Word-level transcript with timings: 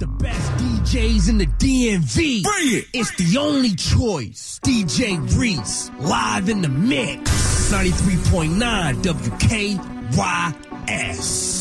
The 0.00 0.06
best 0.06 0.52
DJs 0.58 1.28
in 1.28 1.38
the 1.38 1.46
DMV. 1.46 2.44
Bring 2.44 2.72
it. 2.72 2.86
It's 2.94 3.10
the 3.16 3.36
only 3.36 3.74
choice. 3.74 4.60
DJ 4.62 5.18
Reese, 5.36 5.90
live 5.98 6.48
in 6.48 6.62
the 6.62 6.68
mix. 6.68 7.72
93.9 7.72 9.02
WKYS. 9.02 9.80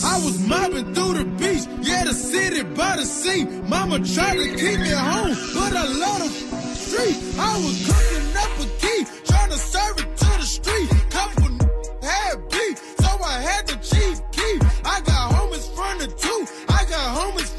I 0.04 0.24
was 0.24 0.48
mobbing 0.48 0.94
through 0.94 1.16
the 1.16 1.26
beach, 1.26 1.66
yeah, 1.82 2.04
the 2.04 2.14
city 2.14 2.62
by 2.62 2.98
the 2.98 3.06
sea. 3.06 3.46
Mama 3.68 4.06
tried 4.06 4.36
to 4.36 4.56
keep 4.56 4.82
me 4.82 4.92
home, 4.92 5.36
but 5.56 5.76
I 5.76 5.88
love 5.98 6.20
the 6.22 6.30
street. 6.76 7.18
I 7.40 7.58
was 7.58 7.88
cooking 7.90 8.38
up 8.38 8.54
a 8.60 8.68
key, 8.78 9.06
trying 9.26 9.50
to 9.50 9.58
serve 9.58 9.98
it 9.98 10.16
to 10.16 10.26
the 10.38 10.46
street. 10.46 10.90
Couple 11.10 11.58
had 12.04 12.48
beef, 12.52 12.78
so 13.00 13.10
I 13.20 13.42
had 13.42 13.66
the 13.66 13.78
chief 13.78 14.22
key. 14.32 14.60
I 14.86 15.02
got 15.02 15.32
homies 15.34 15.68
from 15.74 15.98
the 15.98 16.06
two, 16.06 16.46
I 16.70 16.86
got 16.86 17.18
homies 17.18 17.57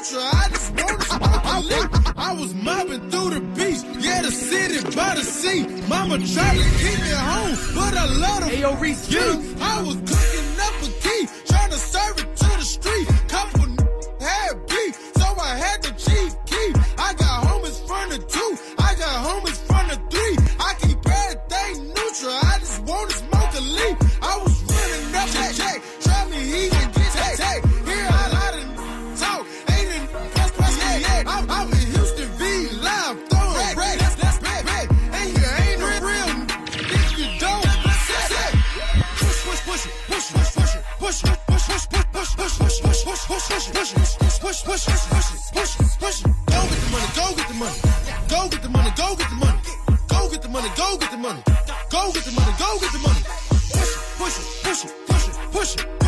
neutral, 0.00 0.22
I 0.22 0.48
just 0.48 0.70
want 0.72 1.00
to 1.00 1.06
smoke 1.06 1.44
a 1.44 1.60
leaf. 1.60 2.16
I 2.16 2.32
was 2.32 2.54
mobbing 2.54 3.10
through 3.10 3.30
the 3.30 3.40
beach, 3.56 3.82
yeah, 4.04 4.22
the 4.22 4.30
city 4.30 4.82
by 4.96 5.14
the 5.14 5.22
sea. 5.22 5.66
Mama 5.88 6.18
tried 6.18 6.56
to 6.56 6.68
keep 6.80 6.98
me 7.04 7.10
at 7.12 7.26
home, 7.32 7.56
but 7.74 7.94
I 7.96 8.06
love 8.06 8.40
the 8.44 8.56
Ayo, 8.56 8.80
Reese, 8.80 9.10
you. 9.12 9.28
I 9.60 9.82
was 9.82 9.96
cooking 10.08 10.50
up 10.66 10.74
a 10.82 10.90
key, 11.04 11.22
trying 11.46 11.70
to 11.70 11.78
serve 11.78 12.18
it 12.18 12.36
to 12.36 12.48
the 12.60 12.66
street. 12.76 13.06
Couple 13.28 13.68
had 14.20 14.66
beef, 14.68 14.94
so 15.16 15.26
I 15.38 15.56
had 15.64 15.82
the 15.82 15.92
chief 16.04 16.32
key. 16.46 16.70
I 16.98 17.12
got 17.14 17.44
homies 17.44 17.78
from 17.86 18.10
the 18.10 18.18
two, 18.18 18.50
I 18.78 18.94
got 18.94 19.14
homies 19.26 19.60
from 19.68 19.84
the 19.88 19.98
three. 20.10 20.36
I 20.60 20.74
keep 20.80 20.98
everything 21.06 21.88
neutral, 21.88 22.38
I 22.52 22.56
just 22.60 22.80
wanna 22.84 23.10
smoke 23.10 23.52
a 23.54 23.60
leaf. 23.60 24.09
Push, 43.30 43.46
push, 43.48 43.70
push, 43.70 43.92
push, 43.94 44.40
push, 44.40 44.64
push, 44.64 44.84
push, 44.86 45.76
push, 45.76 45.96
push. 46.00 46.22
Go 46.50 46.60
get 46.66 46.80
the 46.82 46.88
money, 46.90 47.08
go 47.14 47.34
get 47.36 47.48
the 47.48 47.54
money, 47.54 47.78
go 48.28 48.48
get 48.48 48.62
the 48.62 48.68
money, 48.68 48.90
go 48.96 49.14
get 49.14 49.30
the 49.30 49.36
money, 49.36 49.60
go 50.08 50.26
get 50.26 50.40
the 50.40 50.48
money, 50.48 50.68
go 50.76 50.98
get 50.98 51.10
the 51.12 51.18
money, 51.18 51.42
go 51.90 52.12
get 52.12 52.24
the 52.24 52.32
money, 52.32 52.52
go 52.58 52.78
get 52.80 52.92
the 52.92 52.98
money. 52.98 53.22
Push 54.18 54.36
it, 54.36 54.54
push 54.64 54.84
it, 54.84 54.92
push 55.06 55.28
it, 55.28 55.36
push 55.52 55.76
it, 55.76 55.76
push 55.76 55.76
it, 55.76 55.99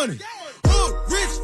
money. 0.00 0.18
Hood 0.64 1.12
rich, 1.12 1.39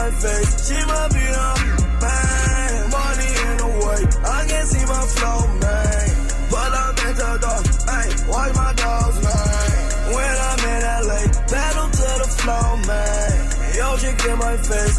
my 0.00 0.10
face, 0.10 0.70
eh? 0.70 0.74
she 0.74 0.78
might 0.86 1.10
be 1.16 1.24
on 1.46 1.60
man. 2.04 2.90
Money 2.96 3.30
in 3.46 3.54
the 3.62 3.70
way, 3.84 4.00
I 4.36 4.40
can't 4.48 4.68
see 4.72 4.84
my 4.94 5.04
flow, 5.16 5.40
man. 5.64 6.08
But 6.52 6.70
I'm 6.80 6.94
at 7.06 7.14
the 7.20 7.30
door, 7.44 7.60
hey, 7.90 8.08
watch 8.32 8.52
my 8.62 8.72
dogs, 8.84 9.18
man. 9.26 9.70
When 10.14 10.34
I'm 10.48 10.60
in 10.72 10.80
LA, 11.08 11.20
battle 11.52 11.88
to 11.98 12.08
the 12.22 12.28
flow, 12.40 12.68
man. 12.88 13.32
Yo, 13.76 13.86
chick 14.02 14.24
in 14.30 14.38
my 14.38 14.56
face, 14.68 14.96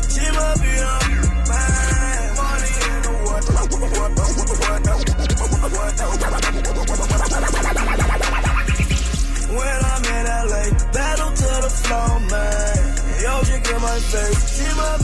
face. 14.12 14.52
See 14.52 14.76
my 14.76 15.01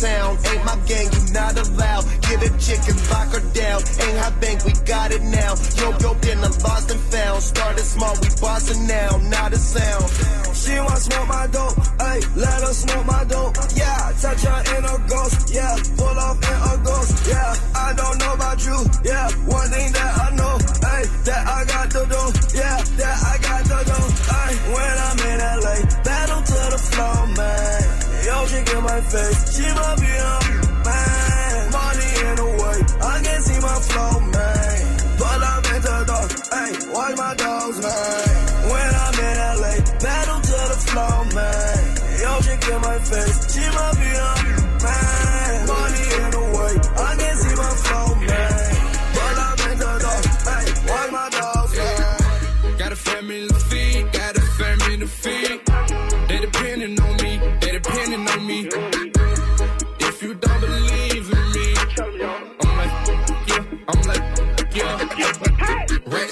town. 0.00 0.38
Ain't 0.50 0.64
my 0.64 0.76
gang, 0.86 1.08
you 1.12 1.32
not 1.32 1.58
allowed. 1.58 2.04
Get 2.22 2.42
a 2.42 2.50
chicken, 2.58 2.96
lock 3.10 3.28
her 3.34 3.44
down. 3.52 3.80
Ain't 4.02 4.18
hot 4.18 4.40
bank, 4.40 4.64
we 4.64 4.72
got 4.86 5.10
it 5.12 5.22
now. 5.22 5.54
Yo, 5.78 5.90
yo, 5.98 6.14
then 6.14 6.38
I 6.38 6.48
lost 6.48 6.90
and 6.90 7.00
found. 7.00 7.42
Started 7.42 7.84
small, 7.84 8.14
we 8.22 8.28
bossing 8.40 8.86
now. 8.86 9.16
Not 9.28 9.52
a 9.52 9.56
sound. 9.58 10.08
She 10.54 10.74
wanna 10.78 10.96
smoke 10.96 11.28
my 11.28 11.46
dope, 11.46 11.74
ayy, 12.02 12.36
let 12.36 12.60
her 12.62 12.72
smoke 12.72 13.06
my 13.06 13.24
dope, 13.24 13.56
yeah. 13.76 14.12
Touch 14.20 14.42
her 14.42 14.60
in 14.76 14.84
a 14.84 14.96
ghost, 15.08 15.54
yeah. 15.54 15.76
Pull 15.96 16.18
off 16.18 16.36
in 16.42 16.58
a 16.72 16.84
ghost, 16.84 17.28
yeah. 17.28 17.54
I 17.74 17.94
don't 17.94 18.18
know 18.18 18.34
about 18.34 18.58
you, 18.66 18.78
yeah. 19.04 19.30
One 19.46 19.70
thing 19.70 19.92
that 19.92 20.17
face, 29.02 29.56
she 29.56 29.62
might 29.74 30.57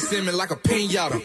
simming 0.07 0.37
like 0.37 0.51
a 0.51 0.57
pinata. 0.57 1.21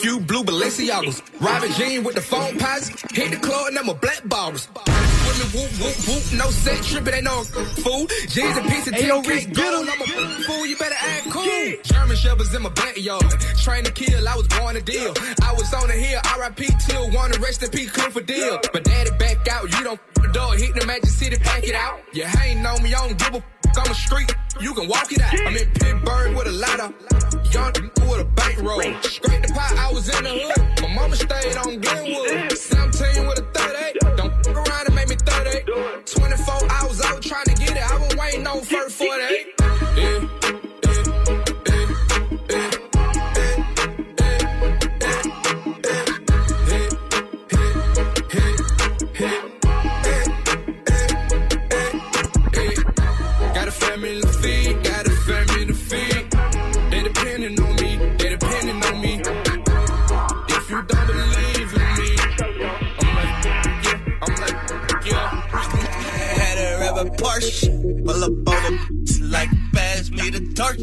Few 0.00 0.20
blue 0.20 0.44
Balenciagas. 0.44 1.22
Robin 1.40 1.70
Jean 1.72 2.04
with 2.04 2.14
the 2.14 2.20
phone 2.20 2.58
pots. 2.58 2.88
Hit 3.12 3.30
the 3.30 3.36
club 3.36 3.68
and 3.68 3.78
I'm 3.78 3.88
a 3.88 3.94
black 3.94 4.22
bottles. 4.26 4.68
Women 4.74 5.48
whoop, 5.54 5.70
whoop, 5.80 5.96
whoop. 6.08 6.24
No 6.32 6.50
set 6.50 6.82
tripping, 6.82 7.14
ain't 7.14 7.24
no 7.24 7.42
fool. 7.84 8.06
Jeans 8.28 8.56
and 8.56 8.68
piece 8.68 8.86
of 8.88 8.94
Hey, 8.94 9.08
yo, 9.08 9.22
cake 9.22 9.52
get. 9.52 9.74
I'm 9.74 9.88
a 9.88 10.06
fool, 10.46 10.66
you 10.66 10.76
better 10.76 10.96
act 10.98 11.30
cool. 11.30 11.44
German 11.82 12.16
shepherds 12.16 12.54
in 12.54 12.62
my 12.62 12.70
backyard. 12.70 13.30
Train 13.62 13.84
to 13.84 13.92
kill, 13.92 14.28
I 14.28 14.36
was 14.36 14.48
born 14.48 14.74
to 14.74 14.82
deal. 14.82 15.12
I 15.42 15.52
was 15.52 15.72
on 15.74 15.88
the 15.88 15.94
hill, 15.94 16.20
RIP 16.38 16.62
till 16.86 17.10
wanna 17.12 17.38
rest 17.38 17.62
in 17.62 17.70
peace, 17.70 17.90
clean 17.90 18.10
for 18.10 18.22
deal. 18.22 18.58
But 18.72 18.84
daddy 18.84 19.10
back 19.18 19.48
out, 19.48 19.64
you 19.64 19.84
don't 19.84 20.00
door, 20.32 20.54
hit 20.54 20.74
the 20.74 20.84
Magic 20.84 21.08
City, 21.08 21.36
pack 21.36 21.62
it 21.64 21.74
out. 21.74 22.00
You 22.12 22.24
ain't 22.42 22.66
on 22.66 22.82
me, 22.82 22.92
I 22.92 23.08
don't 23.08 23.18
give 23.18 23.34
a 23.34 23.63
on 23.78 23.88
the 23.88 23.94
street, 23.94 24.34
you 24.60 24.74
can 24.74 24.88
walk 24.88 25.12
it 25.12 25.20
out. 25.20 25.34
I'm 25.46 25.56
in 25.56 25.68
Pittsburgh 25.72 26.36
with 26.36 26.46
a 26.46 26.52
lot 26.52 26.80
of 26.80 26.92
young 27.52 27.72
with 28.08 28.20
a 28.20 28.24
bankroll. 28.36 28.80
Scrape 29.02 29.42
the 29.46 29.52
pot, 29.52 29.76
I 29.78 29.92
was 29.92 30.08
in 30.08 30.24
the 30.24 30.30
hood. 30.30 30.82
My 30.82 30.94
mama 30.94 31.16
stayed 31.16 31.56
on 31.56 31.80
Glenwood. 31.80 32.52
17 32.52 33.26
with 33.26 33.38
a 33.38 33.46
38. 33.52 34.16
Don't 34.16 34.32
f- 34.46 34.54
around 34.54 34.86
and 34.86 34.94
make 34.94 35.08
me 35.08 35.16
38. 35.16 35.66
24 36.06 36.54
hours 36.70 37.00
out 37.02 37.22
trying 37.22 37.44
to 37.44 37.54
get 37.54 37.76
it. 37.76 37.90
I 37.90 37.98
was 37.98 38.16
waiting 38.16 38.46
on 38.46 38.60
first 38.62 38.96
48. 38.96 39.63
Porsche, 67.24 68.04
pull 68.04 68.22
up 68.22 68.30
on 68.30 68.62
the 68.68 69.28
like 69.32 69.48
pass 69.72 70.10
me 70.10 70.28
the 70.28 70.40
torch. 70.54 70.78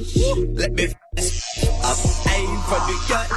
Let 0.57 0.71
me 0.73 0.85
f 0.85 0.93
this 1.13 1.67
up, 1.85 1.97
aim 2.33 2.57
for 2.65 2.81
the 2.89 2.95
gut, 3.09 3.29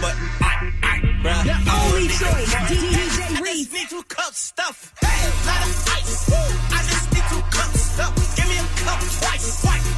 but 0.00 0.14
I, 0.40 0.70
I, 0.82 0.94
bruh. 1.22 1.42
The 1.42 1.56
only 1.74 2.06
choice, 2.06 2.54
I 2.54 2.60
DJ 2.70 2.94
just 3.16 3.42
Reese. 3.42 3.72
need 3.72 3.88
two 3.90 4.02
cups 4.04 4.38
stuff. 4.38 4.94
Hey, 5.00 5.26
lot 5.44 5.62
of 5.66 5.88
ice. 5.96 6.30
I 6.30 6.78
just 6.86 7.12
need 7.14 7.24
two 7.30 7.42
cups 7.50 7.80
stuff. 7.80 8.36
Give 8.36 8.48
me 8.48 8.58
a 8.58 8.66
cup 8.84 9.00
twice. 9.00 9.64
White. 9.64 9.95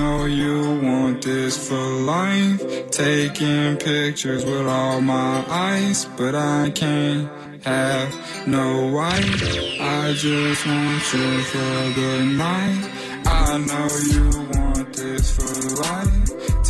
Know 0.00 0.24
you 0.24 0.80
want 0.82 1.22
this 1.22 1.54
for 1.68 1.86
life. 2.14 2.58
Taking 2.90 3.76
pictures 3.76 4.44
with 4.44 4.66
all 4.66 5.00
my 5.00 5.44
eyes, 5.48 6.06
but 6.16 6.34
I 6.34 6.70
can't 6.70 7.28
have 7.64 8.08
no 8.46 8.66
wife. 8.98 9.42
I 9.80 10.12
just 10.26 10.66
want 10.66 11.02
you 11.14 11.28
for 11.52 11.74
good 12.00 12.26
night. 12.46 12.80
I 13.26 13.58
know 13.68 13.88
you 14.14 14.26
want 14.54 14.88
this 15.00 15.26
for 15.36 15.52
life. 15.84 16.18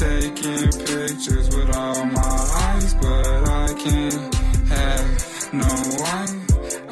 Taking 0.06 0.68
pictures 0.90 1.46
with 1.54 1.70
all 1.76 2.04
my 2.20 2.36
eyes, 2.66 2.94
but 2.94 3.40
I 3.64 3.68
can't 3.84 4.34
have 4.76 5.10
no 5.52 5.72
wife. 6.04 6.38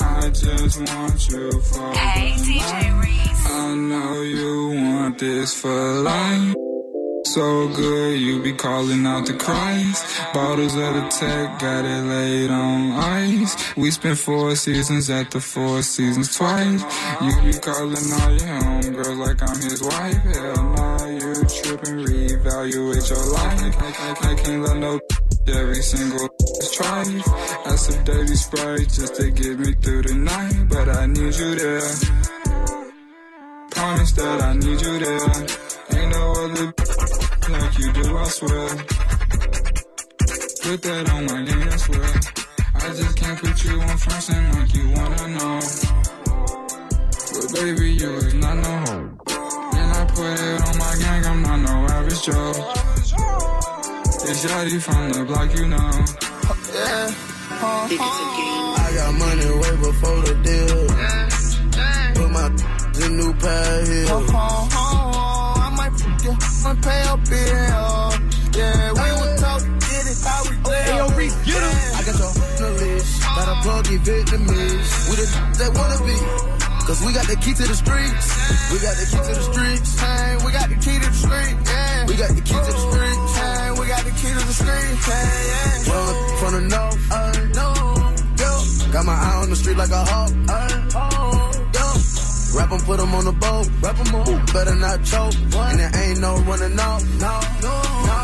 I 0.00 0.31
just 0.31 0.76
want 0.88 1.19
you 1.31 1.61
for 1.70 1.88
Hey, 1.94 2.37
good 2.37 2.46
DJ 2.46 2.73
night. 2.73 3.05
Reese. 3.05 3.27
I 3.69 3.75
know 3.75 4.23
you 4.23 4.70
want 4.70 5.19
this 5.19 5.61
for 5.61 6.00
life. 6.00 6.55
So 7.26 7.69
good, 7.69 8.19
you 8.19 8.43
be 8.43 8.55
calling 8.55 9.05
out 9.05 9.26
the 9.26 9.35
Christ. 9.35 10.06
Bottles 10.32 10.75
of 10.75 10.94
the 10.94 11.06
tech, 11.11 11.59
got 11.59 11.85
it 11.85 12.03
laid 12.05 12.50
on 12.50 12.93
ice. 12.93 13.76
We 13.76 13.91
spent 13.91 14.17
four 14.17 14.56
seasons 14.56 15.11
at 15.11 15.31
the 15.31 15.41
Four 15.43 15.82
Seasons 15.82 16.35
twice. 16.35 16.82
You 17.20 17.32
be 17.43 17.53
calling 17.59 18.09
all 18.19 18.32
your 18.41 18.59
homegirls 18.65 19.19
like 19.19 19.43
I'm 19.43 19.61
his 19.61 19.82
wife. 19.82 20.17
Hell 20.17 20.64
nah, 20.73 21.05
you 21.05 21.35
tripping, 21.61 21.99
reevaluate 22.09 23.11
your 23.11 23.26
life. 23.35 23.76
I, 23.82 24.31
I, 24.31 24.32
I 24.32 24.35
can't 24.37 24.62
let 24.62 24.79
no 24.79 24.99
every 25.47 25.82
single 25.82 26.26
try. 26.73 27.05
I 27.67 27.76
some 27.76 28.03
dirty 28.05 28.35
sprite 28.35 28.88
just 28.88 29.17
to 29.17 29.31
get 29.31 29.59
me 29.59 29.75
through 29.75 30.05
the 30.05 30.14
night, 30.14 30.69
but 30.71 30.88
I 30.88 31.05
need 31.05 31.35
you 31.35 31.55
there. 31.55 32.38
Promise 33.78 34.12
that 34.12 34.42
I 34.42 34.52
need 34.54 34.80
you 34.82 34.98
there. 34.98 35.30
Ain't 35.94 36.10
no 36.10 36.32
other 36.42 36.66
like 37.54 37.78
you 37.78 37.92
do, 37.92 38.19
I 38.19 38.25
swear. 38.25 38.69
Put 40.64 40.82
that 40.82 41.08
on 41.14 41.26
my 41.26 41.42
game, 41.46 41.69
I 41.69 41.76
swear. 41.76 42.02
I 42.75 42.88
just 42.98 43.16
can't 43.16 43.38
put 43.38 43.64
you 43.64 43.80
on 43.80 43.96
first 43.96 44.30
and 44.30 44.58
like 44.58 44.75
you 44.75 44.90
wanna 44.90 45.28
know. 45.28 45.60
But 47.34 47.54
baby, 47.54 47.92
you 47.92 48.10
is 48.16 48.34
not 48.34 48.56
no 48.56 48.72
hoe. 48.82 49.10
And 49.78 49.92
I 49.94 50.04
put 50.10 50.26
it 50.26 50.60
on 50.66 50.75
my 50.78 50.96
gang, 50.98 51.25
I'm 51.26 51.42
not 51.42 51.60
no 51.60 51.75
average 51.94 52.22
Joe. 52.26 52.50
It's 54.26 54.44
Yachty 54.44 54.82
from 54.82 55.12
the 55.12 55.25
block, 55.25 55.54
you 55.54 55.69
know. 55.69 55.90
Yeah. 56.75 57.14
I 57.60 58.90
got 58.96 59.14
money 59.14 59.50
way 59.62 59.75
before 59.86 60.20
the 60.26 60.34
deal. 60.42 60.88
Put 62.14 62.30
my 62.32 62.88
in 63.05 63.17
new 63.17 63.33
pair 63.35 63.85
here. 63.87 64.06
I 64.09 65.71
might 65.77 65.93
f- 65.95 66.25
you, 66.25 66.33
might 66.65 66.81
pay 66.83 67.03
a 67.09 67.17
bill. 67.17 68.12
Yeah, 68.59 68.93
we 68.93 69.09
would 69.21 69.39
talk, 69.39 69.62
get 69.62 70.05
it 70.11 70.19
how 70.25 70.43
we 70.50 70.56
live. 70.56 70.87
Hey, 70.87 70.97
yo, 70.97 71.06
Reese, 71.17 71.37
get 71.47 71.62
'em. 71.62 71.77
I 71.95 72.03
got 72.06 72.19
your 72.19 72.29
on 72.29 72.35
the 72.59 72.71
list. 72.83 73.23
Got 73.23 73.49
a 73.49 73.56
pluggy 73.65 73.99
Vietnamese. 74.06 74.91
We 75.09 75.15
the 75.17 75.27
that 75.59 75.71
wanna 75.75 75.99
be. 76.06 76.17
Cause 76.89 77.00
we 77.05 77.12
got 77.12 77.27
the 77.29 77.37
key 77.37 77.53
to 77.53 77.65
the 77.69 77.75
streets. 77.77 78.27
We 78.73 78.79
got 78.81 78.97
the 78.97 79.05
key 79.05 79.21
to 79.28 79.35
the 79.37 79.45
streets. 79.52 80.00
Hey, 80.00 80.37
we 80.45 80.52
got 80.52 80.69
the 80.71 80.76
key 80.76 80.99
to 80.99 81.07
the 81.07 81.12
street. 81.12 81.57
Yeah. 81.69 82.07
We 82.09 82.14
got 82.17 82.28
the 82.33 82.40
key 82.40 82.55
to 82.57 82.73
the 82.73 82.83
streets. 82.88 83.37
Hey, 83.37 83.71
we 83.78 83.87
got 83.87 84.02
the 84.09 84.11
key 84.17 84.33
to 84.33 84.40
the 84.49 84.55
streets. 84.57 85.05
Hey, 85.05 85.28
yeah. 85.52 85.93
Run 85.93 86.14
from 86.40 86.52
the 86.57 86.62
north. 86.75 87.12
Uh, 87.12 87.33
no. 87.61 87.69
Yo. 88.40 88.50
Got 88.93 89.05
my 89.05 89.12
eye 89.12 89.37
on 89.43 89.50
the 89.50 89.57
street 89.57 89.76
like 89.76 89.90
a 89.90 90.02
hawk. 90.02 90.31
Uh, 90.49 90.49
oh. 90.49 90.64
Yo. 90.64 90.67
Rap 92.55 92.73
'em, 92.73 92.81
put 92.81 93.00
'em 93.00 93.14
on 93.14 93.25
the 93.25 93.33
boat. 93.33 93.69
Rap 93.83 93.99
'em 93.99 94.14
on. 94.14 94.47
Better 94.52 94.75
not 94.75 95.05
choke. 95.05 95.35
And 95.35 95.78
there 95.81 95.93
ain't 96.02 96.21
no 96.21 96.37
running 96.49 96.78
off. 96.81 97.02
No, 97.21 97.40
no, 97.62 97.75
no. 98.11 98.19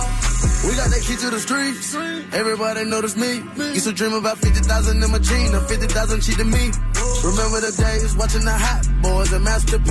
We 0.64 0.74
got 0.76 0.88
that 0.88 1.02
key 1.02 1.16
to 1.16 1.28
the 1.30 1.40
streets. 1.40 1.94
Everybody 2.32 2.84
notice 2.84 3.16
me. 3.16 3.42
Used 3.74 3.86
to 3.86 3.92
dream 3.92 4.14
about 4.14 4.38
50,000 4.38 5.02
in 5.02 5.10
my 5.10 5.18
jeans. 5.18 5.52
Now 5.52 5.60
50,000 5.60 6.20
cheating 6.22 6.50
me. 6.50 6.72
Remember 7.22 7.60
the 7.60 7.72
days 7.72 8.14
watching 8.16 8.44
the 8.44 8.56
hot 8.66 8.82
boys 9.02 9.32
and 9.32 9.44
Master 9.44 9.78
P. 9.78 9.90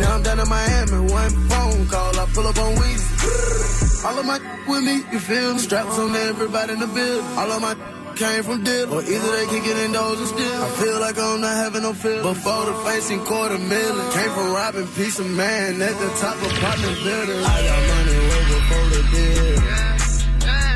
Now 0.00 0.14
I'm 0.14 0.22
down 0.22 0.40
in 0.40 0.48
Miami. 0.48 1.12
One 1.12 1.48
phone 1.48 1.86
call, 1.88 2.18
I 2.18 2.24
pull 2.34 2.46
up 2.46 2.58
on 2.58 2.76
Weezy. 2.76 4.04
All 4.06 4.18
of 4.18 4.26
my 4.26 4.38
with 4.68 4.84
me, 4.84 5.04
you 5.12 5.18
feel 5.18 5.54
me? 5.54 5.58
Straps 5.58 5.98
on 5.98 6.14
everybody 6.14 6.72
in 6.72 6.80
the 6.80 6.86
building. 6.86 7.38
All 7.38 7.52
of 7.52 7.60
my 7.60 7.74
came 8.16 8.42
from 8.42 8.64
deal. 8.64 8.92
Or 8.92 9.02
either 9.02 9.30
they 9.36 9.46
kick 9.46 9.66
it 9.66 9.76
in 9.84 9.92
doors 9.92 10.18
and 10.18 10.28
still. 10.28 10.62
I 10.64 10.68
feel 10.80 11.00
like 11.00 11.18
I'm 11.18 11.40
not 11.40 11.54
having 11.54 11.82
no 11.82 11.92
feel. 11.92 12.22
Before 12.22 12.64
the 12.64 12.74
facing 12.86 13.20
quarter 13.24 13.58
million. 13.58 14.10
Came 14.12 14.30
from 14.32 14.52
robbing 14.52 14.88
piece 14.88 15.18
of 15.18 15.28
man 15.30 15.80
at 15.82 15.94
the 16.02 16.08
top 16.20 16.36
of 16.36 16.50
apartment 16.56 16.96
building. 17.04 17.42
I 17.44 17.56
got 17.68 17.80
money 17.92 18.18
way 18.28 18.42
before 18.52 18.86
the 18.94 19.02
deal. 19.12 19.56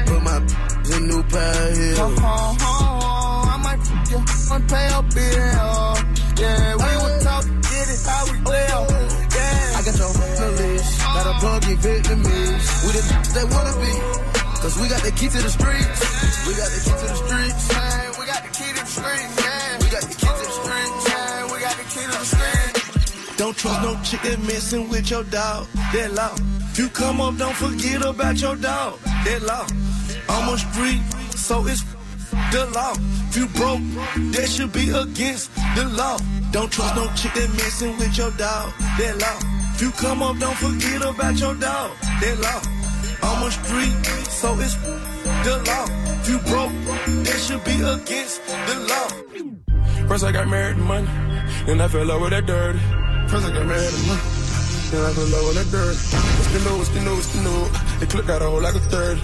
Put 0.07 0.23
my 0.29 0.37
in 0.97 1.03
new 1.09 1.23
pair 1.25 1.75
here. 1.75 1.97
I 1.97 3.57
might 3.65 3.81
f- 3.81 4.11
you, 4.11 4.19
might 4.51 4.67
pay 4.69 4.87
a 4.93 5.03
bill. 5.17 5.97
Yeah, 6.41 6.75
we 6.77 6.93
would 7.03 7.21
talk, 7.23 7.45
get 7.45 7.87
it 7.89 8.01
how 8.05 8.25
we 8.27 8.37
live. 8.39 8.71
Oh, 8.73 8.87
oh, 8.91 8.93
oh. 8.93 9.27
Yeah, 9.37 9.79
I 9.79 9.83
got 9.85 9.97
your 9.97 10.09
on 10.09 10.57
list. 10.57 10.99
Got 11.01 11.27
a 11.27 11.35
pluggy 11.41 11.75
Vietnamese. 11.85 12.67
We 12.85 12.91
the 12.97 13.03
that 13.35 13.47
wanna 13.53 13.75
be. 13.81 14.30
Cause 14.61 14.79
we 14.79 14.89
got 14.89 15.03
the 15.03 15.11
key 15.13 15.29
to 15.29 15.41
the 15.41 15.49
streets. 15.49 16.01
We 16.47 16.53
got 16.53 16.69
the 16.69 16.81
key 16.85 16.93
to 16.93 17.07
the 17.09 17.15
streets. 17.17 17.73
Man, 17.73 18.13
we 18.21 18.27
got 18.27 18.43
the 18.45 18.53
key 18.53 18.69
to 18.69 18.81
the 18.81 18.85
streets. 18.85 19.37
Yeah, 19.41 19.79
we 19.81 19.89
got 19.89 20.03
the 20.03 20.15
key 20.21 20.29
to 20.29 20.45
the 20.45 20.53
streets. 20.53 21.09
Yeah, 21.09 21.53
we 21.53 21.61
got 21.61 21.77
the 21.81 21.85
key 21.89 22.05
to 22.05 22.13
the 22.13 22.25
streets. 22.29 23.37
Don't 23.39 23.57
trust 23.57 23.81
no 23.81 23.97
chick 24.05 24.21
that 24.21 24.39
messing 24.41 24.91
with 24.91 25.11
your 25.11 25.25
dog. 25.25 25.67
That 25.95 26.13
law. 26.13 26.35
If 26.73 26.79
you 26.79 26.89
come 26.91 27.23
up, 27.23 27.39
don't 27.39 27.57
forget 27.57 28.05
about 28.05 28.39
your 28.39 28.55
dog. 28.57 29.01
That 29.25 29.41
law. 29.49 29.67
I'm 30.29 30.53
a 30.53 30.59
street, 30.59 31.01
so 31.35 31.67
it's 31.67 31.83
the 32.53 32.69
law. 32.75 32.93
If 33.31 33.37
you 33.39 33.47
broke, 33.57 33.81
that 34.37 34.47
should 34.47 34.75
be 34.75 34.91
against 34.91 35.55
the 35.75 35.89
law. 35.89 36.19
Don't 36.53 36.71
trust 36.71 36.97
no 36.97 37.09
chick 37.17 37.33
that 37.33 37.49
messing 37.57 37.97
with 37.97 38.19
your 38.19 38.31
dog. 38.33 38.75
That 38.99 39.17
law. 39.25 39.39
If 39.75 39.81
you 39.81 39.91
come 39.93 40.23
up, 40.23 40.37
don't 40.37 40.57
forget 40.59 41.01
about 41.01 41.41
your 41.41 41.55
dog. 41.55 41.97
That 42.21 42.39
law. 42.45 42.80
I'm 43.23 43.43
a 43.47 43.51
street, 43.51 44.07
so 44.29 44.59
it's 44.59 44.75
the 44.77 45.63
law. 45.67 45.87
If 46.21 46.29
you 46.29 46.39
broke, 46.51 46.73
that 47.25 47.39
should 47.39 47.65
be 47.65 47.77
against 47.81 48.45
the 48.47 48.77
law. 48.91 49.09
First 50.09 50.25
I 50.25 50.33
got 50.33 50.49
married 50.49 50.77
to 50.77 50.83
money, 50.83 51.07
then 51.67 51.81
I 51.81 51.89
fell 51.89 52.21
with 52.21 52.31
that 52.31 52.47
dirty. 52.47 52.79
First 53.29 53.47
I 53.47 53.53
got 53.53 53.67
married 53.67 53.91
to 53.91 54.07
money, 54.07 54.23
then 54.91 55.03
I 55.05 55.13
fell 55.13 55.47
with 55.47 55.57
that 55.59 55.69
dirty. 55.71 55.99
What's 56.37 56.51
the 56.53 56.61
new, 56.67 56.77
what's 56.79 56.91
the 56.91 57.01
new, 57.01 57.15
what's 57.15 57.33
the 57.35 57.41
new? 57.43 57.61
The 58.01 58.07
clip 58.07 58.27
got 58.27 58.43
a 58.43 58.47
hole 58.47 58.61
like 58.63 58.75
a 58.75 58.81
third. 58.81 59.19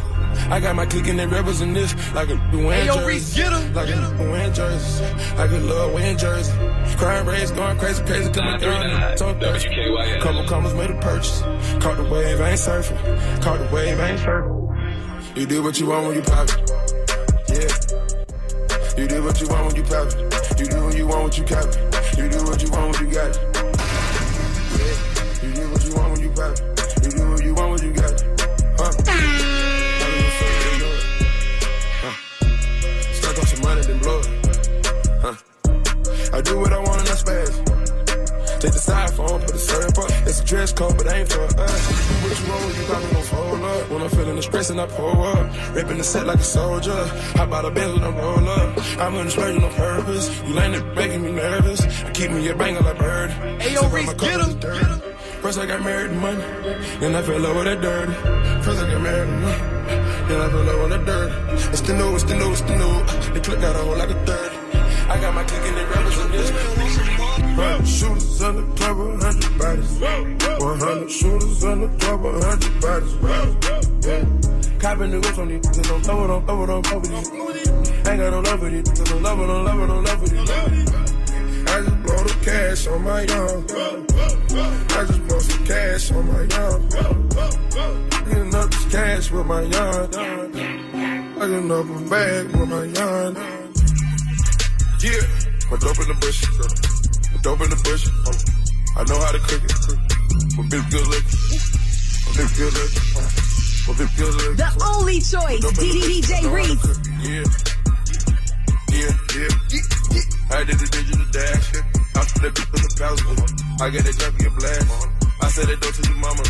I 0.50 0.60
got 0.60 0.74
my 0.76 0.86
clique 0.86 1.08
and 1.08 1.18
they 1.18 1.26
represent 1.26 1.74
this 1.74 1.94
like 2.14 2.28
a 2.28 2.34
yo, 2.52 2.94
jersey. 2.94 3.06
Reese, 3.06 3.34
get 3.36 3.52
'em, 3.52 3.74
Like 3.74 3.88
a. 3.88 3.92
Luann 3.92 4.54
jersey. 4.54 5.04
Like 5.36 5.50
a 5.50 5.58
Lil 5.58 5.94
Wayne 5.94 6.18
jersey. 6.18 6.52
Crime 6.96 7.26
rates 7.28 7.50
going 7.50 7.78
crazy, 7.78 8.02
crazy, 8.04 8.30
coming 8.32 8.60
down. 8.60 9.16
So 9.18 9.34
thirsty. 9.38 10.20
Couple 10.20 10.44
commas 10.48 10.74
made 10.74 10.90
a 10.90 10.98
purchase. 11.00 11.40
Caught 11.80 11.96
the 11.98 12.04
wave, 12.04 12.40
ain't 12.40 12.58
surfing. 12.58 13.42
Caught 13.42 13.58
the 13.58 13.74
wave, 13.74 13.98
ain't 14.00 14.20
surfing. 14.20 15.36
You 15.36 15.46
do 15.46 15.62
what 15.62 15.78
you 15.78 15.86
want 15.86 16.06
when 16.06 16.16
you 16.16 16.22
pop 16.22 16.48
it. 16.48 16.70
Yeah. 17.48 17.96
You 18.96 19.06
do 19.06 19.22
what 19.22 19.38
you 19.40 19.48
want 19.48 19.66
when 19.66 19.76
you 19.76 19.82
pop 19.82 20.08
it. 20.08 20.60
You 20.60 20.66
do 20.66 20.84
what 20.84 20.96
you 20.96 21.06
want 21.06 21.22
when 21.24 21.32
you 21.34 21.44
cap 21.44 21.64
it. 21.64 22.16
You 22.16 22.28
do 22.30 22.44
what 22.44 22.62
you 22.62 22.70
want 22.70 22.96
when 22.96 23.08
you 23.08 23.14
got 23.14 23.28
it. 23.28 23.38
Yeah. 24.78 25.46
You 25.46 25.52
do 25.54 25.70
what 25.70 25.84
you 25.84 25.94
want 25.94 26.12
when 26.12 26.20
you 26.22 26.30
pop 26.30 26.58
it. 26.58 26.75
I 36.36 36.42
do 36.42 36.58
what 36.60 36.70
I 36.70 36.78
want 36.78 37.00
and 37.00 37.08
I 37.08 37.16
spaz. 37.16 37.52
Take 38.60 38.72
the 38.72 38.78
side 38.78 39.10
phone, 39.14 39.40
put 39.40 39.48
the 39.48 39.58
syrup 39.58 39.96
up. 39.96 40.10
It's 40.28 40.40
a 40.40 40.44
dress 40.44 40.70
code, 40.70 40.96
but 40.98 41.06
ain't 41.08 41.32
for 41.32 41.40
us. 41.40 41.52
Do 41.56 42.14
what 42.28 42.40
you 42.40 42.46
want 42.52 42.64
when 42.66 42.76
you 42.76 42.84
probably 42.84 43.10
gon' 43.12 43.22
fold 43.22 43.60
up. 43.64 43.90
When 43.90 44.02
I'm 44.02 44.10
feeling 44.10 44.36
the 44.36 44.42
stress 44.42 44.68
and 44.68 44.78
I 44.78 44.86
pull 44.86 45.22
up. 45.22 45.74
Ripping 45.74 45.96
the 45.96 46.04
set 46.04 46.26
like 46.26 46.40
a 46.40 46.42
soldier. 46.44 47.06
Hop 47.40 47.52
out 47.52 47.64
of 47.64 47.72
bed 47.74 47.90
when 47.94 48.04
I 48.04 48.10
roll 48.10 48.48
up. 48.50 49.00
I'm 49.00 49.14
in 49.14 49.24
the 49.24 49.30
splurging 49.30 49.64
on 49.64 49.72
purpose. 49.72 50.26
You 50.46 50.52
landed 50.52 50.84
making 50.94 51.22
me 51.22 51.32
nervous. 51.32 51.80
I 52.04 52.10
keep 52.12 52.30
me 52.30 52.46
a 52.48 52.54
banger 52.54 52.80
like 52.80 52.98
bird. 52.98 53.30
Hey, 53.62 53.72
yo, 53.72 53.80
Still 53.80 53.90
got 53.90 53.92
Reese, 53.94 54.06
get 54.12 54.18
colors 54.18 54.48
'em, 54.48 54.60
dirty. 54.60 54.78
get 54.80 54.90
'em. 54.92 55.02
First 55.40 55.58
I 55.58 55.66
got 55.66 55.82
married 55.82 56.10
to 56.10 56.16
money, 56.16 56.44
then 57.00 57.14
I 57.14 57.22
fell 57.22 57.46
in 57.46 57.56
with 57.56 57.64
that 57.64 57.80
dirty. 57.80 58.12
First 58.62 58.82
I 58.82 58.90
got 58.92 59.00
married 59.00 59.28
to 59.32 59.36
money, 59.46 59.62
then 60.28 60.40
I 60.44 60.48
fell 60.52 60.68
in 60.68 60.78
with 60.82 60.90
that 60.90 61.04
dirty. 61.06 61.34
It's 61.72 61.80
the 61.80 61.94
new, 61.94 62.14
it's 62.14 62.24
the 62.24 62.34
new, 62.36 62.50
it's 62.52 62.60
the 62.60 62.76
new. 62.76 62.94
The 63.34 63.40
clip 63.40 63.60
got 63.62 63.76
a 63.76 63.78
hole 63.78 63.96
like 63.96 64.10
a 64.10 64.26
third. 64.26 64.55
I 65.08 65.20
got 65.20 65.34
my 65.34 65.44
click 65.44 65.62
and 65.62 65.76
they 65.76 65.84
represent 65.84 66.32
this. 66.32 66.50
Hundred 67.56 67.86
shooters 67.86 68.42
under 68.42 68.76
cover, 68.76 69.16
hundred 69.18 69.58
bodies. 69.58 70.00
One 70.60 70.78
hundred 70.78 71.10
shooters 71.10 71.64
under 71.64 71.88
cover, 71.98 72.32
hundred 72.44 72.80
bodies. 72.80 73.14
Copping 74.78 75.10
the 75.10 75.20
ghost 75.20 75.38
on 75.38 75.48
these, 75.48 75.60
niggas, 75.62 75.88
don't 75.88 76.04
throw 76.04 76.24
it 76.24 76.30
on, 76.30 76.46
throw 76.46 76.64
it 76.64 76.70
on, 76.70 76.82
cover 76.82 77.06
these. 77.06 77.30
Ain't 77.30 78.18
got 78.18 78.30
no 78.30 78.40
love 78.40 78.60
for 78.60 78.68
these, 78.70 78.82
niggas, 78.82 79.08
don't 79.08 79.22
love 79.22 79.40
it, 79.40 79.46
don't 79.46 79.64
love 79.64 79.80
it, 79.80 79.86
don't 79.86 80.04
love 80.04 80.18
for. 80.20 80.26
I 81.68 81.80
just 81.82 82.02
blow 82.02 82.22
the 82.22 82.34
cash 82.44 82.86
on 82.86 83.02
my 83.02 83.22
young. 83.22 83.64
I 84.90 85.04
just 85.06 85.26
blow 85.26 85.38
some 85.38 85.64
cash 85.66 86.12
on 86.12 86.26
my 86.32 86.42
young. 86.42 86.88
Getting 88.26 88.54
up 88.54 88.70
this 88.70 88.84
cash 88.92 89.30
with 89.30 89.46
my 89.46 89.62
young. 89.62 90.14
I 90.14 91.46
getting 91.46 91.70
up 91.72 91.86
a 91.88 92.10
bag 92.10 92.46
with 92.56 92.68
my 92.68 92.84
young. 92.84 93.65
Yeah, 95.06 95.22
my 95.70 95.78
dope 95.78 96.02
in 96.02 96.08
the 96.10 96.18
bush. 96.18 96.42
My 97.30 97.38
dope 97.38 97.62
in 97.62 97.70
the 97.70 97.78
bush. 97.86 98.10
I 98.98 99.06
know 99.06 99.14
how 99.22 99.30
to 99.30 99.38
cook 99.38 99.62
it. 99.62 99.70
My 100.58 100.66
bitch 100.66 100.82
good 100.90 101.06
looking. 101.06 101.38
My 102.26 102.30
bitch 102.34 102.50
good 102.58 102.74
looking. 102.74 103.06
My 103.86 103.94
bitch 103.94 104.10
good 104.18 104.34
looking. 104.34 104.58
The 104.58 104.70
only 104.82 105.22
choice, 105.22 105.62
Dope 105.62 105.78
in 105.78 105.86
the 105.86 106.02
bush. 106.02 106.10
DJ 106.10 106.42
Know 106.42 106.50
how 106.50 106.58
to 106.58 106.58
Reese. 106.58 106.90
Yeah. 107.22 107.46
Yeah, 108.98 109.14
yeah. 109.30 109.54
I 110.50 110.66
did 110.66 110.74
the 110.74 110.88
digital 110.90 111.26
dash. 111.30 111.66
I 111.70 112.26
put 112.26 112.42
that 112.42 112.52
bitch 112.58 112.66
in 112.74 112.82
the 112.82 112.90
palace. 112.98 113.22
I 113.78 113.86
got 113.86 114.02
that 114.02 114.16
junkie 114.18 114.46
a 114.46 114.50
blast. 114.58 114.90
I 115.38 115.48
said 115.54 115.70
that 115.70 115.78
door 115.86 115.92
to 115.94 116.02
your 116.02 116.18
mama. 116.18 116.42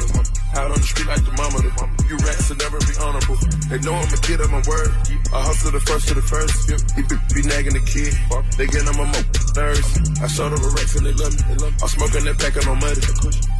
Out 0.57 0.73
on 0.73 0.81
the 0.81 0.89
street 0.89 1.05
like 1.05 1.21
the 1.21 1.37
mama. 1.37 1.61
You 2.09 2.17
rats 2.25 2.49
will 2.49 2.57
never 2.57 2.81
be 2.81 2.97
honorable. 2.97 3.37
They 3.69 3.77
know 3.85 3.93
I'm 3.93 4.09
a 4.09 4.21
kid 4.25 4.41
of 4.41 4.49
my 4.49 4.65
word. 4.65 4.89
I 5.29 5.45
hustle 5.45 5.69
the 5.69 5.85
first 5.85 6.09
to 6.09 6.15
the 6.17 6.25
first. 6.25 6.57
Be, 6.97 7.45
nagging 7.45 7.77
the 7.77 7.85
kid. 7.85 8.17
They 8.57 8.65
get 8.65 8.89
on 8.89 8.97
my 8.97 9.05
mo- 9.05 9.29
nerves. 9.53 9.85
I 10.17 10.27
showed 10.33 10.57
them 10.57 10.65
a 10.65 10.71
Rex 10.73 10.97
and 10.97 11.05
they 11.05 11.13
love 11.13 11.37
me. 11.37 11.45
I'm 11.61 11.91
smoking 11.93 12.25
that 12.25 12.41
pack 12.41 12.57
on 12.57 12.73
money. 12.81 13.05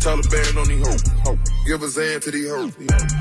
Taliban 0.01 0.57
on 0.57 0.67
these 0.73 0.81
hoes. 0.89 1.05
Give 1.69 1.83
a 1.85 1.89
Zan 1.93 2.17
to 2.17 2.31
these 2.33 2.49
hoes. 2.49 2.73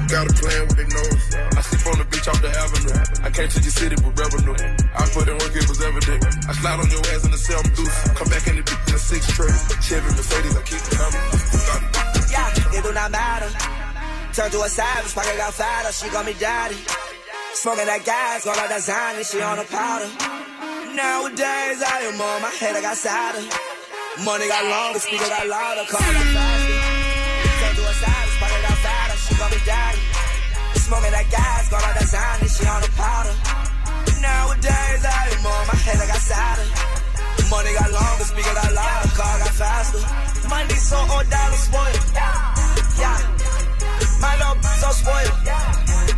Got 0.07 0.23
a 0.23 0.33
plan 0.39 0.61
with 0.71 0.77
their 0.79 0.91
nose. 0.95 1.23
I 1.35 1.59
sleep 1.59 1.83
on 1.91 1.97
the 1.99 2.07
beach 2.07 2.27
off 2.31 2.39
the 2.39 2.51
avenue. 2.55 2.95
I 3.27 3.29
came 3.35 3.49
to 3.51 3.59
your 3.59 3.75
city 3.75 3.95
with 3.99 4.15
revenue. 4.15 4.55
I 4.55 5.03
put 5.11 5.27
in 5.27 5.35
work, 5.35 5.51
it 5.51 5.67
was 5.67 5.83
evident. 5.83 6.23
I 6.47 6.51
slide 6.55 6.79
on 6.79 6.87
your 6.87 7.03
ass 7.11 7.27
in 7.27 7.31
the 7.35 7.41
cell, 7.43 7.59
deuce. 7.75 7.97
Come 8.15 8.29
back 8.31 8.47
in 8.47 8.55
the 8.55 8.63
beach 8.63 8.87
in 8.87 8.95
a 8.95 9.03
six 9.03 9.27
tray. 9.35 9.51
Chevy 9.83 10.15
Mercedes, 10.15 10.55
I 10.55 10.63
keep 10.63 10.79
coming. 10.95 12.04
It 12.75 12.83
do 12.83 12.91
not 12.91 13.09
matter. 13.09 13.47
Turn 14.35 14.51
to 14.51 14.59
a 14.59 14.67
savage, 14.67 15.15
pocket 15.15 15.37
got 15.39 15.53
fatter, 15.55 15.95
she 15.95 16.11
call 16.11 16.27
me 16.27 16.35
daddy. 16.35 16.75
Smoking 17.55 17.87
that 17.87 18.03
gas, 18.03 18.43
got 18.43 18.59
all 18.59 18.67
that 18.67 18.83
she 19.23 19.39
on 19.39 19.55
a 19.55 19.63
powder. 19.71 20.11
Nowadays, 20.91 21.79
I 21.79 22.11
am 22.11 22.19
on 22.19 22.43
my 22.43 22.51
head, 22.51 22.75
I 22.75 22.83
got 22.83 22.99
sadder. 22.99 23.47
Money 24.27 24.51
got 24.51 24.63
longer, 24.67 24.99
speaker 24.99 25.23
got 25.23 25.47
louder, 25.47 25.87
car 25.87 26.03
got 26.03 26.27
faster. 26.35 26.75
Turn 27.63 27.73
to 27.79 27.83
a 27.87 27.93
savage, 27.95 28.35
pocket 28.43 28.61
got 28.67 28.79
fatter, 28.83 29.17
she 29.23 29.33
call 29.39 29.49
me 29.55 29.59
daddy. 29.63 30.03
Smoking 30.83 31.15
that 31.15 31.27
gas, 31.31 31.71
got 31.71 31.79
all 31.79 31.95
that 31.95 32.11
she 32.51 32.63
on 32.67 32.83
a 32.83 32.91
powder. 32.99 33.35
Nowadays, 34.19 35.03
I 35.07 35.31
am 35.31 35.47
on 35.47 35.63
my 35.71 35.79
head, 35.79 35.95
I 35.95 36.07
got 36.11 36.19
sadder. 36.19 36.67
Money 37.47 37.71
got 37.71 37.87
longer, 37.87 38.25
speaker 38.27 38.51
got 38.51 38.67
louder, 38.75 39.09
car 39.15 39.39
got 39.39 39.55
faster. 39.55 40.03
Money 40.51 40.75
so 40.75 40.97
all 40.97 41.23
dollars 41.23 41.63
spoiled. 41.63 42.54
Yeah. 42.99 43.17
My 44.21 44.33
b- 44.61 44.67
so 44.81 44.89
spoiled. 44.91 45.37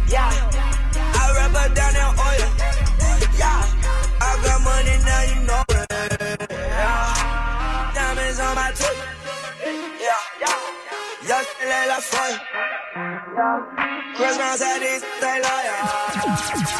Yeah. 0.09 0.31
I 1.21 1.25
rub 1.37 1.55
her 1.55 1.69
down 1.75 1.95
in 1.95 2.11
oil. 2.27 2.49
Yeah. 3.37 3.63
I 4.21 4.29
got 4.43 4.59
money 4.61 4.95
now, 5.05 5.21
you 5.29 5.39
know 5.47 5.63
it. 5.69 6.51
Yeah. 6.51 7.93
Diamonds 7.95 8.39
on 8.39 8.55
my. 8.55 8.71
Yeah. 9.99 10.47
Fun. 11.99 12.39
Christmas 14.15 14.61
at 14.61 14.79
these, 14.79 15.03
they. 15.21 16.76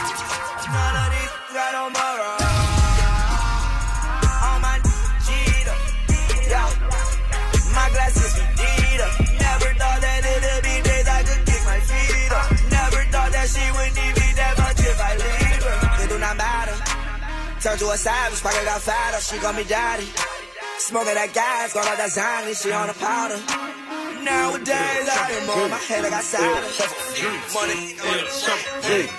Turn 17.67 17.77
to 17.79 17.89
a 17.89 17.97
savage, 17.97 18.41
pocket 18.41 18.63
got 18.63 18.79
fatter. 18.79 19.19
She 19.19 19.38
call 19.39 19.51
me 19.51 19.65
daddy. 19.65 20.07
Smoking 20.77 21.15
that 21.15 21.33
gas, 21.33 21.74
got 21.74 21.86
all 21.86 21.97
that 21.97 22.12
Zany, 22.12 22.53
she 22.53 22.71
on 22.71 22.89
a 22.89 22.93
powder. 22.93 23.36
Nowadays, 24.24 25.09
I 25.12 25.31
am 25.36 25.50
on 25.50 25.71
my 25.71 25.75
head, 25.75 26.05
I 26.05 26.09
got 26.09 26.24
sadder. 26.24 26.63
Money, 27.53 27.97
money. 28.00 29.09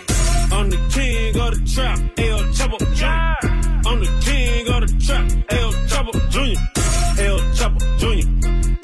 I'm 0.50 0.70
the 0.70 0.80
king 0.88 1.38
of 1.38 1.50
the 1.52 1.60
trap, 1.68 1.98
El 2.16 2.38
Chapo 2.56 2.78
Jr. 2.96 3.36
I'm 3.86 4.00
the 4.00 4.08
king 4.24 4.66
of 4.72 4.80
the 4.80 4.96
trap, 4.96 5.28
El 5.52 5.72
Chapo 5.84 6.12
Jr. 6.32 6.56
El 7.20 7.38
Chapo 7.52 7.80
Jr. 8.00 8.24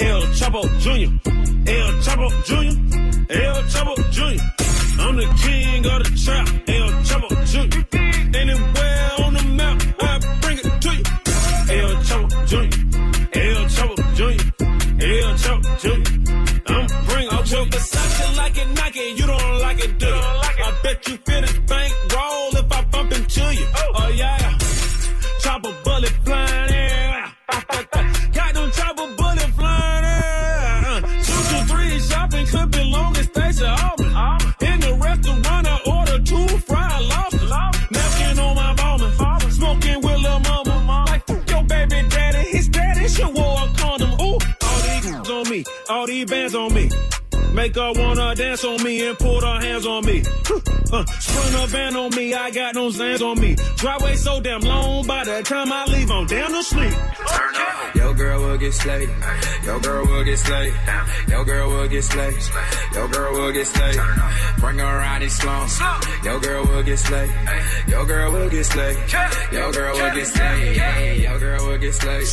El 0.04 0.22
Chapo 0.36 0.60
Jr. 0.84 1.08
El 1.72 1.88
Chapo 2.04 2.28
Jr. 2.44 2.76
El 3.30 3.64
into 23.36 23.54
you. 23.54 23.66
Oh, 23.74 23.93
Make 47.74 47.96
her 47.96 48.02
wanna 48.02 48.34
dance 48.36 48.64
on 48.64 48.82
me 48.84 49.04
and 49.08 49.18
put 49.18 49.42
her 49.42 49.60
hands 49.60 49.84
on 49.84 50.04
me. 50.06 50.22
Uh, 50.92 51.04
spin 51.06 51.54
a 51.60 51.66
van 51.66 51.96
on 51.96 52.14
me, 52.14 52.32
I 52.32 52.50
got 52.52 52.76
no 52.76 52.88
Zans 52.88 53.20
on 53.20 53.40
me. 53.40 53.56
Driveway 53.76 54.14
so 54.14 54.40
damn 54.40 54.60
long, 54.60 55.04
by 55.08 55.24
the 55.24 55.42
time 55.42 55.72
I 55.72 55.84
leave, 55.86 56.08
I'm 56.08 56.24
down 56.26 56.52
to 56.52 56.62
sleep. 56.62 56.92
Up. 56.92 57.74
Yo 57.94 58.12
girl 58.12 58.40
will 58.42 58.58
get 58.58 58.74
slayed. 58.74 59.08
Yo 59.64 59.80
girl 59.80 60.06
will 60.06 60.24
get 60.24 60.38
slayed. 60.38 60.74
Yo 61.28 61.44
girl 61.44 61.68
will 61.68 61.88
get 61.88 62.02
slayed. 62.04 62.34
Yo 62.94 63.08
girl 63.08 63.32
will 63.32 63.52
get 63.52 63.66
slayed. 63.66 64.00
Bring 64.58 64.78
her 64.78 64.84
around 64.84 65.20
these 65.22 65.36
slums. 65.36 65.80
Yo 66.24 66.38
girl 66.38 66.64
will 66.64 66.82
get 66.82 66.98
slayed. 66.98 67.30
Yo 67.88 68.04
girl 68.04 68.32
will 68.32 68.50
get 68.50 68.64
slayed. 68.66 68.96
Yo 69.52 69.72
girl 69.72 69.94
will 69.94 70.10
get 70.10 70.26
slayed. 70.26 70.76
Yo 71.22 71.38
girl 71.40 71.64
will 71.64 71.78
get 71.78 71.94
slayed. 71.94 72.26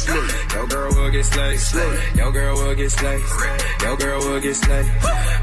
Yo 0.54 0.68
girl 0.68 0.90
will 0.92 1.12
get 1.12 1.26
slayed. 1.26 1.60
Yo 2.16 2.32
girl 2.32 2.56
will 2.56 2.76
get 2.76 2.92
slayed. 2.92 3.22
Yo 3.82 3.96
girl 3.96 4.20
will 4.20 4.40
get 4.40 4.56
slayed. 4.56 4.92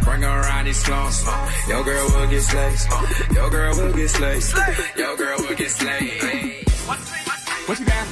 Bring 0.04 0.24
around 0.24 0.64
these 0.64 0.76
slums. 0.76 1.24
Yo 1.68 1.82
girl 1.82 2.06
will 2.14 2.26
get 2.28 2.42
slayed. 2.42 2.78
Yo 3.34 3.50
girl 3.50 3.76
will 3.76 3.92
get 3.92 4.10
slayed. 4.10 4.42
Yo 4.96 5.16
girl 5.16 5.38
will 5.38 5.54
get 5.54 5.70
slayed. 5.70 6.68
What 7.66 7.80
you 7.80 7.86
got? 7.86 8.06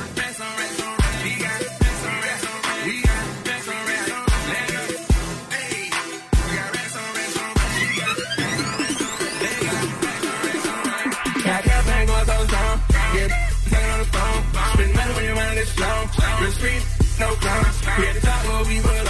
Spend 14.76 14.95
money 14.95 15.12
when 15.14 15.25
you're 15.25 15.37
street, 16.52 16.83
no 17.18 17.28
clown. 17.37 17.64
We 17.99 18.06
at 18.06 18.14
the 18.14 18.21
top 18.21 18.45
where 18.45 18.64
we 18.68 18.80
belong. 18.80 19.06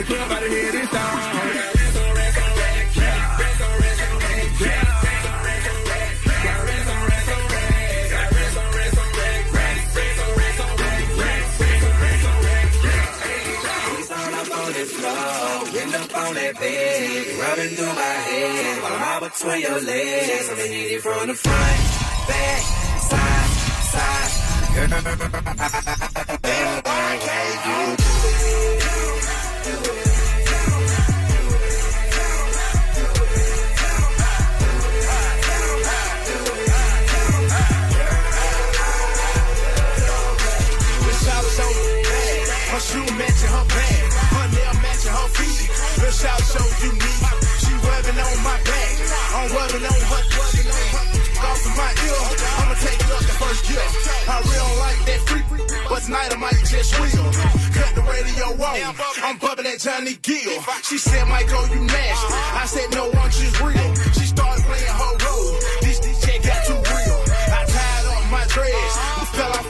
The 0.00 0.06
club 0.06 0.30
out 0.30 0.42
of 0.42 0.48
here, 0.48 0.72
this 0.72 0.90
between 19.30 19.60
your 19.60 19.80
legs. 19.80 20.48
I'm 20.50 20.56
gonna 20.56 20.68
hit 20.68 20.92
it 20.92 21.02
from 21.02 21.28
the 21.28 21.34
front, 21.34 21.80
back, 22.28 22.62
side, 23.08 23.50
side. 23.92 24.32
Girl, 24.74 24.88
hey, 26.42 27.96
you. 27.96 27.99
Shoe 42.90 43.06
matching 43.14 43.52
her 43.54 43.66
bag. 43.70 44.02
Her 44.34 44.46
nail 44.50 44.74
matching 44.82 45.14
her 45.14 45.28
feet. 45.38 45.70
The 46.02 46.10
shout 46.10 46.42
so 46.42 46.62
unique. 46.82 47.24
She 47.62 47.72
rubbing 47.86 48.18
on 48.18 48.36
my 48.42 48.56
back. 48.66 48.92
I'm 49.38 49.46
rubbing 49.54 49.86
on 49.86 50.00
her. 50.10 50.22
Rubbing 50.34 50.70
on 50.74 50.86
her. 50.94 51.04
Off 51.40 51.62
of 51.66 51.74
my 51.78 51.90
ear. 52.06 52.20
I'ma 52.60 52.74
take 52.82 53.02
up 53.14 53.22
the 53.30 53.36
first 53.38 53.62
year. 53.70 53.86
I 54.26 54.36
really 54.42 54.74
like 54.82 55.00
that 55.06 55.20
freak. 55.28 55.46
But 55.88 56.02
tonight 56.02 56.30
I 56.34 56.38
might 56.38 56.58
just 56.66 56.90
squeal. 56.90 57.26
Cut 57.78 57.90
the 57.94 58.02
radio 58.10 58.46
on. 58.58 58.94
I'm 59.22 59.38
bumping 59.38 59.66
at 59.66 59.78
Johnny 59.78 60.14
Gill. 60.22 60.58
She 60.82 60.98
said, 60.98 61.24
Michael, 61.28 61.66
you 61.70 61.80
nasty. 61.86 62.34
I 62.58 62.64
said, 62.66 62.90
no, 62.90 63.06
I'm 63.12 63.30
just 63.30 63.54
real. 63.62 63.88
She 64.18 64.26
started 64.34 64.64
playing 64.66 64.94
her 64.98 65.14
role. 65.24 65.52
This, 65.82 65.98
chick 66.22 66.42
got 66.42 66.60
too 66.66 66.74
real. 66.74 67.18
I 67.54 67.60
tied 67.70 68.04
up 68.10 68.24
my 68.34 68.44
dreads. 68.50 68.94
Fell 69.34 69.52
off, 69.54 69.69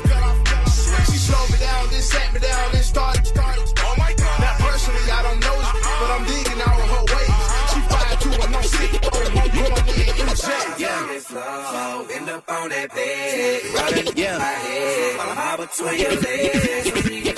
sat 2.11 2.33
me 2.35 2.41
down, 2.41 2.73
then 2.73 2.83
started, 2.83 3.27
started. 3.27 3.65
Oh 3.79 3.95
my 3.97 4.13
God. 4.23 4.39
Now 4.45 4.55
personally, 4.67 5.07
I 5.19 5.21
don't 5.27 5.41
know, 5.47 5.59
but 6.01 6.11
I'm 6.15 6.25
digging 6.31 6.61
all 6.67 6.83
her 6.95 7.05
ways. 7.15 7.37
She 7.71 7.81
fired 7.93 8.19
too, 8.25 8.35
and 8.45 8.57
I'm 8.57 8.67
sick. 8.75 8.93
I'm 9.05 9.51
going 9.59 9.87
in, 10.03 10.13
MJ. 10.29 10.47
Yeah. 10.79 11.07
This 11.13 11.27
flow, 11.27 12.07
end 12.17 12.29
up 12.31 12.45
on 12.51 12.69
that 12.71 12.89
bed, 12.95 13.63
rubbing 13.75 14.17
yeah. 14.17 14.39
my 14.39 14.57
head 14.67 15.21
I'm 15.21 15.39
out 15.39 15.59
between 15.61 16.01
your 16.01 16.17
legs. 16.21 17.30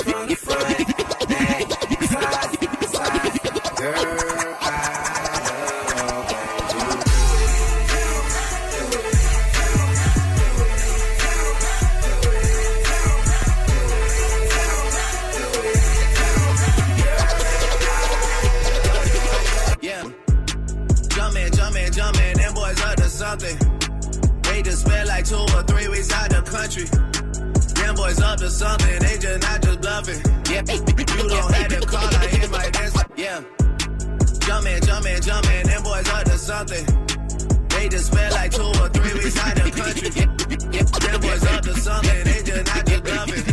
Them 28.43 28.51
boys 28.51 28.67
up 28.67 28.77
to 28.77 28.91
something, 28.91 28.99
they 28.99 29.19
just 29.19 29.43
not 29.43 29.63
just 29.63 29.81
bluffing. 29.81 30.21
Yeah, 30.51 30.63
you 30.67 31.29
don't 31.29 31.55
have 31.55 31.69
to 31.69 31.87
call, 31.87 32.11
I 32.11 32.27
hit 32.27 32.51
my 32.51 32.71
dance. 32.71 33.05
Yeah. 33.17 33.41
Jumpin', 34.43 34.83
jumpin', 34.83 35.23
jumpin', 35.23 35.67
them 35.67 35.83
boys 35.85 36.09
up 36.09 36.25
to 36.25 36.39
something. 36.39 36.85
They 37.69 37.89
just 37.89 38.07
spent 38.07 38.33
like 38.35 38.51
two 38.51 38.63
or 38.63 38.89
three 38.89 39.15
weeks 39.15 39.39
out 39.39 39.55
the 39.55 39.71
country. 39.71 40.11
Them 40.11 41.21
boys 41.21 41.45
up 41.47 41.63
to 41.63 41.75
something, 41.75 42.25
they 42.25 42.43
just 42.43 42.67
not 42.67 42.87
just 42.87 43.05
bluffing. 43.05 43.45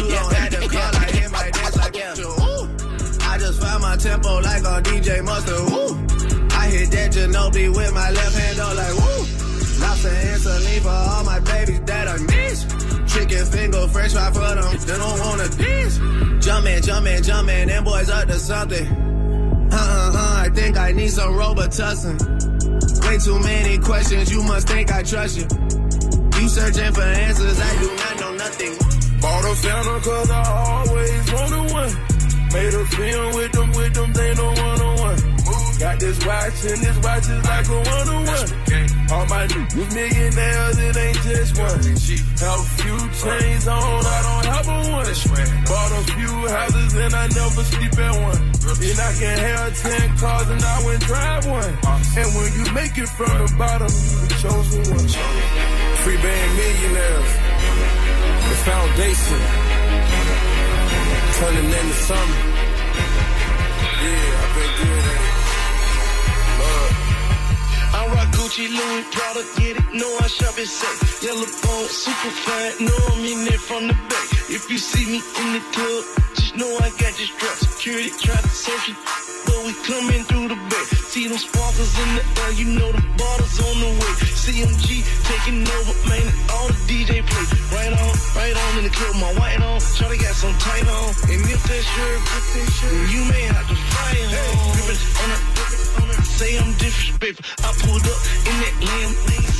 You 0.00 0.08
don't 0.08 0.32
have 0.32 0.50
to 0.50 0.68
call, 0.68 0.96
I 0.96 1.06
hit 1.12 1.30
my 1.30 1.50
dance 1.50 1.76
like 1.76 1.96
yeah. 1.96 2.14
Ooh. 2.20 2.68
I 3.28 3.38
just 3.38 3.60
found 3.60 3.82
my 3.82 3.96
tempo 3.96 4.40
like 4.40 4.64
on 4.64 4.82
DJ 4.82 5.22
Mustard. 5.22 5.70
Woo! 5.70 5.92
I 6.56 6.68
hit 6.72 6.90
that 6.92 7.12
Ginobili 7.12 7.68
with 7.76 7.92
my 7.92 8.10
left 8.10 8.36
hand, 8.36 8.56
though, 8.56 8.72
like 8.72 8.94
woo! 8.96 9.20
Lobster 9.84 10.08
and 10.08 10.40
saline 10.40 10.80
for 10.80 10.88
all 10.88 11.24
my 11.24 11.40
babies 11.40 11.80
that 11.84 12.08
I 12.08 12.16
miss. 12.16 12.89
Finger, 13.80 13.92
fresh 13.92 14.12
fry 14.12 14.30
for 14.32 14.40
them, 14.40 14.86
they 14.86 14.96
don't 14.98 15.20
wanna 15.20 15.48
diss. 15.48 15.98
Jumpin', 16.46 16.82
jumpin', 16.82 17.22
jumpin', 17.22 17.68
them 17.68 17.84
boys 17.84 18.10
up 18.10 18.28
to 18.28 18.38
something. 18.38 18.86
Uh 19.72 19.76
uh 19.76 20.10
uh, 20.14 20.42
I 20.44 20.48
think 20.52 20.76
I 20.76 20.92
need 20.92 21.08
some 21.08 21.32
Robitussin. 21.34 22.16
Way 23.06 23.18
too 23.18 23.38
many 23.40 23.78
questions, 23.78 24.30
you 24.30 24.42
must 24.42 24.68
think 24.68 24.92
I 24.92 25.02
trust 25.02 25.38
you. 25.38 25.46
You 26.40 26.48
searching 26.48 26.92
for 26.92 27.02
answers, 27.02 27.60
I 27.60 27.78
do 27.78 27.96
not 27.96 28.20
know 28.20 28.34
nothing. 28.34 28.76
Bought 29.20 29.44
a 29.44 29.54
Fanta 29.62 30.02
cause 30.02 30.30
I 30.30 30.42
always 30.44 31.32
wanted 31.32 31.72
one. 31.72 31.92
Made 32.52 32.74
a 32.74 32.84
film 32.86 33.34
with 33.34 33.52
them, 33.52 33.72
with 33.72 33.94
them, 33.94 34.12
they 34.12 34.34
don't 34.34 34.58
one. 34.58 34.89
Got 35.80 35.98
this 35.98 36.20
watch 36.26 36.60
and 36.68 36.80
this 36.84 36.98
watch 37.00 37.24
is 37.24 37.40
like 37.40 37.68
a 37.72 37.78
one 37.80 38.08
on 38.12 38.22
one. 38.28 38.48
All 39.16 39.26
my 39.32 39.46
niggas 39.48 39.94
millionaires, 39.96 40.76
it 40.76 40.96
ain't 40.96 41.16
just 41.24 41.56
one. 41.56 41.80
Have 41.80 42.68
few 42.76 42.98
chains 43.16 43.66
on, 43.66 44.04
I 44.04 44.18
don't 44.28 44.46
have 44.52 44.68
a 44.68 44.78
one. 44.92 45.08
Bought 45.64 45.92
a 45.96 46.02
few 46.12 46.32
houses 46.52 46.92
and 47.00 47.14
I 47.14 47.26
never 47.32 47.64
sleep 47.64 47.96
at 47.96 48.12
one. 48.12 48.42
And 48.60 48.98
I 49.00 49.12
can 49.16 49.38
have 49.40 49.72
ten 49.80 50.16
cars 50.18 50.50
and 50.50 50.62
I 50.62 50.84
wouldn't 50.84 51.04
drive 51.04 51.46
one. 51.48 51.72
And 51.72 52.28
when 52.36 52.52
you 52.60 52.64
make 52.76 52.98
it 52.98 53.08
from 53.16 53.32
the 53.40 53.48
bottom, 53.56 53.88
you 53.88 54.20
the 54.20 54.36
chosen 54.36 54.84
one. 54.84 55.08
Free 56.04 56.20
band 56.20 56.50
millionaires. 56.60 57.32
The 58.52 58.56
foundation. 58.68 59.40
Turning 61.40 61.72
into 61.72 61.96
something. 62.04 62.52
Yeah, 63.96 64.44
I've 64.44 64.54
been 64.54 64.72
good 64.76 65.04
at. 65.08 65.39
Rock 68.14 68.28
Gucci, 68.34 68.66
Louis, 68.68 69.04
Prada, 69.14 69.42
get 69.56 69.76
it, 69.78 69.86
know 69.94 70.10
I 70.18 70.26
shop 70.26 70.58
it 70.58 70.66
safe. 70.66 71.22
Yellow 71.22 71.46
bone, 71.62 71.88
super 71.88 72.32
fine, 72.42 72.86
know 72.86 72.98
I'm 73.12 73.24
in 73.24 73.44
there 73.46 73.58
from 73.58 73.86
the 73.86 73.94
back. 74.10 74.28
If 74.50 74.70
you 74.70 74.78
see 74.78 75.06
me 75.06 75.22
in 75.22 75.48
the 75.54 75.62
club, 75.70 76.02
just 76.34 76.56
know 76.56 76.70
I 76.82 76.90
got 76.98 77.14
this 77.14 77.30
strap. 77.30 77.56
Security 77.56 78.10
try 78.18 78.34
to 78.34 78.48
search 78.50 78.90
it, 78.90 78.98
but 79.46 79.58
we 79.62 79.72
coming 79.86 80.22
through 80.26 80.48
the 80.50 80.58
back. 80.66 80.86
See 81.12 81.28
them 81.28 81.38
sparkles 81.38 81.94
in 82.02 82.10
the 82.18 82.24
air, 82.42 82.52
you 82.58 82.66
know 82.74 82.90
the 82.90 83.04
bottles 83.14 83.56
on 83.62 83.76
the 83.78 83.90
way. 83.94 84.12
CMG 84.42 85.06
taking 85.30 85.62
over, 85.62 85.94
man, 86.10 86.26
all 86.50 86.66
the 86.66 86.78
DJ 86.90 87.22
play. 87.22 87.46
Right 87.70 87.94
on, 87.94 88.12
right 88.34 88.56
on 88.58 88.70
in 88.78 88.84
the 88.90 88.94
club, 88.94 89.14
my 89.22 89.32
white 89.38 89.62
on. 89.62 89.78
Charlie 89.94 90.18
got 90.18 90.34
some 90.34 90.54
tight 90.58 90.86
on. 90.86 91.14
And 91.30 91.40
if 91.46 91.62
that 91.62 91.82
shirt, 91.86 92.20
that 92.26 92.70
shirt, 92.74 93.10
you 93.14 93.22
may 93.30 93.46
have 93.54 93.66
to 93.70 93.76
fight 93.94 94.26
home. 94.34 94.74
Grippin' 94.74 94.98
on 95.22 95.89
say 96.40 96.58
I'm 96.58 96.72
disrespectful. 96.78 97.44
I 97.66 97.70
pulled 97.82 98.06
up 98.12 98.20
in 98.48 98.54
that 98.62 98.76
lamb, 98.88 99.12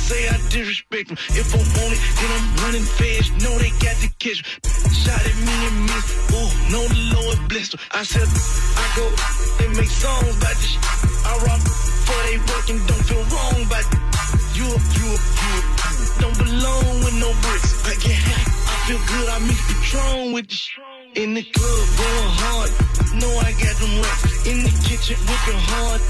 say 0.09 0.27
I 0.29 0.37
disrespect 0.49 1.11
'em. 1.11 1.17
If 1.41 1.53
I 1.53 1.61
want 1.75 1.91
it, 1.95 2.01
then 2.19 2.29
I'm 2.37 2.47
running 2.63 2.87
fast. 2.97 3.29
Know 3.43 3.53
they 3.63 3.71
got 3.85 3.97
to 4.03 4.09
catch 4.23 4.39
me. 4.43 4.49
shot 5.03 5.21
at 5.31 5.37
me 5.47 5.55
and 5.69 5.77
miss. 5.89 6.07
Ooh, 6.35 6.51
know 6.71 6.83
the 6.93 7.01
Lord 7.15 7.37
blessed 7.49 7.73
her. 7.73 7.79
I 7.99 8.03
said, 8.03 8.27
I 8.83 8.85
go 8.99 9.05
and 9.63 9.71
make 9.77 9.93
songs 10.03 10.35
about 10.37 10.57
this. 10.61 10.75
I 11.29 11.33
rock 11.45 11.61
for 12.07 12.19
they 12.27 12.37
working, 12.51 12.79
don't 12.89 13.05
feel 13.09 13.23
wrong 13.33 13.57
about. 13.67 13.85
You 14.57 14.65
up, 14.75 14.83
you 14.97 15.09
you. 15.45 15.55
Don't 16.21 16.37
belong 16.37 16.93
with 17.03 17.15
no 17.25 17.29
bricks. 17.43 17.71
I 17.91 17.93
get 18.03 18.17
high, 18.27 18.45
I 18.71 18.75
feel 18.87 19.01
good. 19.11 19.27
I 19.29 19.37
mix 19.47 19.59
Patron 19.69 20.33
with 20.33 20.47
the 20.47 20.55
in 21.15 21.33
the 21.33 21.43
club, 21.43 21.87
going 21.97 22.31
hard. 22.39 22.69
Know 23.19 23.31
I 23.39 23.51
got 23.51 23.75
them 23.79 24.01
racks. 24.01 24.47
In 24.47 24.63
the 24.63 24.73
kitchen, 24.87 25.17
whipping 25.27 25.61
hard. 25.67 26.01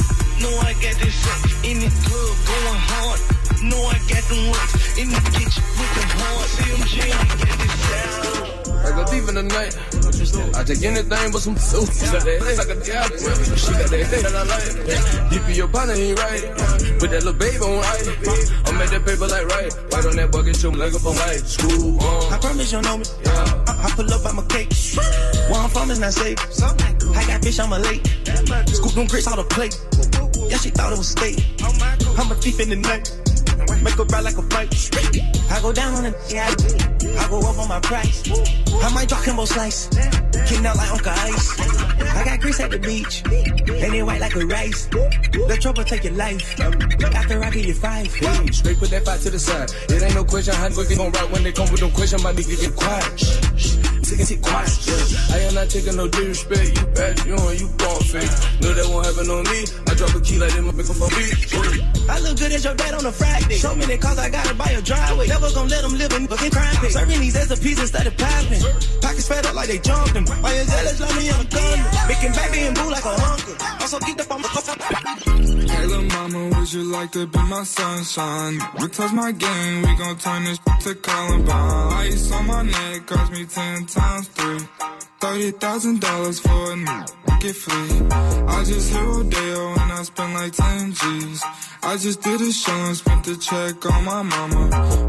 Know 0.41 0.53
I 0.61 0.73
got 0.73 0.95
this 1.01 1.15
sex. 1.15 1.63
In 1.63 1.79
the 1.79 1.89
club, 2.05 2.35
going 2.45 2.81
hard. 2.89 3.40
Know 3.59 3.83
I 3.83 3.99
got 4.07 4.23
them 4.31 4.47
racks. 4.55 4.97
In 4.97 5.09
the 5.11 5.21
kitchen, 5.35 5.63
whipping 5.75 6.11
hard. 6.15 6.47
CMG, 6.55 6.95
I 7.03 7.25
got 7.35 7.57
this 7.59 7.75
sound. 7.83 8.61
I 8.81 8.89
go 8.95 9.03
deep 9.11 9.27
in 9.27 9.35
the 9.35 9.43
night. 9.43 9.75
I 10.55 10.63
take 10.63 10.81
anything 10.83 11.31
but 11.31 11.41
some 11.41 11.57
soup. 11.57 11.89
She 11.91 12.05
got 12.09 12.23
that 12.23 12.41
like 12.57 12.71
a 12.71 12.77
diablo. 12.79 13.17
She 13.57 13.71
got 13.73 13.89
that 13.89 14.05
thing 14.07 14.23
that 14.23 14.35
I 14.35 14.43
like. 14.47 15.29
Deep 15.29 15.43
in 15.49 15.55
your 15.55 15.67
partner 15.67 15.93
ain't 15.93 16.17
right. 16.17 16.43
Put 16.97 17.11
that 17.11 17.21
little 17.25 17.33
baby 17.33 17.57
on 17.57 17.83
ice. 17.85 18.07
I 18.65 18.71
make 18.77 18.89
that 18.89 19.03
paper 19.05 19.27
like 19.27 19.45
right. 19.45 19.69
Right 19.93 20.05
on 20.05 20.15
that 20.15 20.31
bucket, 20.31 20.55
show 20.55 20.71
me 20.71 20.77
like 20.77 20.93
up 20.93 21.05
on 21.05 21.13
white. 21.13 21.43
School 21.45 22.01
on. 22.01 22.33
I 22.33 22.37
promise 22.39 22.71
you 22.71 22.81
know 22.81 22.97
me. 22.97 23.05
I, 23.25 23.85
I 23.85 23.89
pull 23.93 24.09
up 24.13 24.23
by 24.23 24.31
my 24.31 24.45
cake. 24.49 24.73
Where 25.49 25.61
I'm 25.61 25.69
from 25.69 25.91
is 25.91 25.99
not 25.99 26.13
safe. 26.13 26.39
I 26.41 27.25
got 27.27 27.43
fish 27.43 27.59
on 27.59 27.69
my 27.69 27.77
lake. 27.77 28.05
Scoop 28.73 28.93
them 28.93 29.07
grits 29.07 29.27
out 29.27 29.37
the 29.37 29.45
plate. 29.49 29.77
Yeah, 30.49 30.57
she 30.57 30.69
thought 30.69 30.93
it 30.93 30.97
was 30.97 31.09
steak. 31.09 31.37
I'm 32.17 32.31
a 32.31 32.35
thief 32.35 32.59
in 32.59 32.69
the 32.69 32.75
night. 32.75 33.20
Make 33.81 33.95
her 33.95 34.03
ride 34.05 34.23
like 34.23 34.37
a 34.37 34.41
bike. 34.41 34.69
I 35.51 35.59
go 35.61 35.73
down 35.73 35.93
on 35.95 36.03
the 36.03 36.13
yeah. 36.29 36.47
I 37.19 37.27
go 37.29 37.39
up 37.39 37.57
on 37.57 37.67
my 37.67 37.79
price. 37.79 38.23
I 38.81 38.93
might 38.93 39.09
drop 39.09 39.23
Kimbo 39.23 39.45
slice. 39.45 39.87
King 40.47 40.65
out 40.65 40.75
like 40.77 40.91
Uncle 40.91 41.11
Ice. 41.11 41.59
I 42.15 42.23
got 42.23 42.39
grease 42.39 42.59
at 42.59 42.71
the 42.71 42.79
beach. 42.79 43.23
And 43.27 43.93
it 43.93 44.03
white 44.03 44.21
like 44.21 44.35
a 44.35 44.45
rice. 44.45 44.85
The 44.87 45.57
trouble 45.61 45.83
take 45.83 46.03
your 46.03 46.13
life. 46.13 46.59
After 46.59 47.43
I 47.43 47.49
give 47.49 47.65
you 47.65 47.73
five. 47.73 48.13
Hey, 48.13 48.47
straight 48.47 48.77
put 48.77 48.89
that 48.91 49.05
fight 49.05 49.19
to 49.21 49.29
the 49.29 49.39
side. 49.39 49.71
It 49.89 50.01
ain't 50.01 50.15
no 50.15 50.23
question 50.23 50.53
how 50.55 50.69
niggas 50.69 50.97
gon' 50.97 51.11
rock 51.11 51.31
when 51.31 51.43
they 51.43 51.51
come 51.51 51.69
with 51.71 51.81
no 51.81 51.89
question. 51.89 52.21
My 52.21 52.33
nigga 52.33 52.59
get 52.59 52.75
quiet. 52.75 53.19
Shh, 53.19 53.39
shh. 53.57 53.91
Get 54.11 54.41
quiet. 54.41 54.67
Yeah. 54.87 55.35
I 55.35 55.39
am 55.47 55.55
not 55.55 55.69
taking 55.69 55.95
no 55.95 56.05
disrespect. 56.07 56.77
You 56.77 56.85
bad, 56.87 57.25
you 57.25 57.35
and 57.35 57.59
you 57.59 57.67
born 57.79 58.03
fake. 58.03 58.27
No, 58.59 58.73
that 58.73 58.85
won't 58.91 59.05
happen 59.07 59.29
on 59.31 59.43
me. 59.47 59.63
I 59.91 59.93
drop 59.93 60.15
a 60.15 60.21
key 60.21 60.39
like 60.39 60.53
them, 60.55 60.71
make 60.71 60.87
a 60.87 60.95
for 60.95 61.11
me. 61.11 61.23
I 62.07 62.19
look 62.23 62.39
good 62.39 62.53
as 62.53 62.63
your 62.63 62.75
dad 62.75 62.93
on 62.93 63.05
a 63.05 63.11
Friday. 63.11 63.55
So 63.55 63.75
many 63.75 63.97
cars 63.97 64.17
I 64.17 64.29
gotta 64.29 64.55
buy 64.55 64.71
a 64.71 64.81
driveway. 64.81 65.27
Never 65.27 65.51
gonna 65.51 65.67
let 65.67 65.81
them 65.81 65.97
live 65.97 66.13
in 66.13 66.27
fucking 66.27 66.51
crime 66.51 66.75
pit. 66.79 66.91
Serving 66.93 67.19
these 67.19 67.35
as 67.35 67.51
a 67.51 67.57
piece 67.57 67.77
instead 67.77 68.07
of 68.07 68.15
popping. 68.15 68.63
Pockets 69.01 69.27
fed 69.27 69.45
up 69.45 69.53
like 69.53 69.67
they 69.67 69.79
jumping. 69.79 70.25
Why 70.39 70.55
you 70.55 70.63
jealous 70.63 70.99
like 71.01 71.15
me 71.19 71.29
on 71.31 71.41
a 71.41 71.49
gun? 71.51 71.79
Making 72.07 72.31
baby 72.31 72.59
and 72.67 72.75
boo 72.75 72.89
like 72.89 73.03
a 73.03 73.13
hunker. 73.19 73.55
Also 73.83 73.99
keep 73.99 74.15
the 74.15 74.23
phone. 74.23 75.67
Hey, 75.67 75.85
little 75.85 76.03
mama, 76.03 76.57
would 76.57 76.71
you 76.71 76.83
like 76.83 77.11
to 77.11 77.27
be 77.27 77.39
my 77.51 77.63
sunshine? 77.63 78.59
We 78.79 78.87
touch 78.87 79.11
my 79.11 79.33
game, 79.33 79.81
we 79.81 79.91
gon' 79.97 80.17
turn 80.17 80.45
this 80.45 80.59
to 80.87 80.95
Columbine. 80.95 81.93
Ice 82.07 82.31
on 82.31 82.47
my 82.47 82.61
neck 82.63 83.07
cost 83.07 83.31
me 83.33 83.43
ten 83.45 83.85
times 83.87 84.27
three. 84.29 85.10
Thirty 85.21 85.51
thousand 85.51 86.01
dollars 86.01 86.39
for 86.39 86.71
a 86.73 86.75
new 86.75 87.05
get 87.41 87.55
free. 87.55 88.07
I 88.47 88.63
just 88.65 88.91
hit 88.91 89.03
Rodeo 89.03 89.73
and 89.73 89.91
I 89.91 90.01
spent 90.01 90.33
like 90.33 90.53
ten 90.53 90.93
G's. 90.93 91.43
I 91.83 91.97
just 91.97 92.21
did 92.23 92.41
a 92.41 92.51
show 92.51 92.73
and 92.73 92.97
spent 92.97 93.25
the 93.25 93.35
check 93.35 93.85
on 93.85 94.03
my 94.03 94.23
mama. 94.23 94.61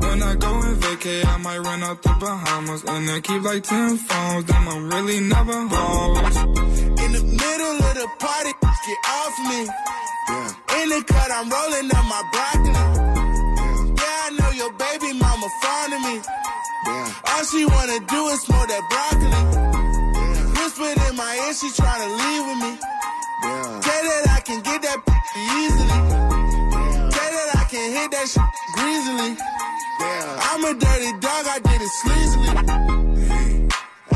When 0.03 0.22
I 0.22 0.35
go 0.35 0.53
and 0.61 0.77
vacay, 0.83 1.25
I 1.25 1.37
might 1.38 1.61
run 1.61 1.83
out 1.83 2.03
the 2.03 2.11
Bahamas 2.20 2.85
and 2.85 3.09
then 3.09 3.22
keep 3.22 3.42
like 3.42 3.62
ten 3.62 3.96
phones. 3.96 4.44
Then 4.44 4.68
I'm 4.68 4.90
really 4.90 5.20
never 5.20 5.59
home. 5.75 6.18
In 7.05 7.11
the 7.16 7.25
middle 7.42 7.77
of 7.88 7.94
the 8.01 8.09
party, 8.20 8.53
get 8.61 9.01
off 9.18 9.37
me. 9.48 9.61
In 10.81 10.88
the 10.92 11.05
cut, 11.09 11.31
I'm 11.33 11.48
rolling 11.48 11.88
up 11.88 12.05
my 12.14 12.22
broccoli. 12.33 12.85
Yeah, 13.96 14.27
I 14.27 14.31
know 14.38 14.51
your 14.61 14.72
baby 14.72 15.18
mama 15.18 15.48
fond 15.62 15.92
of 15.96 16.01
me. 16.05 16.16
All 17.33 17.44
she 17.44 17.64
wanna 17.64 17.98
do 18.12 18.20
is 18.29 18.40
smoke 18.42 18.68
that 18.68 18.85
broccoli. 18.92 19.91
In 20.83 21.16
my 21.16 21.37
ear, 21.47 21.55
she 21.55 21.68
tryna 21.68 22.09
leave 22.11 22.45
with 22.49 22.59
me. 22.64 22.73
Yeah. 23.45 23.81
Say 23.83 24.01
that 24.03 24.27
I 24.35 24.40
can 24.40 24.61
get 24.62 24.83
that 24.83 24.99
easily. 25.55 25.99
Say 27.12 27.29
that 27.37 27.49
I 27.55 27.64
can 27.71 27.92
hit 27.92 28.11
that 28.11 28.27
shit 28.27 28.42
greasily. 28.75 29.37
Yeah. 30.01 30.49
I'm 30.51 30.64
a 30.64 30.75
dirty 30.75 31.12
dog, 31.21 31.47
I 31.47 31.61
did 31.61 31.83
it 31.83 31.92
sleazily. 32.03 32.51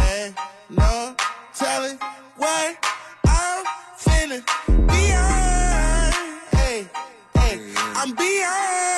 Ain't 0.02 0.34
no 0.70 1.14
telling 1.54 1.98
what 2.36 2.76
I'm 3.28 3.64
finna 3.96 4.42
be 4.88 5.12
on. 5.14 6.12
Hey, 6.50 6.88
hey, 7.36 7.60
I'm 7.94 8.12
beyond 8.12 8.95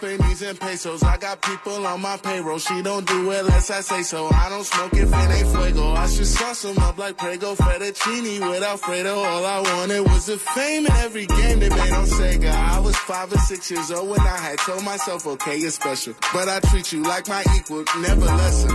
Got 0.00 0.29
and 0.42 0.58
pesos. 0.58 1.02
I 1.02 1.16
got 1.16 1.42
people 1.42 1.86
on 1.86 2.00
my 2.00 2.16
payroll. 2.16 2.58
She 2.58 2.82
don't 2.82 3.06
do 3.06 3.30
it 3.30 3.40
unless 3.40 3.70
I 3.70 3.80
say 3.80 4.02
so. 4.02 4.28
I 4.32 4.48
don't 4.48 4.64
smoke 4.64 4.94
if 4.94 5.08
it 5.08 5.30
ain't 5.30 5.48
fuego. 5.48 5.92
I 5.92 6.06
should 6.06 6.26
sauce 6.26 6.62
them 6.62 6.78
up 6.78 6.98
like 6.98 7.16
Prego 7.16 7.54
fettuccine 7.54 8.48
with 8.50 8.62
Alfredo. 8.62 9.14
All 9.14 9.44
I 9.44 9.60
wanted 9.60 10.00
was 10.00 10.26
the 10.26 10.38
fame 10.38 10.86
in 10.86 10.92
every 10.92 11.26
game 11.26 11.60
they 11.60 11.68
made 11.68 11.92
on 11.92 12.06
Sega. 12.06 12.50
I 12.52 12.78
was 12.80 12.96
five 12.96 13.32
or 13.32 13.38
six 13.38 13.70
years 13.70 13.90
old 13.90 14.08
when 14.08 14.20
I 14.20 14.38
had 14.38 14.58
told 14.58 14.84
myself, 14.84 15.26
okay, 15.26 15.56
you're 15.56 15.70
special. 15.70 16.14
But 16.32 16.48
I 16.48 16.60
treat 16.60 16.92
you 16.92 17.02
like 17.02 17.28
my 17.28 17.44
equal, 17.56 17.84
never 17.98 18.26
lesser. 18.26 18.70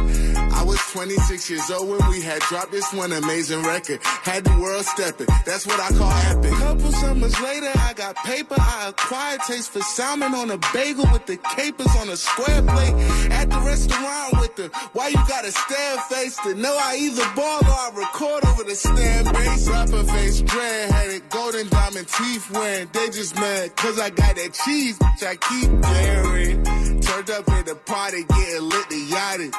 I 0.54 0.63
was 0.63 0.80
26 0.91 1.49
years 1.49 1.69
old 1.71 1.89
when 1.89 2.10
we 2.10 2.21
had 2.21 2.41
dropped 2.43 2.71
this 2.71 2.93
one 2.93 3.12
amazing 3.12 3.63
record. 3.63 3.99
Had 4.04 4.43
the 4.43 4.58
world 4.60 4.86
stepping. 4.86 5.28
That's 5.45 5.65
what 5.65 5.80
I 5.80 5.89
call 5.97 6.12
epic. 6.12 6.51
Couple 6.60 6.91
summers 6.91 7.39
later, 7.41 7.71
I 7.75 7.93
got 7.93 8.15
paper. 8.17 8.56
I 8.58 8.89
acquired 8.89 9.41
taste 9.41 9.71
for 9.71 9.82
salmon 9.82 10.34
on 10.34 10.51
a 10.51 10.58
bagel 10.73 11.06
with 11.12 11.25
the 11.25 11.38
capers 11.56 11.96
on 11.96 12.10
a 12.10 12.18
square 12.18 12.62
plate. 12.62 12.94
At 13.32 13.50
the 13.50 13.60
restaurant 13.60 14.39
with 14.39 14.56
the 14.56 14.68
why 14.94 15.08
you 15.10 15.22
got 15.28 15.46
a 15.46 15.52
stare 15.52 15.98
face 16.10 16.38
to 16.44 16.54
know 16.56 16.76
I 16.80 16.98
either 17.00 17.28
ball 17.36 17.60
or 17.63 17.80
I 17.88 17.91
record 17.96 18.46
over 18.46 18.63
the 18.63 18.76
stand 18.76 19.32
base. 19.34 19.68
Rapper 19.70 20.04
face, 20.04 20.41
dread 20.41 20.91
headed, 20.91 21.30
golden 21.30 21.68
diamond 21.70 22.08
teeth 22.08 22.52
wearing. 22.52 22.89
They 22.91 23.08
just 23.10 23.36
mad 23.36 23.76
cause 23.76 24.00
I 24.00 24.10
got 24.10 24.36
that 24.36 24.54
cheese, 24.54 24.98
which 25.00 25.24
I 25.24 25.36
keep 25.36 25.70
daring. 25.82 26.63
Turned 27.02 27.30
up 27.30 27.50
at 27.50 27.65
the 27.65 27.76
party, 27.76 28.24
getting 28.24 28.70
lit 28.70 28.89
Lil 28.91 29.08
Yachty. 29.10 29.54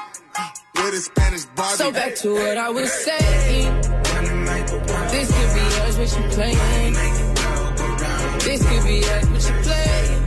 With 0.75 0.93
a 0.93 1.01
Spanish 1.01 1.45
Barbie. 1.57 1.77
So 1.77 1.93
back 1.93 2.15
to 2.17 2.35
what 2.35 2.59
I 2.59 2.69
was 2.69 2.93
saying. 2.93 3.81
This 5.11 5.33
could 5.33 5.55
be 5.55 5.61
us, 5.81 5.97
what 5.97 6.11
you 6.13 6.29
playing. 6.35 6.95
This 8.41 8.63
could 8.69 8.85
be 8.85 9.03
us, 9.03 9.27
what 9.31 9.57
you 9.57 9.63
playing. 9.63 10.26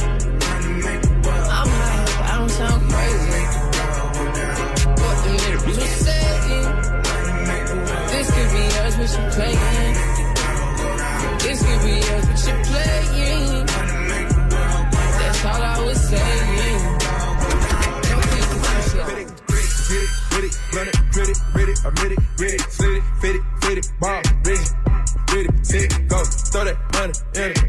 Saying. 5.75 6.67
This 8.09 8.27
could 8.31 8.49
be 8.55 8.63
us, 8.79 8.93
what 8.97 9.11
you 9.15 9.23
playing. 9.35 9.95
This 11.39 11.59
could 11.65 11.81
be 11.85 11.95
us, 11.99 12.25
what 12.27 12.41
you 12.47 12.55
playing. 12.69 13.65
That's 15.19 15.45
all 15.45 15.61
I 15.61 15.85
was 15.85 15.99
saying. 16.09 16.99
Hit 20.29 20.43
it, 20.43 20.55
it, 20.71 20.87
it, 20.87 20.95
grit 21.11 21.29
it, 21.29 21.37
grit 21.53 21.69
it, 21.69 21.79
admit 21.83 22.11
it, 22.11 22.19
get 22.37 22.53
it, 22.53 22.61
slit 22.71 22.97
it, 22.97 23.03
fit 23.19 23.35
it, 23.35 23.41
fit 23.61 23.77
it, 23.79 23.91
bomb, 23.99 24.21
ready, 24.45 24.63
ready, 25.33 25.49
sit 25.63 25.83
it, 25.83 26.07
go, 26.07 26.23
throw 26.23 26.63
that 26.65 26.77
money 26.93 27.13
in 27.35 27.53
the 27.53 27.68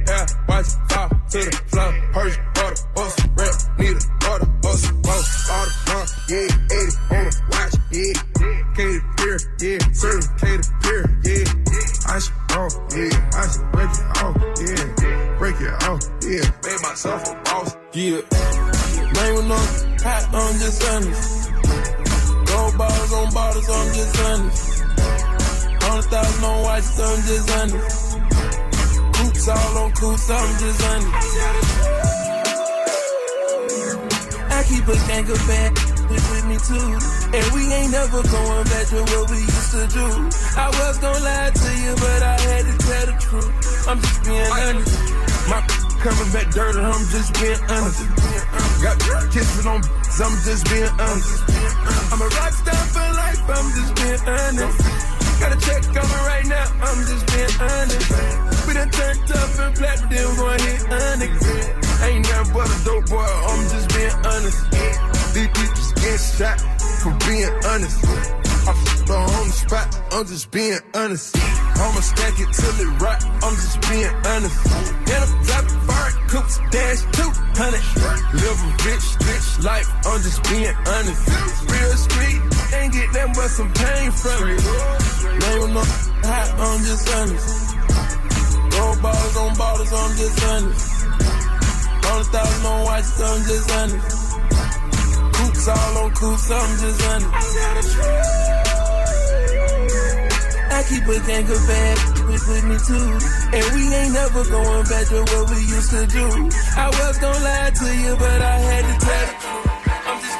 I 101.11 101.13
keep 101.13 101.23
a 101.23 101.27
gang 101.27 101.43
of 101.43 101.67
bad 101.67 101.99
with, 102.29 102.47
with 102.47 102.65
me 102.65 102.77
too. 102.87 103.19
And 103.53 103.67
we 103.75 103.83
ain't 103.95 104.13
never 104.13 104.45
going 104.45 104.85
back 104.85 105.07
to 105.09 105.21
what 105.21 105.51
we 105.51 105.57
used 105.57 105.91
to 105.91 106.07
do. 106.07 106.49
I 106.77 106.87
was 106.87 107.19
gonna 107.19 107.41
lie 107.41 107.71
to 107.71 107.97
you, 107.97 108.17
but 108.17 108.41
I 108.41 108.59
had 108.59 108.85
to 108.87 108.95
tell 109.05 109.27
the 109.27 109.33
truth. 109.43 109.67
I'm 110.07 110.21
just 110.21 110.39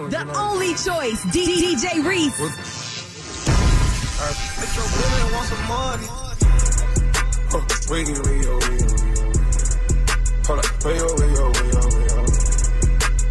The 0.10 0.24
only 0.40 0.74
choice, 0.76 1.24
D- 1.32 1.76
DJ 1.76 2.04
Reese. 2.06 2.40
Bitch, 4.22 4.76
your 4.78 4.88
billion 4.96 5.28
want 5.34 5.48
some 5.48 5.66
money. 5.68 6.08
Huh, 7.52 7.62
wiggy, 7.90 8.14
wiggy, 8.14 8.48
wiggy, 8.48 8.86
wiggy. 8.86 9.21
Hold 10.52 10.66
up, 10.66 10.84
way 10.84 11.00
oh, 11.00 11.16
way 11.16 11.32
oh, 11.32 11.48
way 11.48 11.72
oh, 11.80 11.88
way 11.96 12.12
oh. 12.12 12.28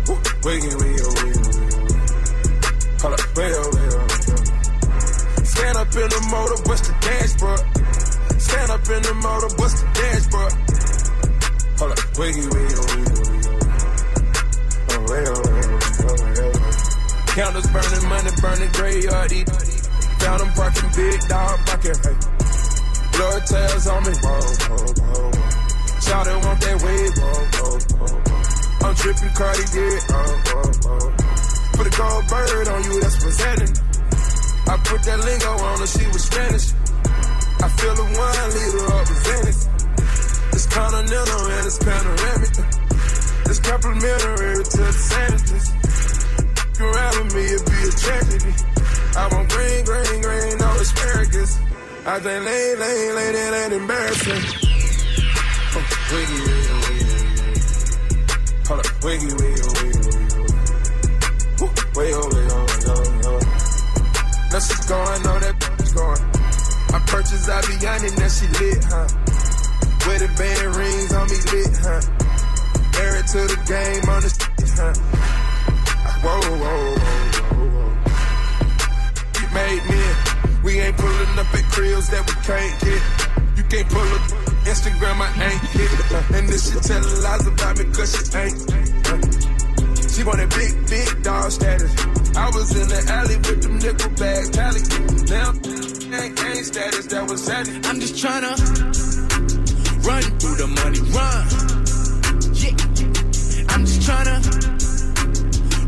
Ooh, 0.08 0.16
Wiggy, 0.40 0.72
wiggy, 0.72 1.04
wiggy, 1.04 1.36
wiggy. 1.36 2.00
Hold 2.96 3.12
up, 3.12 3.36
way 3.36 3.52
oh, 3.52 3.68
way 3.76 3.88
oh, 3.92 4.08
way 4.08 4.24
oh. 4.24 5.44
Stand 5.44 5.76
up 5.76 5.92
in 6.00 6.08
the 6.08 6.20
motor, 6.32 6.56
bust 6.64 6.84
the 6.88 6.96
dashboard. 7.04 7.60
Stand 8.40 8.70
up 8.72 8.88
in 8.88 9.02
the 9.04 9.12
motor, 9.20 9.52
bust 9.60 9.84
the 9.84 9.88
dashboard. 10.00 10.52
Hold 11.76 11.92
up, 11.92 12.00
wiggy, 12.16 12.40
wiggy, 12.40 12.72
wiggy, 12.88 13.12
wiggy. 13.20 13.52
Oh, 14.88 15.04
way 15.04 15.20
oh, 15.20 15.44
way 15.44 15.60
oh, 15.60 15.76
way 15.76 16.08
oh, 16.08 16.24
way 16.24 16.56
oh. 16.56 16.72
Counters 17.36 17.68
burning, 17.68 18.08
money 18.08 18.32
burning, 18.40 18.72
graveyard. 18.72 19.28
Found 20.24 20.40
them 20.40 20.48
parking, 20.56 20.88
big 20.96 21.20
dog 21.28 21.60
barking. 21.68 22.00
Hey. 22.00 22.16
Blood 23.12 23.44
tails 23.44 23.86
on 23.92 24.08
me. 24.08 24.12
Whoa, 24.24 24.40
whoa, 24.40 24.88
whoa. 25.04 25.29
Shout 26.10 26.26
it, 26.26 26.42
want 26.42 26.58
that 26.58 26.76
wave. 26.82 27.14
Whoa, 27.22 27.38
whoa, 27.54 27.78
whoa. 28.02 28.82
I'm 28.82 28.94
tripping, 28.98 29.30
Cardi. 29.30 29.62
Oh, 30.10 30.26
whoa. 30.50 31.06
Put 31.78 31.86
a 31.86 31.92
gold 31.94 32.24
bird 32.26 32.66
on 32.66 32.82
you, 32.82 32.98
that's 32.98 33.22
what's 33.22 33.38
happening. 33.38 33.70
I 34.66 34.74
put 34.90 35.06
that 35.06 35.22
lingo 35.22 35.52
on 35.54 35.78
her, 35.78 35.86
she 35.86 36.02
was 36.10 36.26
Spanish. 36.26 36.74
I 37.62 37.68
feel 37.78 37.94
the 37.94 38.08
one 38.10 38.48
leader 38.58 38.86
of 38.90 39.04
the 39.06 39.16
Venice. 39.22 39.62
It's 40.50 40.66
continental 40.66 41.42
and 41.46 41.62
it's 41.70 41.78
panoramic. 41.78 42.54
It's 43.46 43.60
complimentary 43.62 44.66
to 44.66 44.80
the 44.82 44.90
sandwiches. 44.90 45.64
You 46.74 46.90
ride 46.90 47.14
with 47.22 47.30
me, 47.38 47.44
it'd 47.54 47.70
be 47.70 47.78
a 47.86 47.92
tragedy. 47.94 48.52
I 49.14 49.24
want 49.30 49.46
green, 49.46 49.84
green, 49.86 50.18
green, 50.26 50.58
no 50.58 50.70
asparagus. 50.74 51.54
I 52.02 52.18
think 52.18 52.42
lane, 52.42 52.78
lane, 52.82 53.14
lane, 53.14 53.36
it 53.38 53.54
ain't 53.62 53.72
embarrassing. 53.78 54.59
Wiggy, 56.10 56.42
wiggy, 56.42 56.74
wiggy. 56.82 57.06
Hold 58.66 58.80
up, 58.82 58.90
wiggy, 59.04 59.30
wiggy, 59.30 59.62
wiggy, 59.78 60.02
wiggy. 60.10 60.42
Woo, 61.62 61.70
way 61.94 62.10
oh, 62.10 62.26
way 62.34 62.46
oh, 62.50 62.66
way 62.66 62.82
oh, 62.90 62.98
way 62.98 63.30
oh. 63.30 63.38
Now 64.50 64.58
she's 64.58 64.84
going, 64.90 65.22
know 65.22 65.38
that 65.38 65.54
bitch 65.54 65.94
going. 65.94 66.22
I 66.90 66.98
purchased 67.06 67.46
Aviani, 67.46 68.10
now 68.18 68.26
she 68.26 68.50
lit, 68.58 68.82
huh? 68.90 69.06
With 70.02 70.18
the 70.18 70.30
band 70.34 70.74
rings 70.74 71.14
on 71.14 71.30
me 71.30 71.38
lit, 71.54 71.78
huh? 71.78 72.02
Married 72.98 73.26
to 73.30 73.46
the 73.46 73.58
game 73.70 74.02
on 74.10 74.20
the 74.26 74.30
shit, 74.34 74.66
huh? 74.74 74.90
Whoa, 76.26 76.42
whoa, 76.42 76.58
whoa, 76.58 76.98
whoa, 77.54 77.70
whoa. 77.70 77.94
You 79.38 79.46
made 79.54 79.84
me. 79.86 80.02
We 80.64 80.80
ain't 80.80 80.96
pulling 80.96 81.38
up 81.38 81.54
at 81.54 81.64
cribs 81.70 82.10
that 82.10 82.26
we 82.26 82.34
can't 82.42 82.74
get. 82.82 83.02
You 83.56 83.62
can't 83.70 83.88
pull 83.88 84.02
up 84.02 84.39
Instagram, 84.64 85.20
I 85.20 85.28
ain't 85.44 85.60
hit. 85.72 85.90
Uh, 86.12 86.36
and 86.36 86.48
this 86.48 86.72
shit 86.72 86.82
tell 86.82 87.02
lies 87.22 87.46
about 87.46 87.78
me, 87.78 87.84
cause 87.92 88.10
she 88.14 88.22
ain't. 88.38 88.56
Uh, 88.70 89.40
she 90.08 90.24
want 90.24 90.38
wanted 90.38 90.50
big, 90.50 90.72
big 90.88 91.22
dog 91.22 91.50
status. 91.50 91.92
I 92.36 92.50
was 92.54 92.70
in 92.76 92.88
the 92.88 93.00
alley 93.10 93.36
with 93.36 93.62
them 93.62 93.78
nickel 93.78 94.10
bags, 94.20 94.50
tally. 94.50 94.82
Now, 95.28 95.50
ain't 96.20 96.36
gang 96.36 96.62
status, 96.64 97.06
that 97.06 97.28
was 97.28 97.44
savage. 97.44 97.86
I'm 97.86 98.00
just 98.00 98.14
tryna 98.14 98.54
run 100.06 100.22
through 100.38 100.56
the 100.56 100.66
money, 100.66 101.00
run. 101.10 101.42
Yeah. 102.54 103.74
I'm 103.74 103.84
just 103.86 104.02
tryna 104.06 104.38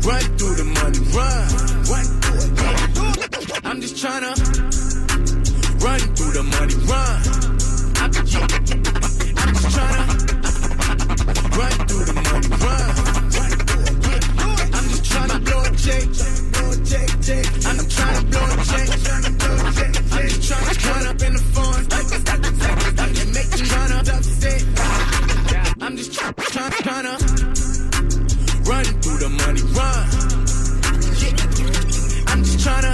run 0.05 0.23
through 0.37 0.55
the 0.55 0.67
money, 0.81 0.99
run. 1.15 1.47
Run 1.87 2.05
through 2.21 2.41
it. 2.43 3.65
I'm 3.65 3.81
just 3.81 3.93
just 3.93 4.03
tryna 4.03 4.33
run 5.83 5.99
through 6.15 6.31
the 6.31 6.43
money, 6.43 6.75
run. 6.87 7.62
Run 11.57 11.71
through 11.87 12.05
the 12.05 12.13
money 12.13 12.49
run. 12.63 12.89
I'm 14.73 14.85
just 14.89 15.05
trying 15.05 15.29
to 15.29 15.39
blow 15.39 15.61
a 15.61 15.71
jet. 15.71 16.07
I'm 17.65 17.77
trying 17.89 18.23
blow 18.29 18.43
a 18.43 18.57
jet. 18.63 18.89
I'm 18.89 19.01
trying 19.03 19.23
to 19.23 19.31
blow 19.39 19.55
a 19.55 19.71
jet. 19.73 19.93
I'm 20.53 20.75
trying 20.75 21.07
up 21.07 21.21
in 21.21 21.33
the 21.33 21.39
phone 21.53 21.81
and 22.99 23.29
make 23.33 23.49
them 23.49 23.73
upset. 24.09 24.61
I'm 25.81 25.93
just 25.97 26.11
tryna, 26.11 26.33
tryna 26.85 27.13
run 28.67 28.85
through 29.01 29.17
the 29.17 29.29
money, 29.29 29.63
run. 29.77 30.03
I'm 32.27 32.41
just 32.43 32.59
tryna 32.65 32.93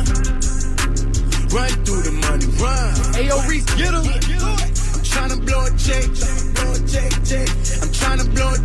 run 1.53 1.71
through 1.85 2.03
the 2.03 2.11
money, 2.11 2.47
run. 2.61 2.93
Ayo, 3.15 3.37
Reese, 3.47 3.69
get 3.75 3.93
him. 3.93 4.68
Tryna 5.09 5.45
blow 5.45 5.65
a 5.65 5.69
check. 5.77 6.05
I'm 7.81 7.89
tryna 7.89 8.25
blow 8.35 8.53
a 8.53 8.58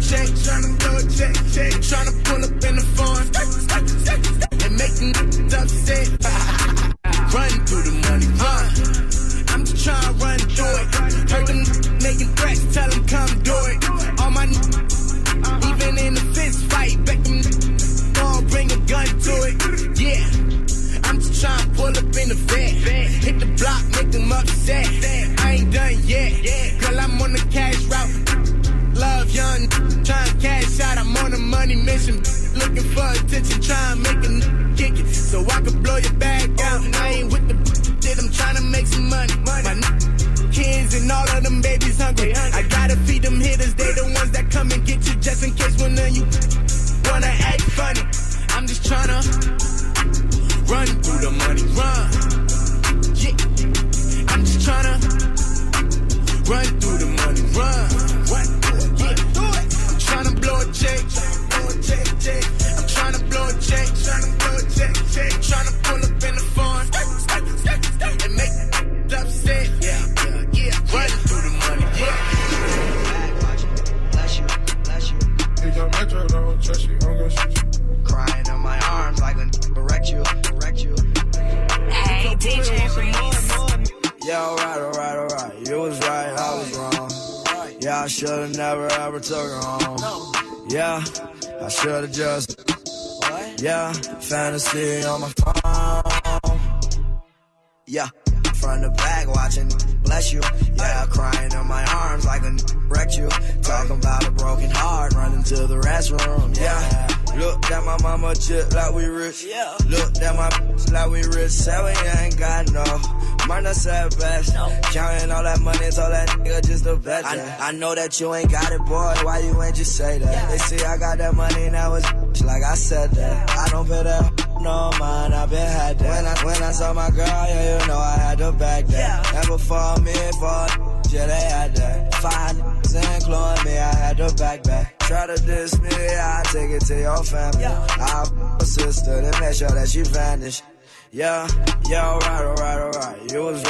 just. 117.22 117.60
I, 117.60 117.68
I 117.68 117.72
know 117.72 117.94
that 117.94 118.20
you 118.20 118.34
ain't 118.34 118.50
got 118.50 118.72
it, 118.72 118.78
boy. 118.80 119.14
Why 119.22 119.38
you 119.40 119.62
ain't 119.62 119.76
just 119.76 119.96
say 119.96 120.18
that? 120.18 120.50
They 120.50 120.58
see 120.58 120.84
I 120.84 120.96
got 120.98 121.18
that 121.18 121.34
money, 121.34 121.70
now 121.70 121.94
it's 121.94 122.42
like 122.44 122.62
I 122.62 122.74
said 122.74 123.10
that. 123.12 123.50
I 123.50 123.68
don't 123.70 123.86
pay 123.86 124.02
that 124.02 124.46
no 124.60 124.90
mind, 124.98 125.34
I 125.34 125.46
been 125.46 125.58
had 125.58 125.98
that. 125.98 126.08
When 126.08 126.26
I, 126.26 126.44
when 126.54 126.62
I 126.62 126.72
saw 126.72 126.92
my 126.92 127.10
girl, 127.10 127.26
yeah, 127.26 127.80
you 127.80 127.86
know 127.86 127.98
I 127.98 128.16
had 128.18 128.38
to 128.38 128.52
back 128.52 128.86
that. 128.86 129.34
And 129.34 129.46
before 129.46 129.96
me, 129.98 130.12
for 130.12 130.66
yeah, 131.14 131.26
they 131.26 131.44
had 131.48 131.76
that. 131.76 132.14
Five 132.14 132.74
including 132.94 133.64
me, 133.64 133.78
I 133.78 133.94
had 133.94 134.16
to 134.18 134.34
back 134.34 134.62
back. 134.62 134.98
Try 135.00 135.26
to 135.26 135.36
diss 135.36 135.78
me, 135.80 135.88
I 135.90 136.42
take 136.46 136.70
it 136.70 136.80
to 136.86 136.98
your 136.98 137.22
family. 137.24 137.64
I'll 137.64 138.22
f- 138.22 138.62
a 138.62 138.64
sister, 138.64 139.20
then 139.20 139.40
make 139.40 139.54
sure 139.54 139.68
that 139.68 139.88
she 139.88 140.02
vanish. 140.02 140.62
Yeah, 141.10 141.46
yeah, 141.88 142.08
alright, 142.08 142.44
alright, 142.44 142.78
alright. 142.78 143.32
You 143.32 143.42
was 143.42 143.63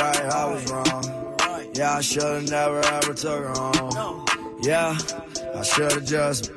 Yeah, 1.75 1.97
I 1.97 2.01
should've 2.03 2.49
never 2.51 2.81
ever 2.81 3.15
took 3.15 3.43
her 3.45 3.49
home. 3.49 4.25
Yeah, 4.63 4.97
I 5.55 5.63
should've 5.63 6.05
just. 6.05 6.53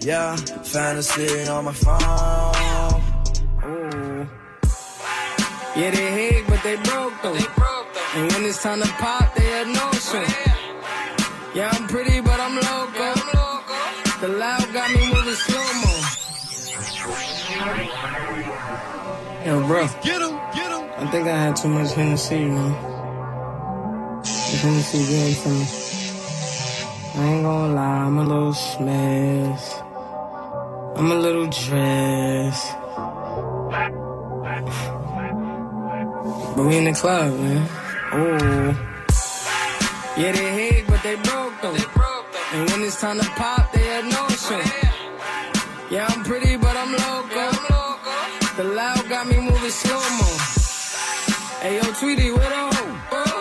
Yeah, 0.00 0.36
fantasy 0.36 1.46
on 1.46 1.66
my 1.66 1.72
phone. 1.72 3.02
Ooh. 3.64 4.26
Yeah, 5.76 5.90
they 5.90 6.10
hate, 6.12 6.46
but 6.46 6.62
they 6.62 6.76
broke 6.76 7.12
though. 7.22 7.36
And 8.14 8.32
when 8.32 8.44
it's 8.44 8.62
time 8.62 8.80
to 8.80 8.88
pop, 8.88 9.34
they 9.34 9.44
had 9.44 9.68
no 9.68 9.92
show. 9.92 10.24
Yeah, 11.54 11.70
I'm 11.72 11.86
pretty, 11.86 12.20
but 12.20 12.40
I'm 12.40 12.54
loco. 12.54 13.14
The 14.20 14.28
loud 14.28 14.72
got 14.72 14.90
me 14.90 15.06
moving 15.12 15.34
slow 15.34 15.72
mo. 15.82 15.92
Yo, 19.44 19.66
bro. 19.66 19.86
Get 20.02 20.22
him, 20.22 20.38
get 20.54 20.70
him. 20.72 20.90
I 20.96 21.10
think 21.10 21.28
I 21.28 21.36
had 21.36 21.56
too 21.56 21.68
much 21.68 21.92
Hennessy, 21.92 22.38
you 22.38 22.94
I 24.64 24.68
ain't 27.18 27.42
gonna 27.42 27.74
lie, 27.74 28.04
I'm 28.06 28.16
a 28.16 28.24
little 28.24 28.54
smashed. 28.54 29.82
I'm 30.96 31.10
a 31.10 31.14
little 31.14 31.48
dressed. 31.48 32.72
But 36.56 36.64
we 36.64 36.76
in 36.78 36.84
the 36.84 36.94
club, 36.94 37.38
man. 37.38 37.68
Oh. 38.12 38.74
Yeah, 40.16 40.32
they 40.32 40.50
hate, 40.58 40.86
but 40.86 41.02
they 41.02 41.16
broke 41.16 41.60
though. 41.60 41.76
And 42.54 42.70
when 42.70 42.84
it's 42.84 42.98
time 42.98 43.20
to 43.20 43.28
pop, 43.32 43.70
they 43.70 43.84
had 43.84 44.06
no 44.06 44.28
show. 44.28 44.62
Yeah, 45.90 46.06
I'm 46.08 46.24
pretty, 46.24 46.56
but 46.56 46.74
I'm 46.74 46.92
local 46.92 47.38
i'm 47.38 47.64
local 47.68 48.56
The 48.56 48.64
loud 48.64 49.08
got 49.10 49.26
me 49.26 49.36
moving 49.40 49.70
slow 49.70 50.00
mo. 50.18 50.28
Hey, 51.60 51.76
yo, 51.76 51.82
Tweety, 51.92 52.30
what 52.30 52.50
up? 52.50 53.33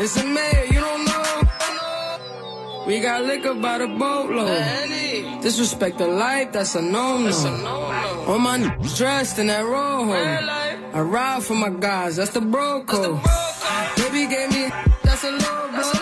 It's 0.00 0.16
a 0.16 0.24
mayor, 0.24 0.64
you 0.66 0.80
don't 0.80 1.04
know? 1.04 1.48
We 2.86 3.00
got 3.00 3.24
liquor 3.24 3.54
by 3.54 3.78
the 3.78 3.88
boatload. 3.88 5.42
Disrespect 5.42 5.98
the 5.98 6.06
life, 6.06 6.52
that's 6.52 6.76
a 6.76 6.82
no-no. 6.82 8.24
All 8.28 8.38
my 8.38 8.58
niggas 8.58 8.96
dressed 8.96 9.38
in 9.40 9.48
that 9.48 9.64
rojo. 9.64 10.12
I 10.12 11.00
ride 11.00 11.42
for 11.42 11.54
my 11.54 11.70
guys, 11.70 12.14
that's 12.16 12.30
the 12.30 12.40
bro 12.40 12.84
code. 12.84 13.20
Baby 13.96 14.26
gave 14.32 14.50
me, 14.50 14.70
that's 15.02 15.24
a 15.24 15.32
low 15.32 15.68
blow. 15.72 15.92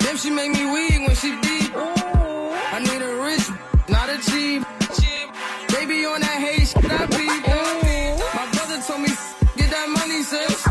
Then 0.00 0.16
she 0.18 0.28
make 0.30 0.52
me 0.52 0.70
weak 0.70 1.00
when 1.06 1.16
she 1.16 1.30
deep. 1.40 1.72
I 1.74 2.78
need 2.80 3.00
a 3.00 3.14
rich, 3.24 3.48
not 3.88 4.10
a 4.10 4.18
cheap. 4.30 4.62
Baby 5.72 6.04
on 6.04 6.20
that 6.20 6.38
hate 6.46 6.68
shit, 6.68 6.84
I 6.84 7.06
peep. 7.06 7.46
My 8.34 8.46
brother 8.52 8.78
told 8.86 9.00
me, 9.00 9.08
get 9.56 9.70
that 9.70 9.88
money, 9.88 10.22
sis. 10.22 10.66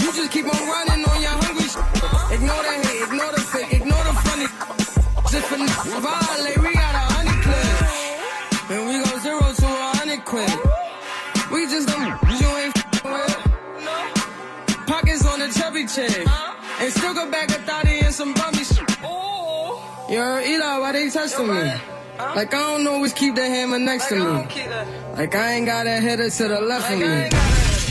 You 0.00 0.12
just 0.12 0.30
keep 0.32 0.44
on 0.44 0.68
running 0.68 0.87
chubby. 15.98 16.24
And 16.80 16.92
still 16.92 17.14
go 17.14 17.30
back 17.30 17.48
a 17.50 17.54
thotty 17.54 18.00
and 18.00 18.14
some 18.14 18.34
bummy 18.34 18.64
shit. 18.64 18.88
Yo, 20.08 20.40
Eli, 20.40 20.78
why 20.78 20.92
they 20.92 21.10
testing 21.10 21.48
me? 21.48 21.72
Like 22.18 22.54
I 22.54 22.76
don't 22.76 22.86
always 22.86 23.12
keep 23.12 23.34
the 23.34 23.44
hammer 23.44 23.78
next 23.78 24.08
to 24.08 24.16
me. 24.16 24.24
Like 25.16 25.34
I 25.34 25.52
ain't 25.54 25.66
got 25.66 25.86
a 25.86 26.00
header 26.00 26.30
to 26.30 26.48
the 26.48 26.60
left 26.60 26.90
of 26.92 26.98
me. 26.98 27.30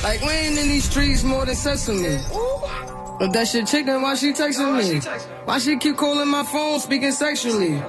Like 0.03 0.21
we 0.21 0.29
ain't 0.29 0.57
in 0.57 0.67
these 0.67 0.89
streets 0.89 1.23
more 1.23 1.45
than 1.45 1.55
sesame. 1.55 2.19
If 3.19 3.33
that 3.33 3.47
shit 3.47 3.65
chicken, 3.65 4.01
why 4.03 4.13
she 4.15 4.31
texting 4.31 4.77
me? 4.77 4.99
Why 5.45 5.57
she 5.57 5.77
keep 5.77 5.97
calling 5.97 6.27
my 6.27 6.43
phone, 6.43 6.79
speaking 6.79 7.11
sexually? 7.11 7.81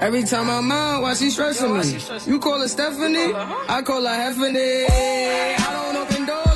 Every 0.00 0.24
time 0.24 0.50
I'm 0.50 0.70
out, 0.72 1.02
why 1.02 1.14
she 1.14 1.30
stressing 1.30 1.72
me? 1.78 1.98
You 2.26 2.40
call 2.40 2.60
her 2.60 2.68
Stephanie, 2.68 3.32
I 3.34 3.82
call 3.82 4.02
her 4.02 4.08
Heffany. 4.08 4.86
I 4.90 5.72
don't 5.72 5.96
open 5.96 6.26
doors 6.26 6.47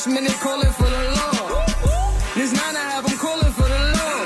Next 0.00 0.14
minute, 0.14 0.40
calling 0.40 0.72
for 0.72 0.88
the 0.88 1.02
law. 1.12 1.64
This 2.34 2.54
nine 2.54 2.74
I 2.74 2.84
have 2.94 3.04
them 3.06 3.18
calling 3.18 3.52
for 3.52 3.68
the 3.68 3.80
law. 3.98 4.24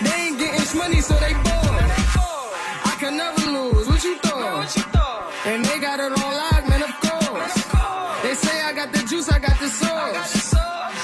They 0.00 0.16
ain't 0.24 0.38
getting 0.38 0.78
money, 0.78 1.00
so 1.02 1.12
they 1.16 1.34
bored. 1.44 1.90
I 2.90 2.96
can 2.98 3.18
never 3.18 3.50
lose. 3.50 3.86
What 3.86 4.02
you 4.02 4.16
thought? 4.20 5.44
And 5.44 5.62
they 5.62 5.78
got 5.78 6.00
it 6.00 6.12
on 6.12 6.32
lock, 6.40 6.66
man, 6.70 6.82
of 6.88 6.94
course. 7.04 7.54
They 8.22 8.34
say 8.34 8.62
I 8.62 8.72
got 8.72 8.90
the 8.94 9.02
juice, 9.02 9.28
I 9.28 9.40
got 9.40 9.60
the 9.60 9.68
sauce. 9.68 10.54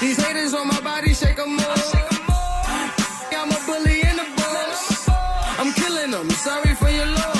These 0.01 0.17
haters 0.17 0.55
on 0.55 0.67
my 0.67 0.81
body, 0.81 1.13
shake 1.13 1.37
'em 1.37 1.53
more. 1.53 1.75
I'm 3.39 3.51
a 3.51 3.59
bully 3.67 4.01
in 4.01 4.15
the 4.21 4.27
boss. 4.35 5.09
I'm 5.59 5.71
killing 5.73 6.09
them, 6.09 6.27
sorry 6.31 6.73
for 6.73 6.89
your 6.89 7.05
loss. 7.05 7.38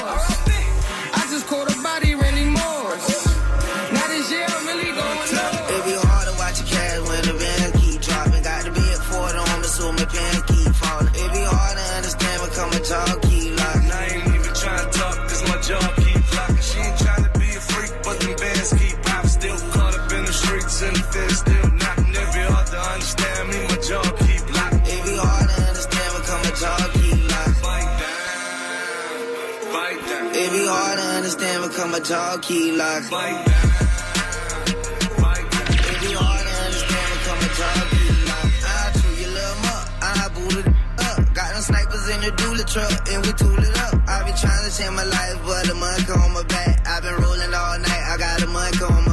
Understand 31.99 32.39
when 32.39 32.39
come 32.39 32.39
a 32.39 32.39
jaw 32.39 32.39
keep 32.41 32.77
locking. 32.77 33.09
Fight 33.09 33.45
down, 33.45 33.69
fight 35.19 35.45
be 35.99 36.13
hard 36.13 36.45
to 36.45 36.53
understand 36.65 37.09
when 37.09 37.19
come 37.25 37.39
a 37.39 37.49
jaw 37.57 37.79
keep 37.91 38.15
locking. 38.29 38.63
I 38.63 38.91
chew 38.99 39.13
your 39.21 39.31
little 39.31 39.57
muck, 39.63 39.85
I 40.01 40.29
booted 40.33 40.67
up. 40.99 41.33
Got 41.33 41.53
them 41.53 41.61
snipers 41.61 42.09
in 42.09 42.21
the 42.21 42.31
dually 42.39 42.65
truck 42.65 43.09
and 43.09 43.25
we 43.25 43.31
tool 43.33 43.59
it 43.59 43.77
up. 43.79 43.95
I 44.07 44.23
be 44.23 44.31
trying 44.37 44.63
to 44.63 44.71
change 44.75 44.95
my 44.95 45.03
life, 45.03 45.37
but 45.45 45.67
the 45.67 45.75
money 45.75 46.03
on 46.09 46.33
my 46.33 46.43
back. 46.43 46.87
I 46.87 46.99
been 47.01 47.15
rolling 47.15 47.53
all 47.53 47.79
night, 47.79 48.03
I 48.07 48.17
got 48.17 48.39
the 48.39 48.47
money 48.47 48.77
on 48.79 49.05
my 49.05 49.08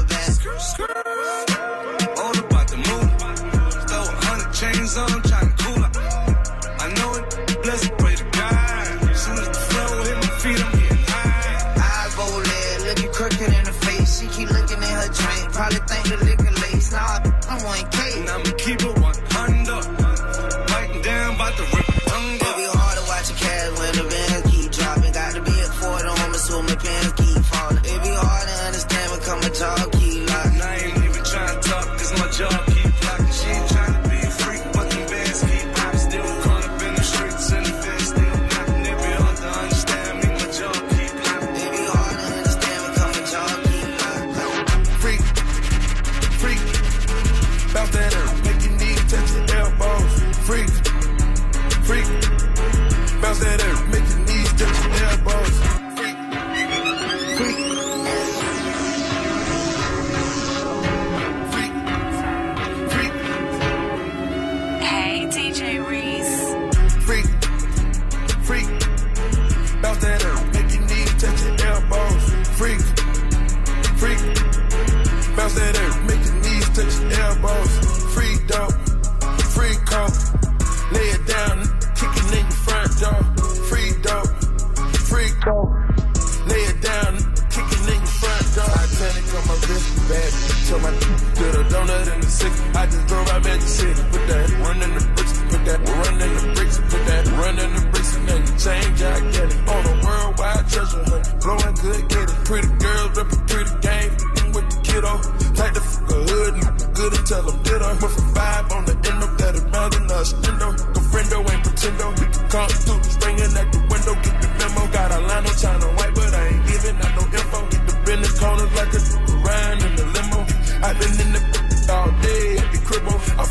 good 106.97 107.12
and 107.12 107.26
tell 107.26 107.42
them 107.44 107.59
ditto. 107.62 107.86
Went 107.86 108.12
from 108.16 108.28
five 108.34 108.64
on 108.72 108.82
the 108.88 108.97
end 108.97 109.20
of 109.22 109.32
that 109.36 109.55
imagine 109.55 110.07
us 110.16 110.32
stendo. 110.32 110.68
Go 110.97 111.01
friendo 111.12 111.38
ain't 111.44 111.62
pretendo, 111.62 112.07
you 112.16 112.28
can 112.32 112.44
come 112.49 112.70
through, 112.72 113.03
springing 113.05 113.53
at 113.53 113.68
the 113.70 113.80
window, 113.92 114.14
get 114.24 114.36
the 114.40 114.49
memo. 114.57 114.82
Got 114.97 115.12
a 115.12 115.20
line 115.28 115.47
on 115.47 115.57
China 115.61 115.86
white, 115.97 116.14
but 116.16 116.32
I 116.32 116.42
ain't 116.49 116.64
giving 116.66 116.97
out 116.97 117.12
no 117.16 117.24
info. 117.36 117.59
Get 117.68 117.82
the 117.86 117.94
business 118.07 118.34
corners 118.40 118.72
like 118.72 118.92
a 118.97 119.01
ride 119.44 119.80
in 119.86 119.92
the 120.01 120.07
limo. 120.16 120.40
i 120.82 120.90
been 120.97 121.14
in 121.20 121.30
the 121.36 121.42
all 121.97 122.11
day 122.24 122.59
at 122.59 122.68
the 122.72 122.80
cribbo. 122.88 123.14
I 123.36 123.44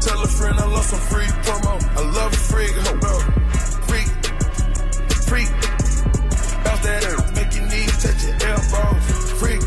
tell 0.00 0.20
a 0.22 0.28
friend 0.28 0.56
I 0.58 0.66
love 0.66 0.86
some 0.88 1.04
free 1.12 1.30
promo. 1.44 1.74
I 1.76 2.02
love 2.18 2.32
a 2.32 2.42
freak, 2.50 2.74
hold 2.84 3.04
up. 3.04 3.22
Freak, 3.86 4.08
freak, 5.28 5.50
bounce 6.64 6.82
that 6.88 7.02
make 7.36 7.52
your 7.54 7.66
knees 7.68 7.94
touch 8.00 8.20
your 8.24 8.36
elbows. 8.48 9.32
Freak, 9.38 9.62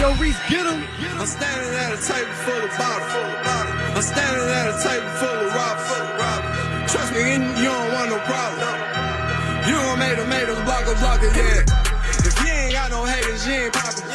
yo, 0.00 0.14
Reese, 0.16 0.40
get 0.48 0.64
him. 0.64 0.80
I'm 1.20 1.26
standing 1.26 1.74
at 1.76 1.92
a 1.92 2.00
table 2.00 2.32
full 2.44 2.64
of 2.64 2.72
bottles. 2.78 3.12
I'm 3.96 4.02
standing 4.02 4.48
at 4.48 4.66
a 4.72 4.76
table 4.80 5.10
full 5.20 5.38
of 5.44 5.54
robbers. 5.54 6.90
Trust 6.90 7.12
me, 7.12 7.20
you 7.60 7.68
don't 7.68 7.92
want 7.92 8.08
no 8.10 8.18
problem. 8.24 8.74
You 9.68 9.74
don't 9.76 9.98
make 9.98 10.16
the 10.16 10.26
make 10.26 10.46
the 10.46 10.56
blocker 10.64 10.96
blocker, 10.98 11.30
yeah. 11.36 11.64
If 12.26 12.34
you 12.40 12.50
ain't 12.50 12.72
got 12.72 12.90
no 12.90 13.04
haters, 13.04 13.46
you 13.46 13.52
ain't 13.52 13.72
poppin'. 13.72 14.09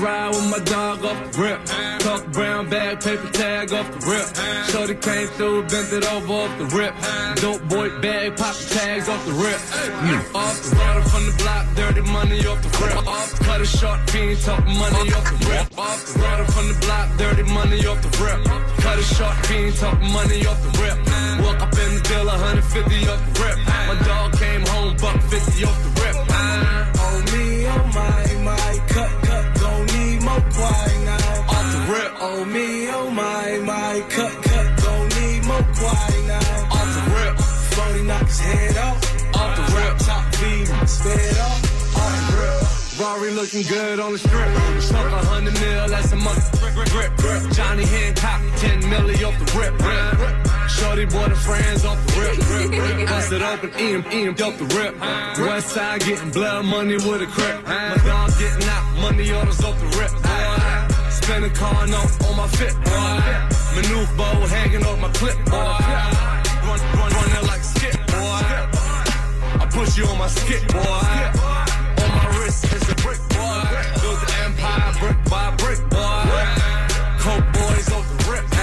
Ride 0.00 0.30
with 0.30 0.50
my 0.50 0.58
dog 0.64 1.04
off 1.04 1.32
the 1.32 1.42
rip. 1.42 1.60
Talk 2.00 2.32
brown 2.32 2.68
bag, 2.68 3.00
paper 3.00 3.30
tag 3.30 3.72
off 3.72 3.88
the 3.92 4.00
rip. 4.08 4.26
Shorty 4.70 4.94
came 4.94 5.28
through, 5.36 5.62
bent 5.68 5.92
it 5.92 6.04
over 6.12 6.32
off 6.32 6.58
the 6.58 6.66
rip. 6.76 6.94
Dope 7.36 7.62
boy 7.68 7.88
bag, 8.00 8.36
pocket 8.36 8.68
tags 8.70 9.08
off 9.08 9.24
the 9.26 9.32
rip. 9.32 9.60
Mm. 9.60 10.34
Off 10.34 10.56
the 10.62 10.76
water 10.76 11.02
from 11.08 11.24
the 11.26 11.34
block, 11.42 11.64
dirty 11.76 12.00
money 12.12 12.46
off 12.46 12.60
the 12.62 12.70
rip. 12.82 13.06
Off 13.06 13.38
the 13.38 13.44
cut 13.44 13.60
a 13.60 13.66
short 13.66 14.00
fiend, 14.10 14.40
talk 14.40 14.64
money 14.64 15.12
off 15.12 15.26
the 15.30 15.36
rip. 15.48 15.78
Off 15.78 16.00
the 16.06 16.20
water 16.20 16.44
from 16.52 16.66
the 16.68 16.78
block, 16.80 17.06
dirty 17.18 17.42
money 17.52 17.86
off 17.86 18.00
the 18.02 18.10
rip. 18.24 18.40
Cut 18.80 18.98
a 18.98 19.02
short 19.02 19.36
fiend, 19.46 19.76
talk 19.76 20.00
money 20.00 20.46
off 20.46 20.60
the 20.62 20.72
rip. 20.80 20.96
Walk 21.44 21.60
up 21.60 21.72
in 21.76 21.90
the 21.96 22.02
deal, 22.08 22.26
150 22.26 23.08
off 23.08 23.20
the 23.26 23.42
rip. 23.42 23.56
My 23.88 23.96
dog 24.06 24.32
came 24.38 24.64
home, 24.72 24.96
buck 24.96 25.20
50 25.28 25.64
off 25.64 25.78
the 25.84 25.90
rip. 26.00 26.16
Oh 27.02 27.16
me, 27.32 27.66
oh 27.68 27.84
my, 27.94 28.29
quiet 30.56 31.00
now. 31.04 31.52
Off 31.54 31.66
the 31.74 31.80
rip. 31.92 32.12
Oh 32.20 32.44
me, 32.44 32.88
oh 32.90 33.10
my, 33.10 33.58
my, 33.64 34.04
cut, 34.08 34.34
cut, 34.42 34.66
don't 34.84 35.08
need 35.20 35.44
more 35.46 35.66
quiet 35.78 36.24
now. 36.26 36.76
Off 36.76 36.88
the 36.96 37.04
rip. 37.16 37.34
Brody 37.74 38.02
knock 38.02 38.26
his 38.26 38.40
head 38.40 38.76
off. 38.78 38.98
Off 39.34 39.56
the 39.56 39.64
rip. 39.76 39.98
Top 39.98 40.34
feed, 40.34 40.66
spit 40.88 41.38
off. 41.38 41.96
Off 41.96 42.30
the 42.30 42.36
rip. 42.40 42.59
Rory 43.00 43.30
looking 43.30 43.62
good 43.62 43.98
on 43.98 44.12
the 44.12 44.18
strip. 44.18 44.82
Smoke 44.82 45.12
a 45.12 45.24
hundred 45.24 45.54
mil, 45.54 45.88
that's 45.88 46.12
a 46.12 46.16
month. 46.16 46.44
Grip, 46.92 47.16
grip. 47.16 47.42
Johnny 47.52 47.84
Hancock, 47.84 48.42
10 48.58 48.82
milli 48.92 49.16
off 49.24 49.38
the 49.40 49.48
rip, 49.56 49.72
rip. 49.80 50.68
Shorty 50.68 51.06
boy 51.06 51.28
the 51.28 51.34
friends 51.34 51.86
off 51.86 51.96
the 52.06 52.20
rip, 52.20 52.36
rip, 52.52 52.98
rip. 52.98 53.08
Bust 53.08 53.32
it 53.32 53.40
open, 53.40 53.70
eat 53.80 54.04
him, 54.04 54.34
off 54.44 54.58
the 54.58 54.68
rip. 54.76 55.00
West 55.40 55.68
side 55.70 56.00
getting 56.00 56.30
blood 56.30 56.66
money 56.66 56.96
with 56.96 57.22
a 57.22 57.26
crip. 57.26 57.64
My 57.64 57.96
dog 58.04 58.36
getting 58.38 58.68
out, 58.68 58.84
money 59.00 59.32
orders 59.32 59.64
off 59.64 59.80
the 59.80 59.88
rip. 59.96 60.12
Spend 61.10 61.44
a 61.46 61.50
car 61.56 61.86
note 61.86 62.12
on 62.28 62.36
my 62.36 62.48
fit, 62.48 62.74
boy. 62.84 63.16
Maneuver 63.80 64.16
bow 64.16 64.46
hanging 64.46 64.84
off 64.84 65.00
my 65.00 65.10
clip, 65.12 65.38
boy. 65.48 65.56
Run, 66.68 66.80
run, 67.00 67.10
run 67.16 67.28
there 67.32 67.48
like 67.48 67.64
skip, 67.64 67.96
boy. 68.12 68.44
I 69.56 69.68
push 69.72 69.96
you 69.96 70.04
on 70.04 70.18
my 70.18 70.28
skip, 70.28 70.68
boy. 70.68 71.69
Brick 75.12 75.24
by 75.30 75.50
brick, 75.56 75.80
boy. 75.90 76.46
Coke 77.18 77.52
boys 77.52 77.88
off 77.92 78.06
the 78.08 78.16
rip, 78.30 78.44
boy. 78.50 78.56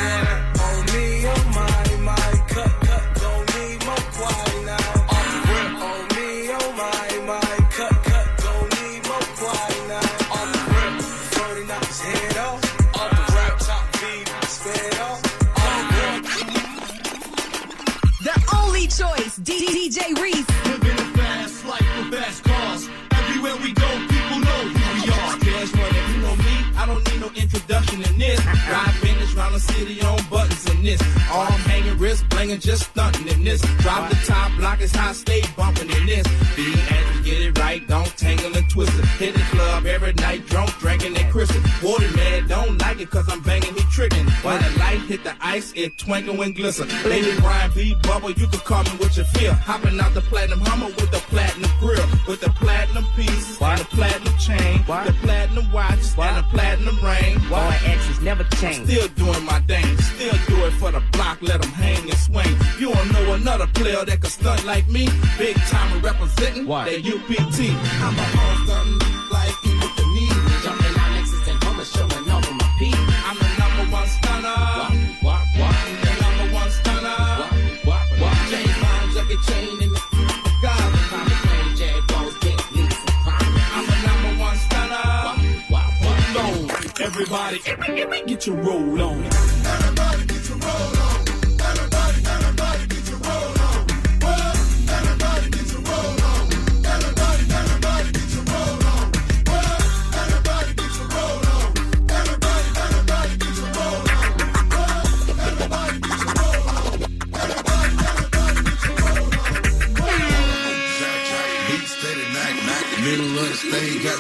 Oh 0.60 0.84
me, 0.94 1.26
oh 1.28 1.44
my, 1.54 1.86
my, 2.04 2.32
cut, 2.48 2.72
cut, 2.88 3.04
don't 3.22 3.46
need 3.56 3.86
more 3.86 4.04
quiet 4.18 4.66
now. 4.66 4.88
Off 5.14 5.28
the 5.34 5.40
rip, 5.52 5.72
Oh 5.80 6.02
me, 6.16 6.30
oh 6.52 6.72
my, 6.74 7.08
my, 7.26 7.56
cut, 7.72 7.96
cut, 8.04 8.28
don't 8.44 8.70
need 8.82 9.02
more 9.08 9.28
quiet 9.38 9.82
now. 9.88 10.36
off 10.36 10.48
the 10.54 10.62
rip, 10.74 10.94
Brody 11.34 11.64
knock 11.68 11.86
his 11.86 12.00
head 12.02 12.38
off. 12.38 12.62
off 12.96 13.12
the 13.12 13.24
rip, 13.36 13.54
Top 13.60 13.86
spit 14.46 15.00
off. 15.00 15.20
off 15.58 15.74
the 15.90 15.98
rip. 16.00 16.24
The 18.24 18.36
only 18.58 18.86
choice, 18.88 19.36
D- 19.38 19.68
DJ 19.68 20.00
Reese. 20.22 20.48
Living 20.66 20.98
a 21.00 21.18
fast 21.18 21.66
life 21.66 21.90
with 21.98 22.14
fast 22.14 22.44
cars. 22.44 22.90
Everywhere 23.12 23.56
we 23.64 23.72
go, 23.74 23.88
no 27.28 27.42
introduction 27.42 28.04
in 28.04 28.18
this. 28.18 28.46
Ride 28.46 28.94
finish 29.02 29.34
round 29.34 29.56
the 29.56 29.60
city 29.60 30.02
on 30.02 30.20
buttons 30.30 30.70
in 30.70 30.84
this. 30.84 31.02
Arm 31.32 31.52
hanging, 31.62 31.98
wrist 31.98 32.28
blinging, 32.30 32.62
just 32.62 32.84
stunting 32.84 33.28
in 33.28 33.44
this. 33.44 33.62
Drop 33.80 34.10
the 34.10 34.16
top, 34.26 34.52
block 34.58 34.82
is 34.82 34.94
high, 34.94 35.14
stay 35.14 35.42
bumping 35.56 35.90
in 35.90 36.06
this. 36.06 36.28
Be 36.56 36.64
you 36.64 37.17
get 37.28 37.42
it 37.42 37.60
right, 37.60 37.86
don't 37.88 38.08
tangle 38.18 38.56
and 38.56 38.70
twist 38.70 38.98
it. 38.98 39.06
Hit 39.20 39.34
the 39.36 39.42
club 39.56 39.86
every 39.86 40.14
night, 40.14 40.46
drunk, 40.48 40.70
drinking 40.80 41.18
and 41.18 41.32
crystal. 41.32 41.62
Water 41.84 42.10
man 42.16 42.48
don't 42.48 42.80
like 42.82 43.00
it 43.02 43.10
cause 43.10 43.28
I'm 43.30 43.42
banging, 43.42 43.74
he 43.74 43.82
trickin'. 43.96 44.28
While 44.44 44.58
the 44.60 44.80
light 44.80 45.02
hit 45.02 45.24
the 45.24 45.36
ice, 45.42 45.74
it 45.76 45.98
twinkle 45.98 46.42
and 46.42 46.56
glisten. 46.56 46.88
Lady 47.10 47.36
Brian 47.42 47.72
B. 47.76 47.96
Bubble, 48.04 48.32
you 48.32 48.48
can 48.48 48.60
call 48.60 48.84
me 48.84 48.92
what 48.92 49.18
you 49.18 49.24
feel. 49.36 49.54
Hopping 49.54 50.00
out 50.00 50.14
the 50.14 50.22
platinum 50.22 50.60
Hummer 50.62 50.88
with 50.88 51.12
the 51.12 51.22
platinum 51.30 51.70
grill, 51.80 52.08
with 52.28 52.40
the 52.42 52.50
platinum 52.52 53.06
pieces, 53.16 53.58
Why? 53.58 53.72
and 53.72 53.82
the 53.82 53.86
platinum 53.86 54.38
chain, 54.38 54.80
Why? 54.86 55.06
the 55.06 55.14
platinum 55.14 55.72
watches, 55.72 56.16
Why? 56.16 56.28
and 56.30 56.38
the 56.38 56.44
platinum 56.50 56.96
ring. 57.04 57.36
All 57.52 57.68
My 57.68 57.76
actions 57.86 58.22
never 58.22 58.44
change. 58.56 58.88
Still 58.90 59.08
doing 59.10 59.44
my 59.46 59.60
thing, 59.62 59.86
still 59.98 60.38
do 60.48 60.66
it 60.66 60.72
for 60.80 60.92
the 60.92 61.02
block, 61.12 61.40
let 61.42 61.62
them 61.62 61.72
hang 61.72 62.10
and 62.10 62.18
swing. 62.20 62.56
You 62.80 62.94
don't 62.94 63.12
know 63.12 63.34
another 63.34 63.68
player 63.68 64.06
that 64.06 64.22
can 64.22 64.30
stunt 64.30 64.66
like 64.66 64.88
me. 64.88 65.10
Big 65.38 65.56
time 65.68 66.02
representing 66.02 66.68
Why? 66.68 66.86
that 66.90 67.02
you 67.02 67.17
QPT. 67.18 67.74
I'm 68.02 68.14
a 68.14 68.26
awesome 68.46 69.00
like 69.32 69.58
you 69.66 69.74
with 69.80 69.96
the 69.98 70.06
knees. 70.14 70.64
Jumping 70.64 70.96
on 71.02 71.10
Lexus 71.18 71.48
and 71.50 71.62
Thomas, 71.62 71.92
showing 71.92 72.30
off 72.30 72.52
my 72.52 72.76
peak. 72.78 72.96
I'm 73.26 73.38
the 73.38 73.50
number 73.58 73.92
one 73.92 74.08
stunner. 74.08 74.54
What, 75.26 75.42
what, 75.42 75.42
what? 75.58 75.76
The 76.04 76.14
number 76.22 76.54
one 76.54 76.70
stunner. 76.70 77.18
What, 77.86 78.06
what, 78.20 78.22
what? 78.22 78.38
James 78.52 78.78
Bond, 78.82 79.14
Jackie 79.14 79.38
Chain, 79.48 79.82
and 79.82 79.98
God. 80.62 80.94
Everybody, 87.00 87.60
get 88.28 88.46
your 88.46 88.56
roll 88.58 89.02
on. 89.02 89.47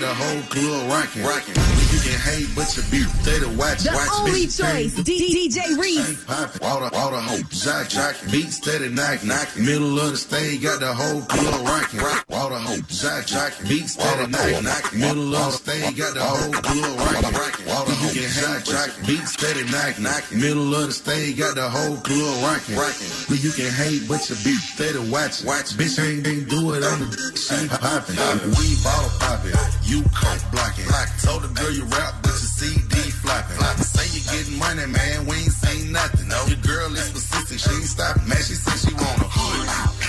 the 0.08 0.14
whole 0.14 0.42
club 0.44 0.90
rocking. 0.90 1.24
rocking 1.24 1.77
getting 2.18 2.46
hate, 2.46 2.56
but 2.56 2.76
you 2.76 2.84
be 2.92 3.04
they 3.24 3.40
to 3.40 3.50
watch. 3.58 3.84
The 3.84 3.92
watch 3.94 4.10
only 4.20 4.32
beat, 4.32 4.52
choice, 4.52 4.94
DJ 5.00 5.78
Reese. 5.78 6.24
Pop, 6.26 6.62
water, 6.62 6.90
water, 6.94 7.18
hope, 7.18 7.50
Jack, 7.50 7.90
Jack, 7.90 8.16
beat 8.32 8.50
steady, 8.50 8.90
knock, 8.90 9.24
knock. 9.24 9.48
Middle 9.58 10.00
of 10.00 10.12
the 10.12 10.18
stage, 10.18 10.64
got 10.64 10.80
the 10.80 10.94
whole 10.94 11.22
club 11.22 11.68
rocking. 11.68 12.00
Rock, 12.00 12.26
water, 12.30 12.56
hope, 12.56 12.88
Jack, 12.88 13.28
Jack, 13.28 13.54
beat 13.68 13.88
steady, 13.88 14.32
knock, 14.32 14.64
knock. 14.64 14.94
Middle 14.94 15.36
of 15.36 15.52
the 15.52 15.58
stage, 15.58 15.98
got 15.98 16.14
the 16.14 16.24
whole 16.24 16.54
club 16.54 17.00
rocking. 17.00 17.66
Water, 17.68 17.92
hope, 17.92 18.14
Jack, 18.14 18.66
Jack, 18.66 18.90
beat 19.06 19.28
steady, 19.28 19.64
knock, 19.72 20.00
knock. 20.00 20.24
Middle 20.32 20.76
of 20.76 20.88
the 20.88 20.94
stage, 20.94 21.38
got 21.38 21.56
the 21.56 21.70
whole 21.70 21.98
club 21.98 22.44
rocking. 22.44 22.76
But 22.76 23.44
you 23.44 23.52
can 23.52 23.72
hate, 23.72 24.08
but 24.08 24.30
you 24.30 24.36
be 24.44 24.56
they 24.78 24.94
to 24.94 25.02
watch. 25.12 25.44
Watch, 25.44 25.76
bitch, 25.78 26.00
ain't 26.00 26.28
ain't 26.28 26.50
do 26.50 26.74
it 26.74 26.84
on 26.84 27.00
the 27.00 27.28
she 27.36 27.68
poppin'. 27.68 28.16
We 28.58 28.76
bottle 28.84 29.12
poppin', 29.20 29.54
you 29.84 30.02
coke 30.14 30.44
blocking. 30.52 30.86
Told 31.22 31.44
the 31.44 31.50
girl 31.50 31.72
you 31.72 31.84
rap 31.86 32.07
top, 32.08 32.22
but 32.22 32.30
your 32.30 32.52
CD 32.58 32.96
flopping. 33.12 33.56
Flopping. 33.58 33.84
Say 33.84 34.06
you 34.16 34.22
getting 34.32 34.60
money, 34.60 34.86
man, 34.88 35.26
we 35.26 35.36
ain't 35.38 35.52
seen 35.52 35.92
nothing. 35.92 36.28
No. 36.28 36.40
Your 36.48 36.62
girl 36.64 36.92
is 36.96 37.10
persistent, 37.12 37.60
she 37.60 37.72
ain't 37.72 37.90
stopping. 37.90 38.28
Man, 38.28 38.38
she 38.38 38.56
said 38.56 38.78
she 38.80 38.94
want 38.96 39.20
a 39.22 39.30
hood. 39.30 39.66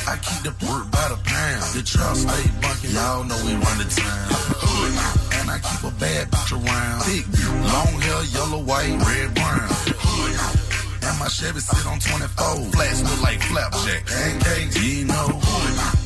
I 0.07 0.17
keep 0.23 0.43
the 0.43 0.53
pork 0.65 0.91
by 0.91 1.07
the 1.09 1.19
pound. 1.25 1.63
The 1.75 1.83
trap 1.83 2.17
stay 2.17 2.45
bunking, 2.63 2.95
y'all 2.95 3.25
know 3.25 3.39
we 3.45 3.55
run 3.55 3.77
the 3.79 3.89
town. 3.89 4.19
Hood. 4.63 4.93
And 5.41 5.51
I 5.51 5.59
keep 5.59 5.83
a 5.85 5.93
bad 5.99 6.31
bitch 6.31 6.53
around. 6.55 7.01
Thick, 7.05 7.27
long 7.73 7.95
hair, 8.01 8.23
yellow, 8.33 8.63
white, 8.63 8.97
red, 9.07 9.35
brown. 9.35 9.69
Hood. 9.99 10.69
And 11.03 11.19
my 11.19 11.29
Chevy 11.29 11.61
sit 11.61 11.87
on 11.87 11.99
24. 12.01 12.73
Flats 12.73 13.01
look 13.03 13.23
like 13.23 13.41
flapjack. 13.43 14.07
Pancakes, 14.07 14.77
you 14.83 15.05
know. 15.05 15.41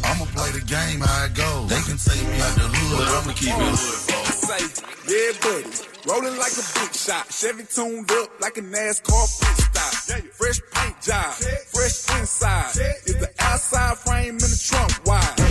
I'ma 0.05 0.27
play 0.35 0.51
the 0.53 0.65
game 0.67 1.01
how 1.01 1.27
it 1.27 1.35
goes. 1.35 1.71
They 1.71 1.83
can 1.83 1.99
take 1.99 2.23
me 2.23 2.39
out 2.41 2.55
the 2.55 2.69
hood, 2.71 2.99
but 2.99 3.09
I'ma 3.09 3.33
keep 3.33 3.51
it 3.51 3.75
hood 3.79 4.02
say, 4.59 4.85
yeah, 5.09 5.33
buddy. 5.41 5.93
Rolling 6.07 6.37
like 6.39 6.53
a 6.53 6.67
big 6.75 6.93
shot. 6.95 7.31
Chevy 7.33 7.65
tuned 7.65 8.11
up 8.11 8.41
like 8.41 8.59
a 8.59 8.63
NASCAR 8.63 9.27
pit 9.41 9.65
stop. 9.71 10.19
Fresh 10.33 10.61
paint 10.73 11.01
job, 11.01 11.33
fresh 11.73 12.21
inside. 12.21 12.71
Is 13.07 13.19
the 13.19 13.31
outside 13.39 13.99
frame 13.99 14.31
in 14.31 14.39
the 14.39 14.67
trunk 14.69 15.07
wide. 15.07 15.42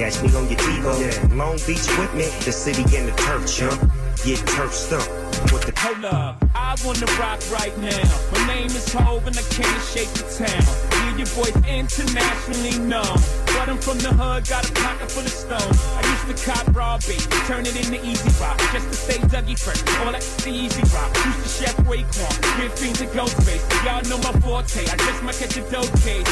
Catch 0.00 0.22
me 0.22 0.34
on 0.34 0.48
your 0.48 0.56
TiVo. 0.56 0.92
Yeah. 0.96 1.36
Long 1.36 1.56
Beach 1.68 1.84
with 2.00 2.12
me, 2.14 2.24
the 2.48 2.52
city 2.52 2.84
in 2.96 3.04
the 3.04 3.12
turf 3.20 3.44
chump. 3.44 3.78
Get 4.24 4.40
turf 4.48 4.72
stumped 4.72 5.08
with 5.52 5.64
the 5.68 5.72
Hold 5.76 6.04
up, 6.04 6.36
I 6.54 6.74
wanna 6.84 7.04
rock 7.20 7.40
right 7.52 7.76
now. 7.78 8.04
My 8.32 8.46
name 8.48 8.72
is 8.72 8.92
Hov 8.92 9.26
and 9.26 9.36
I 9.36 9.44
came 9.52 9.68
to 9.68 9.84
shake 9.92 10.08
the 10.16 10.24
town. 10.24 10.64
Hear 11.04 11.18
your 11.20 11.30
voice 11.36 11.56
internationally 11.68 12.78
known. 12.80 13.16
But 13.52 13.68
I'm 13.68 13.76
from 13.76 13.98
the 13.98 14.12
hood, 14.16 14.48
got 14.48 14.68
a 14.68 14.72
pocket 14.72 15.10
full 15.10 15.24
of 15.24 15.36
stones. 15.44 15.76
I 15.96 16.00
used 16.12 16.26
to 16.32 16.36
cop 16.48 16.64
raw 16.74 16.96
bait, 17.04 17.20
turn 17.44 17.66
it 17.66 17.76
into 17.76 18.00
easy 18.04 18.32
rock. 18.40 18.56
Just 18.72 18.88
to 18.88 18.96
stay 18.96 19.20
Dougie 19.28 19.58
fresh, 19.58 19.80
all 20.00 20.12
that 20.12 20.24
the 20.44 20.50
easy 20.50 20.84
rock. 20.96 21.12
Used 21.28 21.42
to 21.44 21.48
chef 21.60 21.76
Raekwon, 21.84 22.32
give 22.56 22.72
fiends 22.72 23.00
a 23.02 23.06
ghost 23.12 23.36
face. 23.44 23.64
Y'all 23.84 24.00
know 24.08 24.18
my 24.24 24.32
forte, 24.40 24.80
I 24.80 24.96
just 24.96 25.22
might 25.22 25.36
catch 25.36 25.56
a 25.58 25.62
dope 25.68 25.92
case. 26.00 26.24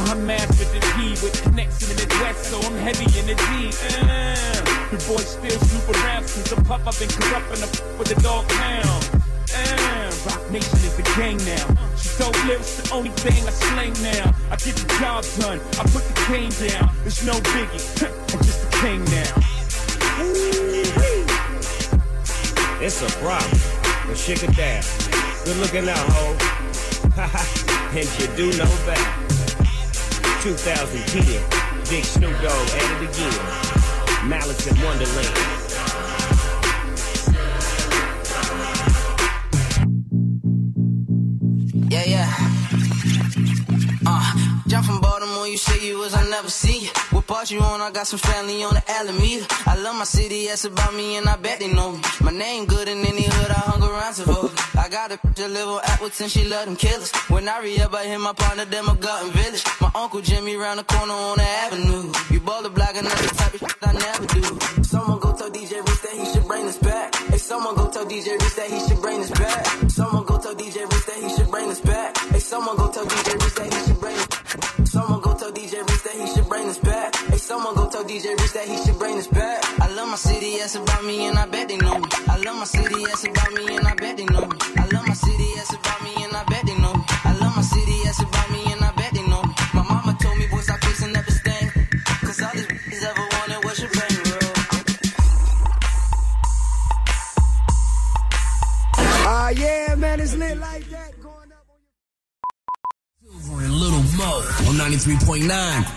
Uh, 0.00 0.12
I'm 0.12 0.26
master 0.26 0.64
the 0.64 0.80
P 0.96 1.10
with 1.22 1.42
connects 1.42 1.82
in 1.82 1.94
the 1.94 2.02
Midwest, 2.02 2.44
so 2.50 2.58
I'm 2.60 2.76
heavy 2.78 3.04
in 3.18 3.26
the 3.26 3.34
D. 3.34 3.68
Uh, 4.00 4.88
the 4.90 4.96
boy 5.06 5.20
still 5.20 5.60
snoop 5.60 5.96
around 5.96 6.26
since 6.26 6.50
the 6.50 6.56
pup. 6.62 6.80
I've 6.86 6.98
been 6.98 7.08
corrupting 7.08 7.60
the 7.60 7.68
f- 7.68 7.98
with 7.98 8.08
the 8.08 8.20
dog 8.22 8.48
pound. 8.48 9.02
Uh, 9.52 10.10
Roc 10.26 10.50
Nation 10.50 10.78
is 10.88 10.96
the 10.96 11.02
gang 11.16 11.36
now. 11.44 11.66
She 11.96 12.08
dope 12.18 12.44
lyrics, 12.44 12.76
the 12.80 12.94
only 12.94 13.10
thing 13.10 13.44
I 13.46 13.50
slang 13.50 13.92
now. 14.00 14.32
I 14.50 14.56
get 14.56 14.76
the 14.76 14.88
job 15.00 15.24
done, 15.38 15.60
I 15.76 15.82
put 15.92 16.04
the 16.08 16.14
cane 16.26 16.52
down. 16.68 16.94
There's 17.02 17.24
no 17.26 17.34
biggie, 17.52 17.84
I'm 18.32 18.40
just 18.40 18.64
a 18.64 18.70
king 18.80 19.04
now. 19.04 19.32
It's 22.80 23.02
a 23.02 23.10
problem, 23.20 23.60
but 24.06 24.16
shake 24.16 24.44
it 24.44 24.56
down. 24.56 24.82
Good 25.44 25.56
looking 25.58 25.88
out, 25.88 26.08
ho. 26.16 26.36
and 27.98 28.08
you 28.18 28.26
do 28.36 28.56
know 28.56 28.70
that. 28.86 29.29
2010, 30.42 31.90
Big 31.90 32.02
Snoop 32.02 32.32
Dogg 32.40 32.50
at 32.50 33.02
it 33.02 33.10
again. 33.10 33.40
Malice 34.26 34.66
in 34.66 34.74
Wonderland. 34.82 35.36
Yeah, 41.92 42.04
yeah. 42.06 43.89
Uh, 44.12 44.34
jump 44.66 44.86
from 44.86 45.00
Baltimore, 45.00 45.46
you 45.46 45.56
say 45.56 45.86
you 45.86 45.98
was, 45.98 46.14
I 46.14 46.28
never 46.28 46.50
see 46.50 46.80
you. 46.80 46.90
What 47.10 47.28
part 47.28 47.48
you 47.50 47.60
on? 47.60 47.80
I 47.80 47.92
got 47.92 48.08
some 48.08 48.18
family 48.18 48.64
on 48.64 48.74
the 48.74 48.82
Alameda. 48.90 49.46
I 49.66 49.76
love 49.76 49.94
my 49.94 50.04
city, 50.04 50.48
that's 50.48 50.64
about 50.64 50.94
me, 50.94 51.16
and 51.16 51.28
I 51.28 51.36
bet 51.36 51.60
they 51.60 51.72
know 51.72 51.92
me. 51.92 52.02
My 52.20 52.32
name 52.32 52.66
good 52.66 52.88
in 52.88 52.98
any 53.06 53.22
hood, 53.24 53.50
I 53.50 53.60
hung 53.70 53.82
around 53.82 54.14
Savannah. 54.14 54.50
I 54.76 54.88
got 54.88 55.12
a 55.12 55.18
that 55.40 55.50
live 55.50 55.68
on 55.68 55.80
and 56.20 56.30
she 56.30 56.44
love 56.44 56.66
them 56.66 56.76
killers. 56.76 57.12
When 57.28 57.48
I 57.48 57.60
re-up, 57.60 57.94
I 57.94 58.04
hit 58.04 58.20
my 58.20 58.32
partner, 58.32 58.64
them 58.64 58.88
a 58.88 58.94
Garden 58.94 59.30
Village. 59.32 59.64
My 59.80 59.90
uncle 59.94 60.20
Jimmy 60.20 60.56
round 60.56 60.78
the 60.80 60.84
corner 60.84 61.12
on 61.12 61.38
the 61.38 61.48
avenue. 61.64 62.12
You 62.30 62.40
ball 62.40 62.62
the 62.62 62.70
block, 62.70 62.94
the 62.94 63.02
type 63.02 63.54
of 63.54 63.60
shit 63.60 63.76
I 63.82 63.92
never 63.92 64.26
do. 64.26 64.82
Someone 64.82 65.18
go 65.18 65.32
tell 65.36 65.50
DJ 65.50 65.80
Rich 65.80 66.02
that 66.02 66.14
he 66.18 66.24
should 66.32 66.46
bring 66.46 66.66
this 66.66 66.78
back. 66.78 67.14
Hey, 67.14 67.38
someone 67.38 67.74
go 67.74 67.90
tell 67.90 68.04
DJ 68.04 68.32
Rich 68.32 68.56
that 68.56 68.70
he 68.70 68.80
should 68.88 69.00
bring 69.00 69.20
this 69.20 69.30
back. 69.30 69.66
Someone 69.88 70.24
go 70.24 70.38
tell 70.38 70.54
DJ 70.54 70.76
Rich 70.92 71.06
that 71.06 71.18
he 71.22 71.36
should 71.36 71.50
bring 71.50 71.68
this 71.68 71.80
back. 71.80 72.16
Hey, 72.18 72.38
someone 72.38 72.76
go 72.76 72.90
tell 72.92 73.06
DJ 73.06 73.39
someone 77.50 77.74
go 77.74 77.90
tell 77.90 78.04
DJ 78.04 78.30
Rich 78.38 78.52
that 78.52 78.68
he 78.68 78.76
should 78.84 78.96
bring 78.96 79.16
this 79.16 79.26
back. 79.26 79.58
I 79.80 79.88
love 79.96 80.08
my 80.08 80.14
city, 80.14 80.58
that's 80.58 80.76
about 80.76 81.04
me, 81.04 81.26
and 81.26 81.36
I 81.36 81.46
bet 81.46 81.66
they 81.66 81.78
know 81.78 81.98
me. 81.98 82.08
I 82.28 82.36
love 82.46 82.56
my 82.62 82.64
city, 82.64 83.04
that's 83.04 83.24
about 83.24 83.52
me, 83.54 83.76
and 83.76 83.86
I 83.88 83.94
bet 83.96 84.16
they 84.16 84.24
know 84.26 84.46
me. 84.46 84.56
I 84.82 84.86
love 84.94 85.04
my 85.08 85.14
city, 85.14 85.48
that's 85.56 85.74
about 85.74 86.00
me, 86.04 86.12
and 86.22 86.32
I 86.32 86.44
bet 86.44 86.64
they 86.64 86.78
know 86.78 86.94
me. 86.94 87.04
I 87.24 87.32
love 87.42 87.56
my 87.56 87.62
city, 87.62 87.96
that's 88.04 88.22
about 88.22 88.48
me, 88.52 88.62
and 88.72 88.80
I 88.84 88.92
bet 88.92 89.12
they 89.14 89.26
know 89.26 89.42
me. 89.42 89.54
My 89.74 89.82
mama 89.82 90.16
told 90.22 90.38
me, 90.38 90.46
boy, 90.46 90.60
stop 90.60 90.80
chasing 90.80 91.16
up 91.16 91.24
this 91.24 91.40
thing. 91.42 91.66
Cause 92.22 92.40
all 92.40 92.54
these 92.54 92.68
bitches 92.70 93.02
ever 93.10 93.26
wanted 93.34 93.64
was 93.64 93.80
your 93.82 93.90
bang, 93.98 94.16
bro. 94.28 94.38
Ah, 99.26 99.50
yeah, 99.50 99.96
man, 99.96 100.20
it's 100.20 100.36
lit 100.36 100.56
like 100.56 100.88
that. 100.90 101.19
Silver 103.60 103.64
and 103.64 103.74
Little 103.74 104.02
Mo 104.16 104.36
on 104.68 104.90
93.9 104.90 105.48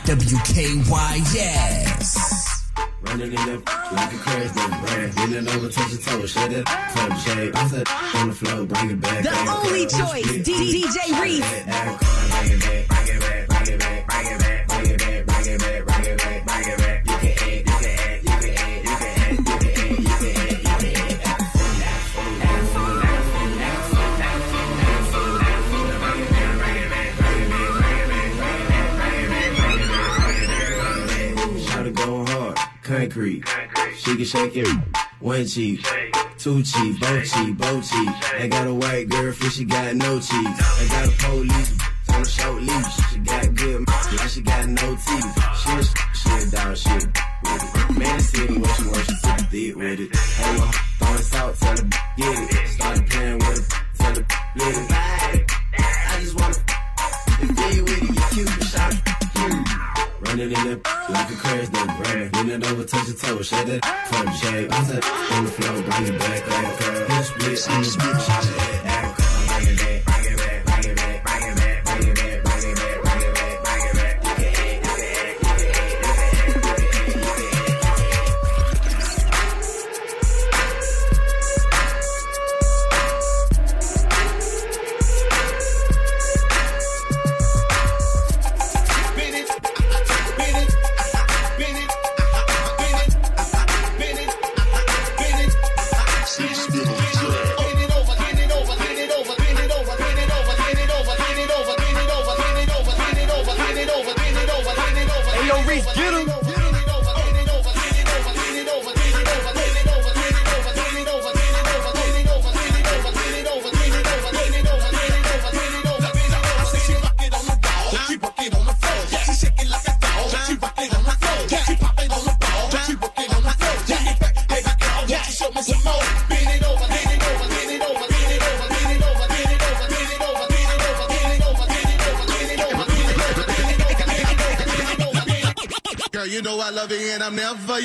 WKYS. 0.05 2.71
Running 3.01 3.27
in 3.27 3.33
the 3.33 3.61
like 3.91 4.13
a 4.13 4.17
crazy 4.17 4.53
brand. 4.53 5.15
Bending 5.15 5.47
over, 5.49 5.69
touch 5.69 5.91
your 5.91 6.01
toes, 6.01 6.31
shut 6.31 6.51
it. 6.51 6.65
Club 6.65 7.17
shade. 7.19 7.55
I 7.55 7.67
said 7.67 7.87
on 8.15 8.29
the 8.29 8.35
floor, 8.35 8.65
bring 8.65 8.91
it 8.91 9.01
back. 9.01 9.23
The 9.23 9.29
only 9.65 9.85
choice, 9.85 10.25
Split, 10.25 10.45
DJ 10.45 11.21
Reese. 11.21 11.39
Bring 11.39 11.61
it 11.61 11.67
back, 11.67 11.99
bring 11.99 12.51
it 12.51 12.59
back, 12.59 12.87
bring 12.87 13.67
it 13.67 13.79
back, 13.79 14.07
bring 14.07 14.27
it 14.27 14.39
back, 14.39 14.67
bring 14.67 14.89
it 14.89 14.99
back, 14.99 15.25
bring 15.25 15.45
it 15.45 15.59
back, 15.59 15.85
bring 15.85 16.05
it 16.05 16.17
back, 16.17 16.22
concrete. 32.83 33.43
She 33.97 34.15
can 34.15 34.25
shake 34.25 34.57
it, 34.57 34.67
one 35.19 35.45
cheek, 35.45 35.85
two 36.37 36.61
cheek, 36.63 36.99
both 36.99 37.33
cheek, 37.33 37.57
both 37.57 37.89
cheek. 37.89 38.09
I 38.39 38.47
got 38.47 38.67
a 38.67 38.73
white 38.73 39.09
girlfriend, 39.09 39.53
she 39.53 39.65
got 39.65 39.95
no 39.95 40.19
cheeks. 40.19 40.31
I 40.35 40.87
got 40.89 41.07
a 41.07 41.11
police 41.23 41.77
on 42.09 42.21
a 42.21 42.25
short 42.25 42.61
leash. 42.61 43.11
She 43.11 43.19
got 43.19 43.55
good, 43.55 43.87
now 43.87 44.27
she 44.27 44.41
got 44.41 44.67
no 44.67 44.95
teeth. 44.95 45.33
She 45.63 45.71
a, 45.71 45.83
she 46.13 46.29
a 46.29 46.51
dog, 46.51 46.77
she 46.77 46.93
with 46.93 47.09
it. 47.09 47.97
Man, 47.97 48.19
city, 48.19 48.57
what 48.57 48.75
she 48.75 48.83
want, 48.83 49.05
she 49.05 49.15
took 49.23 49.39
a 49.39 49.49
dick 49.49 49.75
with 49.75 49.99
it. 49.99 50.15
Hey, 50.15 50.57
well, 50.57 50.71
throwing 50.99 51.17
salt, 51.21 51.55
tell 51.57 51.77
her 51.77 51.89
get 52.17 52.51
it. 52.51 52.67
Started 52.67 53.09
playing 53.09 53.37
with 53.39 53.71
her, 53.71 53.83
tell 53.97 54.15
her 54.15 54.25
let 54.57 55.35
it. 55.35 55.51
I 55.77 56.19
just 56.19 56.39
wanna 56.39 56.55
you 57.73 57.83
with 57.83 58.03
it, 58.03 58.35
you 58.35 58.45
cute, 58.45 58.63
shot 58.63 60.02
running 60.25 60.51
it 60.51 60.57
up 60.57 61.09
like 61.09 61.29
a 61.29 61.35
crash 61.35 61.69
that 61.69 61.87
burn. 62.03 62.47
Lean 62.47 62.61
it 62.61 62.71
over, 62.71 62.83
touch 62.83 63.07
your 63.07 63.15
toe, 63.15 63.41
shut 63.41 63.69
it 63.69 63.85
from 64.07 64.25
the 64.25 64.31
shade. 64.33 64.71
I'm 64.71 65.37
on 65.37 65.45
the 65.45 65.51
floor, 65.51 65.81
bring 65.83 66.07
it 66.07 66.19
back 66.19 66.47
like 66.47 66.65
a 66.65 66.83
curl. 66.83 67.07
This 67.07 67.29
bitch, 67.31 67.69
I'm 67.69 67.83
the 67.83 67.89
bitch, 67.89 68.92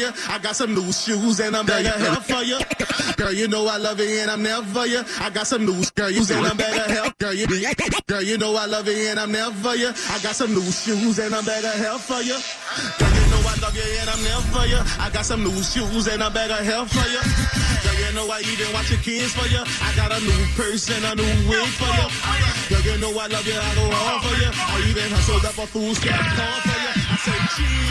you. 0.08 0.22
I 0.28 0.38
got 0.38 0.56
some 0.56 0.74
new 0.74 0.92
shoes 0.92 1.40
and 1.40 1.56
I'm 1.56 1.66
better 1.66 1.90
help 1.98 2.24
for 2.24 2.42
you. 2.42 2.58
Girl, 3.16 3.32
you 3.32 3.48
know 3.48 3.66
I 3.66 3.76
love 3.76 4.00
you 4.00 4.06
and 4.20 4.30
I'm 4.30 4.42
there 4.42 4.62
for 4.62 4.86
you. 4.86 5.02
I 5.20 5.30
got 5.30 5.46
some 5.46 5.66
new 5.66 5.82
girl, 5.94 6.10
you 6.10 6.22
and 6.30 6.46
I'm 6.46 6.56
better 6.56 6.92
help. 6.92 7.18
Girl, 7.18 7.34
you, 7.34 7.46
girl, 8.06 8.22
you 8.22 8.38
know 8.38 8.54
I 8.56 8.66
love 8.66 8.86
you 8.86 8.94
and 9.08 9.18
I'm 9.18 9.32
there 9.32 9.50
for 9.50 9.74
you. 9.74 9.88
I 9.88 10.18
got 10.22 10.34
some 10.34 10.54
new 10.54 10.62
shoes 10.70 11.18
and 11.18 11.34
I'm 11.34 11.44
better 11.44 11.70
help 11.70 12.00
for 12.00 12.20
you. 12.22 12.38
Girl, 12.98 13.10
you 13.10 13.26
know 13.30 13.42
I 13.42 13.54
love 13.60 13.74
you 13.74 13.82
and 14.00 14.10
I'm 14.10 14.22
there 14.22 14.42
for 14.52 14.66
you. 14.66 14.80
I 14.98 15.10
got 15.12 15.24
some 15.24 15.42
new 15.42 15.62
shoes 15.62 16.06
and 16.08 16.22
I'm 16.22 16.32
better 16.32 16.62
help 16.62 16.88
for 16.88 17.06
you. 17.08 17.22
Girl, 17.82 17.98
you 17.98 18.14
know 18.14 18.30
I 18.30 18.40
even 18.40 18.72
watch 18.72 18.90
your 18.90 19.00
kids 19.00 19.32
for 19.34 19.46
you. 19.48 19.62
I 19.62 19.90
got 19.96 20.12
a 20.12 20.20
new 20.20 20.42
purse 20.54 20.88
and 20.90 21.04
a 21.04 21.14
new 21.14 21.48
wig 21.48 21.66
for 21.74 21.90
you. 21.90 22.08
Girl, 22.68 22.82
you 22.86 23.00
know 23.00 23.18
I 23.18 23.26
love 23.26 23.46
you, 23.46 23.58
I 23.58 23.74
go 23.74 23.84
all 23.90 24.20
for 24.20 24.34
you. 24.36 24.50
I 24.52 24.78
even 24.88 25.10
hustled 25.10 25.44
up 25.44 25.58
a 25.58 25.66
food 25.66 25.96
call 25.96 26.60
for 26.62 26.78
you. 26.78 26.92
I 27.10 27.16
say, 27.18 27.38
cheese. 27.56 27.87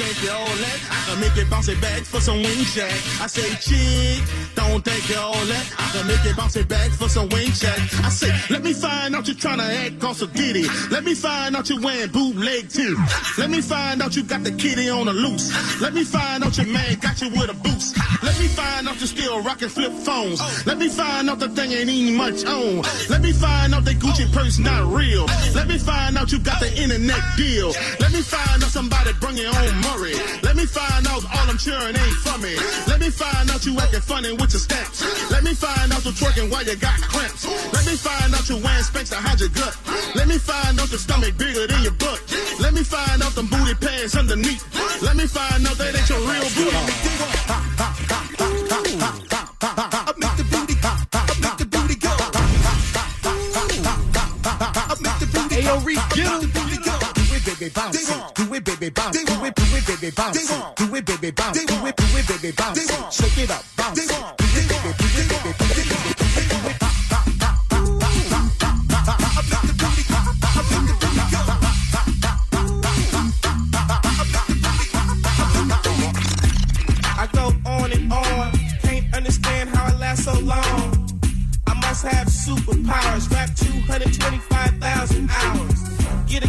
You're 0.00 0.32
all 0.32 0.46
that. 0.46 0.78
I 0.90 1.10
can 1.10 1.20
make 1.20 1.36
it 1.36 1.50
bounce 1.50 1.68
it 1.68 1.78
back 1.80 2.02
for 2.02 2.20
some 2.20 2.36
wing 2.36 2.64
check. 2.72 2.90
I 3.20 3.26
say, 3.26 3.48
chick, 3.60 4.24
don't 4.54 4.82
take 4.82 5.06
you're 5.10 5.18
all 5.18 5.32
that. 5.32 5.74
I 5.78 5.90
can 5.92 6.06
make 6.06 6.24
it 6.24 6.36
bounce 6.36 6.56
it 6.56 6.68
back 6.68 6.90
for 6.92 7.08
some 7.08 7.28
wing 7.28 7.52
check. 7.52 7.78
I 8.02 8.08
say, 8.08 8.32
let 8.48 8.64
me 8.64 8.72
find 8.72 9.14
out 9.14 9.28
you 9.28 9.34
trying 9.34 9.58
to 9.58 9.64
act 9.64 10.02
on 10.02 10.14
some 10.14 10.30
giddy. 10.32 10.64
Let 10.90 11.04
me 11.04 11.14
find 11.14 11.54
out 11.54 11.68
you 11.68 11.80
wearing 11.82 12.10
bootleg 12.10 12.70
too. 12.70 12.96
Let 13.36 13.50
me 13.50 13.60
find 13.60 14.00
out 14.00 14.16
you 14.16 14.22
got 14.22 14.42
the 14.42 14.52
kitty 14.52 14.88
on 14.88 15.04
the 15.04 15.12
loose. 15.12 15.52
Let 15.82 15.92
me 15.92 16.02
find 16.04 16.44
out 16.44 16.56
your 16.56 16.66
man 16.66 16.98
got 17.00 17.20
you 17.20 17.28
with 17.28 17.50
a 17.50 17.54
boost. 17.54 17.96
Let 18.22 18.38
me 18.40 18.48
find 18.48 18.88
out 18.88 19.00
you 19.00 19.06
still 19.06 19.42
rocking 19.42 19.68
flip 19.68 19.92
phones. 19.92 20.40
Let 20.66 20.78
me 20.78 20.88
find 20.88 21.28
out 21.28 21.40
the 21.40 21.48
thing 21.50 21.72
ain't 21.72 21.90
even 21.90 22.16
much 22.16 22.44
on. 22.46 22.82
Let 23.10 23.20
me 23.20 23.32
find 23.32 23.74
out 23.74 23.84
that 23.84 23.96
Gucci 23.96 24.32
purse 24.32 24.58
not 24.58 24.90
real. 24.92 25.26
Let 25.54 25.68
me 25.68 25.76
find 25.76 26.16
out 26.16 26.32
you 26.32 26.38
got 26.38 26.60
the 26.60 26.72
internet 26.74 27.20
deal. 27.36 27.68
Let 28.00 28.12
me 28.12 28.22
find 28.22 28.62
out 28.64 28.70
somebody 28.70 29.12
bring 29.20 29.36
your 29.36 29.54
own 29.54 29.80
Murray. 29.90 30.14
Let 30.42 30.56
me 30.56 30.66
find 30.66 31.06
out 31.06 31.24
all 31.24 31.50
I'm 31.50 31.56
cheering 31.58 31.96
ain't 31.96 32.16
for 32.22 32.38
me. 32.38 32.54
Let 32.86 33.00
me 33.00 33.10
find 33.10 33.50
out 33.50 33.66
you 33.66 33.76
acting 33.78 34.00
funny 34.00 34.32
with 34.32 34.52
your 34.52 34.62
steps. 34.62 35.02
Let 35.30 35.42
me 35.42 35.54
find 35.54 35.92
out 35.92 36.04
you 36.04 36.12
twerking 36.12 36.50
while 36.50 36.64
you 36.64 36.76
got 36.76 37.00
cramps. 37.00 37.46
Let 37.72 37.86
me 37.86 37.96
find 37.96 38.34
out 38.34 38.46
you 38.48 38.58
wearing 38.58 38.84
specs 38.84 39.10
to 39.10 39.16
hide 39.16 39.40
your 39.40 39.48
gut. 39.50 39.76
Let 40.14 40.28
me 40.28 40.38
find 40.38 40.78
out 40.78 40.90
your 40.90 40.98
stomach 40.98 41.36
bigger 41.38 41.66
than 41.66 41.82
your 41.82 41.92
butt. 41.92 42.22
Let 42.60 42.74
me 42.74 42.82
find 42.82 43.22
out 43.22 43.34
them 43.34 43.46
booty 43.46 43.74
pads 43.74 44.14
underneath. 44.16 44.62
Let 45.02 45.16
me 45.16 45.26
find 45.26 45.66
out 45.66 45.76
that 45.78 45.96
ain't 45.96 46.08
your 46.08 46.20
real 46.20 46.48
butt. 46.54 46.74
I 49.90 50.14
make 50.18 50.36
the 55.18 55.26
booty. 55.32 55.54
Hey, 55.54 55.64
yo, 55.64 55.78
Reese, 55.80 56.06
get 56.14 56.26
him. 56.26 56.59
Do 57.60 57.66
it, 57.66 57.74
baby, 57.74 57.74
bounce. 57.74 58.00
Do 58.42 58.54
it, 58.54 58.64
baby, 58.64 58.88
bounce. 58.88 59.12
Do 59.12 59.44
it, 59.44 59.54
do 59.54 59.62
it, 59.76 59.86
baby, 59.86 60.10
bounce. 60.10 60.46
Do 60.76 60.96
it, 60.96 61.04
baby, 61.04 61.30
bounce. 61.30 61.62
Do 61.62 61.86
it, 61.86 61.94
do 61.94 62.04
it, 62.16 62.26
baby, 62.26 62.52
bounce. 62.56 63.14
Shake 63.14 63.36
it 63.36 63.50
up, 63.50 63.62
bounce. 63.76 63.98
Do 63.98 64.02
it, 64.02 64.38
baby, 64.38 64.64
do 64.64 65.04
it, 65.04 65.28
baby, 65.28 65.36
do 65.36 65.44
it, 65.44 66.16
baby, 66.16 66.48
do 66.48 66.68
it. 66.70 66.76
I 77.12 77.28
go 77.30 77.52
on 77.66 77.92
and 77.92 78.10
on. 78.10 78.52
Can't 78.80 79.14
understand 79.14 79.68
how 79.68 79.84
I 79.84 79.98
last 79.98 80.24
so 80.24 80.32
long. 80.40 81.20
I 81.66 81.74
must 81.74 82.06
have 82.06 82.28
superpowers. 82.28 83.30
Rap 83.30 83.54
225,000 83.54 85.28
hours. 85.30 85.90
Get 86.26 86.44
a 86.44 86.48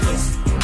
Blow 0.00 0.61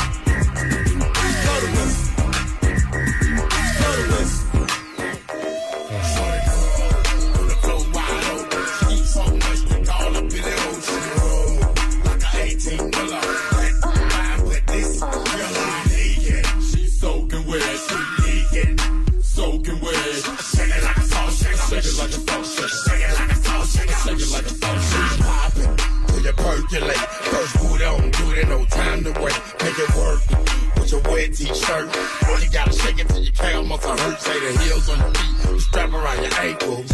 Make 29.62 29.78
it 29.78 29.90
work 29.96 30.20
with 30.76 30.90
your 30.92 31.02
wet 31.12 31.34
t-shirt. 31.34 31.88
You 32.42 32.50
gotta 32.50 32.72
shake 32.72 32.98
it 32.98 33.08
till 33.08 33.22
your 33.22 33.32
calf 33.32 33.64
muscle 33.66 33.96
hurt. 33.96 34.20
Say 34.20 34.38
the 34.40 34.58
heels 34.62 34.88
on 34.88 34.98
your 34.98 35.12
feet, 35.14 35.60
strap 35.60 35.92
around 35.92 36.22
your 36.22 36.34
ankle. 36.40 36.84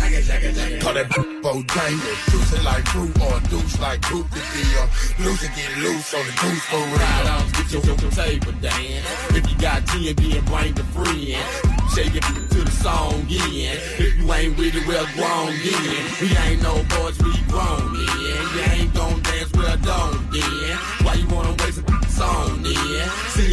Call 0.82 0.94
that 0.94 1.08
Bojangle, 1.42 2.30
juice 2.30 2.52
it 2.52 2.64
like 2.64 2.86
fruit 2.88 3.14
or 3.22 3.40
deuce 3.48 3.78
like 3.80 4.02
coupe 4.02 4.30
the 4.30 4.42
deal. 4.54 5.26
Loose 5.26 5.44
and 5.44 5.54
get 5.54 5.70
loose 5.78 6.14
on 6.14 6.24
the 6.26 6.32
goose 6.40 6.64
for 6.66 6.82
ride 6.96 7.44
get 7.52 7.72
your, 7.72 7.96
your 7.96 8.10
table 8.10 8.52
Dan. 8.60 9.02
If 9.30 9.50
you 9.50 9.56
got 9.58 9.82
and 9.94 10.16
then 10.16 10.44
bring 10.44 10.74
the 10.74 10.84
friend. 10.94 11.74
Shake 11.94 12.14
it 12.16 12.22
to 12.22 12.64
the 12.64 12.70
song 12.70 13.22
again. 13.22 13.78
If 13.98 14.18
you 14.18 14.32
ain't 14.32 14.58
with 14.58 14.74
it, 14.74 14.86
well, 14.86 15.06
grown 15.14 15.54
then. 15.62 16.04
We 16.20 16.36
ain't 16.36 16.62
no 16.62 16.74
boys, 16.90 17.16
we 17.22 17.30
grown 17.46 17.94
then. 17.94 18.18
You 18.18 18.60
ain't 18.72 18.94
gon' 18.94 19.22
dance, 19.22 19.52
well, 19.54 19.76
don't 19.78 20.30
then. 20.32 20.76
Why 21.06 21.14
you 21.14 21.28
wanna 21.28 21.54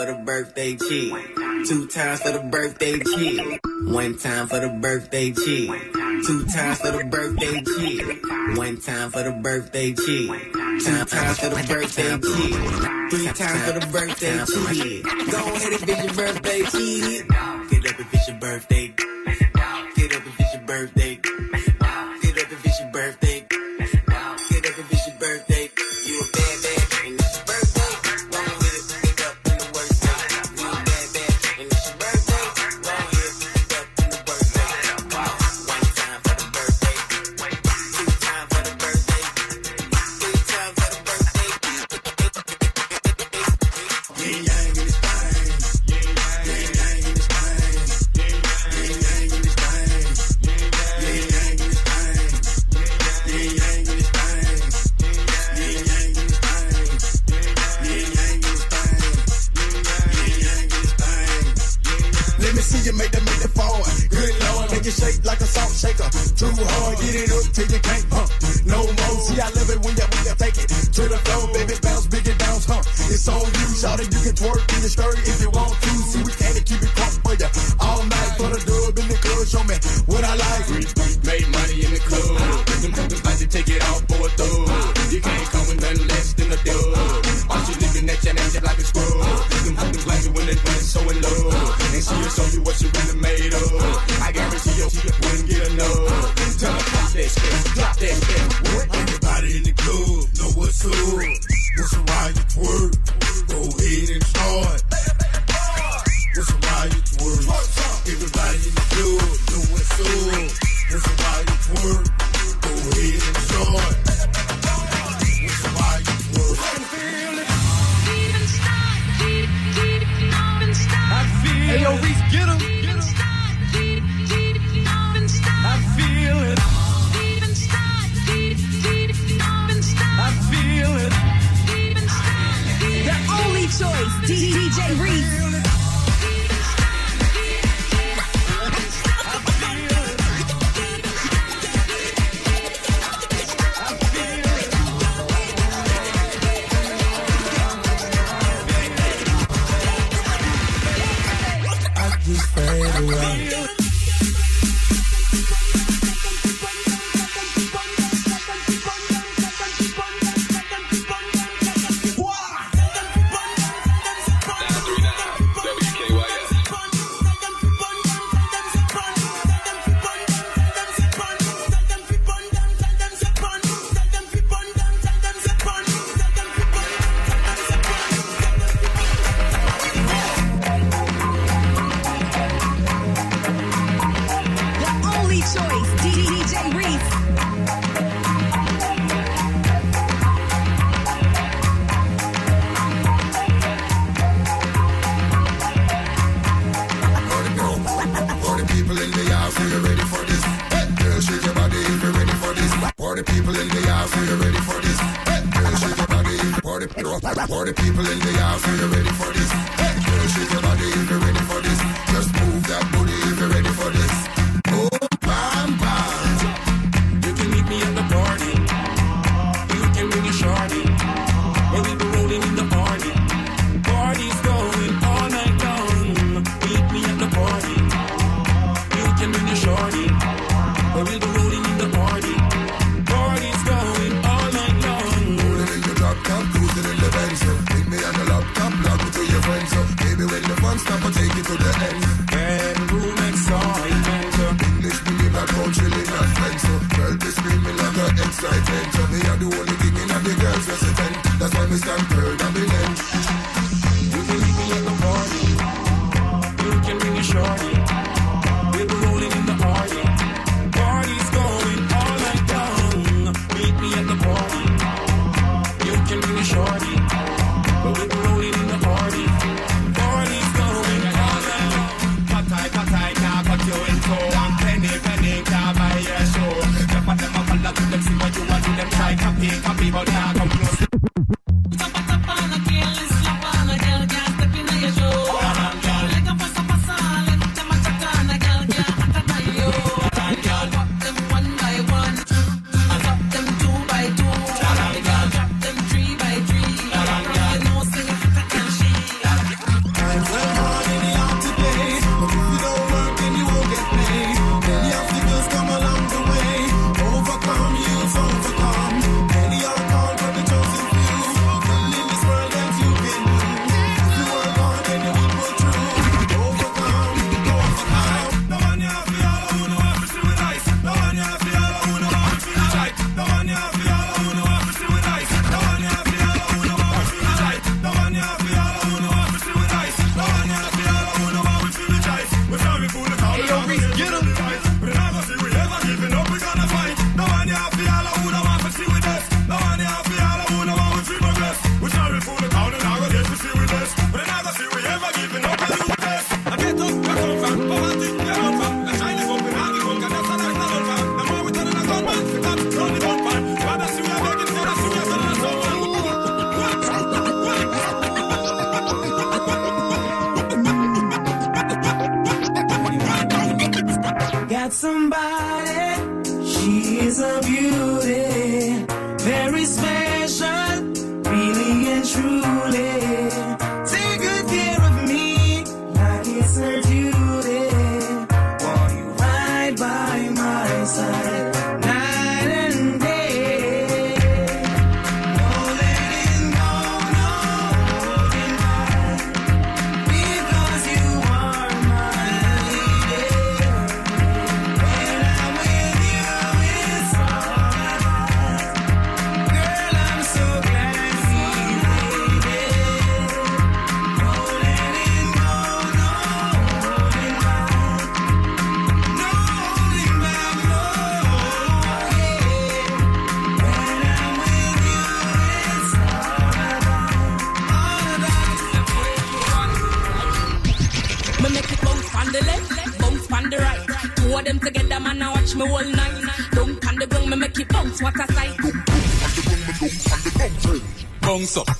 for 0.00 0.06
the 0.06 0.18
birthday 0.24 0.76
chick. 0.76 1.12
Two 1.68 1.86
times 1.88 2.22
for 2.22 2.32
the 2.32 2.40
birthday 2.50 2.98
chick. 2.98 3.60
One 3.84 4.16
time 4.16 4.46
for 4.46 4.58
the 4.58 4.68
birthday 4.68 5.30
chick. 5.30 5.68
Two 6.26 6.46
times 6.46 6.80
for 6.80 6.92
the 6.92 7.04
birthday 7.04 7.60
chick. 7.60 8.56
One 8.56 8.80
time 8.80 9.10
for 9.10 9.22
the 9.22 9.32
birthday 9.32 9.92
chick. 9.92 10.52
Two 10.80 11.04
times 11.04 11.38
for 11.38 11.50
the 11.50 11.64
birthday 11.68 12.16
chick. 12.16 12.60
Three 13.10 13.26
times 13.26 13.62
for 13.64 13.78
the 13.78 13.86
birthday 13.92 14.38
chick. 14.46 15.04
Go 15.04 15.38
ahead 15.38 15.72
if 15.72 15.88
it's 15.88 16.04
your 16.04 16.14
birthday 16.14 16.62
chick. 16.62 17.28
Get 17.68 17.92
up 17.92 18.00
if 18.00 18.14
it's 18.14 18.28
your 18.28 18.38
birthday. 18.38 19.09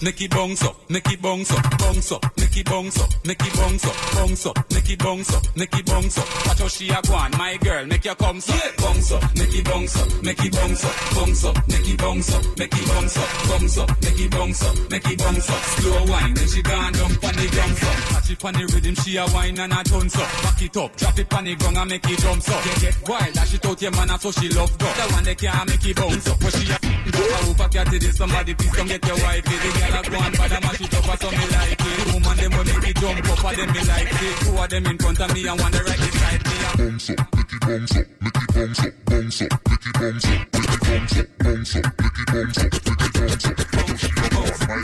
Up, 0.00 0.04
Nicky 0.04 0.28
bounce 0.28 0.62
up, 0.64 0.76
Nicky 0.88 1.16
bounce 1.16 1.50
up, 1.52 1.78
bounce 1.78 2.12
up, 2.12 2.36
Nicky 2.38 2.62
bounce 2.62 2.98
up, 3.02 3.10
Nicky 3.26 3.50
bounce 3.50 3.84
up, 3.84 3.96
bounce 4.14 4.46
up, 4.46 4.70
Nicky 4.70 4.96
bounce 4.96 5.34
up, 5.34 5.56
Nicky 5.56 5.82
bounce 5.82 6.18
up. 6.18 6.46
Watch 6.46 6.58
how 6.58 6.68
she 6.68 6.88
a 6.88 7.02
go 7.02 7.14
on, 7.14 7.30
my 7.36 7.56
girl, 7.58 7.84
make 7.84 8.04
your 8.06 8.14
come 8.14 8.38
up, 8.38 8.76
bounce 8.78 9.12
up, 9.12 9.36
Nicky 9.36 9.62
bounce 9.62 9.96
up, 10.00 10.22
Nicky 10.22 10.48
bounce 10.48 10.84
up, 10.84 10.94
bounce 11.14 11.44
up, 11.44 11.68
Nicky 11.68 11.96
bounce 11.96 12.34
up, 12.34 12.58
Nicky 12.58 12.86
bounce 12.86 13.16
up, 13.18 13.28
bounce 13.48 13.78
up, 13.78 14.02
Nicky 14.02 14.28
bounce 14.28 14.62
up, 14.62 14.90
Nicky 14.90 15.16
bounce 15.16 15.50
up. 15.50 15.60
Slow 15.60 16.04
wine, 16.06 16.34
then 16.34 16.48
she 16.48 16.62
gone 16.62 16.92
down 16.92 17.14
pon 17.16 17.34
the 17.36 17.48
ground 17.52 17.72
up. 17.72 17.96
Catch 18.08 18.30
it 18.30 18.38
pon 18.38 18.54
the 18.54 18.72
rhythm, 18.72 18.94
she 18.94 19.16
a 19.18 19.26
wine 19.26 19.58
and 19.58 19.72
a 19.72 19.84
dance 19.84 20.16
up. 20.16 20.42
Back 20.42 20.62
it 20.62 20.76
up, 20.78 20.96
drop 20.96 21.18
it 21.18 21.28
pon 21.28 21.44
the 21.44 21.54
ground 21.56 21.76
and 21.76 21.90
make 21.90 22.08
it 22.08 22.18
jump 22.18 22.48
up. 22.48 22.64
Get 22.64 22.80
get 22.80 23.08
wild, 23.08 23.34
dash 23.34 23.54
it 23.54 23.66
out 23.66 23.82
your 23.82 23.90
man, 23.90 24.18
so 24.18 24.32
she 24.32 24.48
love 24.48 24.78
go. 24.78 24.86
The 24.86 25.12
one 25.12 25.24
that 25.24 25.36
can't 25.36 25.68
make 25.68 25.84
it 25.84 25.96
bounce 25.96 26.26
up, 26.26 26.40
but 26.40 26.52
she 26.54 26.72
a 26.72 26.79
I 27.14 27.42
hope 27.44 27.60
I 27.60 27.68
get 27.68 27.92
it, 27.92 28.14
somebody 28.14 28.54
please 28.54 28.74
come 28.76 28.88
get 28.88 29.04
your 29.06 29.16
wife. 29.16 29.44
The 29.44 29.50
girl 29.50 29.98
a 29.98 30.10
go 30.10 30.18
on, 30.18 30.32
but 30.32 30.52
I 30.52 30.60
mash 30.60 30.80
it 30.80 30.94
up, 30.94 31.20
so 31.20 31.30
me 31.30 31.46
like 31.50 31.80
it. 31.80 32.12
Woman 32.12 32.36
them 32.36 32.50
will 32.52 32.64
make 32.64 32.88
it 32.90 32.96
jump 32.96 33.28
up, 33.30 33.44
and 33.44 33.56
them 33.58 33.68
me 33.72 33.80
like 33.84 34.10
it. 34.10 34.36
Two 34.40 34.56
of 34.56 34.68
them 34.70 34.86
in 34.86 34.98
front 34.98 35.20
of 35.20 35.34
me 35.34 35.46
and 35.46 35.60
one 35.60 35.72
right 35.72 35.98
beside 35.98 36.42
me. 36.44 36.56
Bounce 36.80 37.10
up, 37.10 37.18
Nicky 37.34 37.56
bounce 37.60 37.96
up, 37.96 38.06
Nicky 38.20 38.46
bounce 38.52 38.80
up, 38.80 38.92
bounce 39.06 39.40
up, 39.40 39.50
Nicky 39.70 39.88
bounce 39.90 41.16
up, 41.16 41.26
Nicky 41.40 41.50
bounce 41.50 41.76
up, 41.76 41.76
bounce 41.76 41.76
up, 41.76 41.84
Nicky 42.00 42.24
bounce 42.30 42.58
up, 42.60 42.90
Nicky 42.90 43.36
bounce 43.36 43.66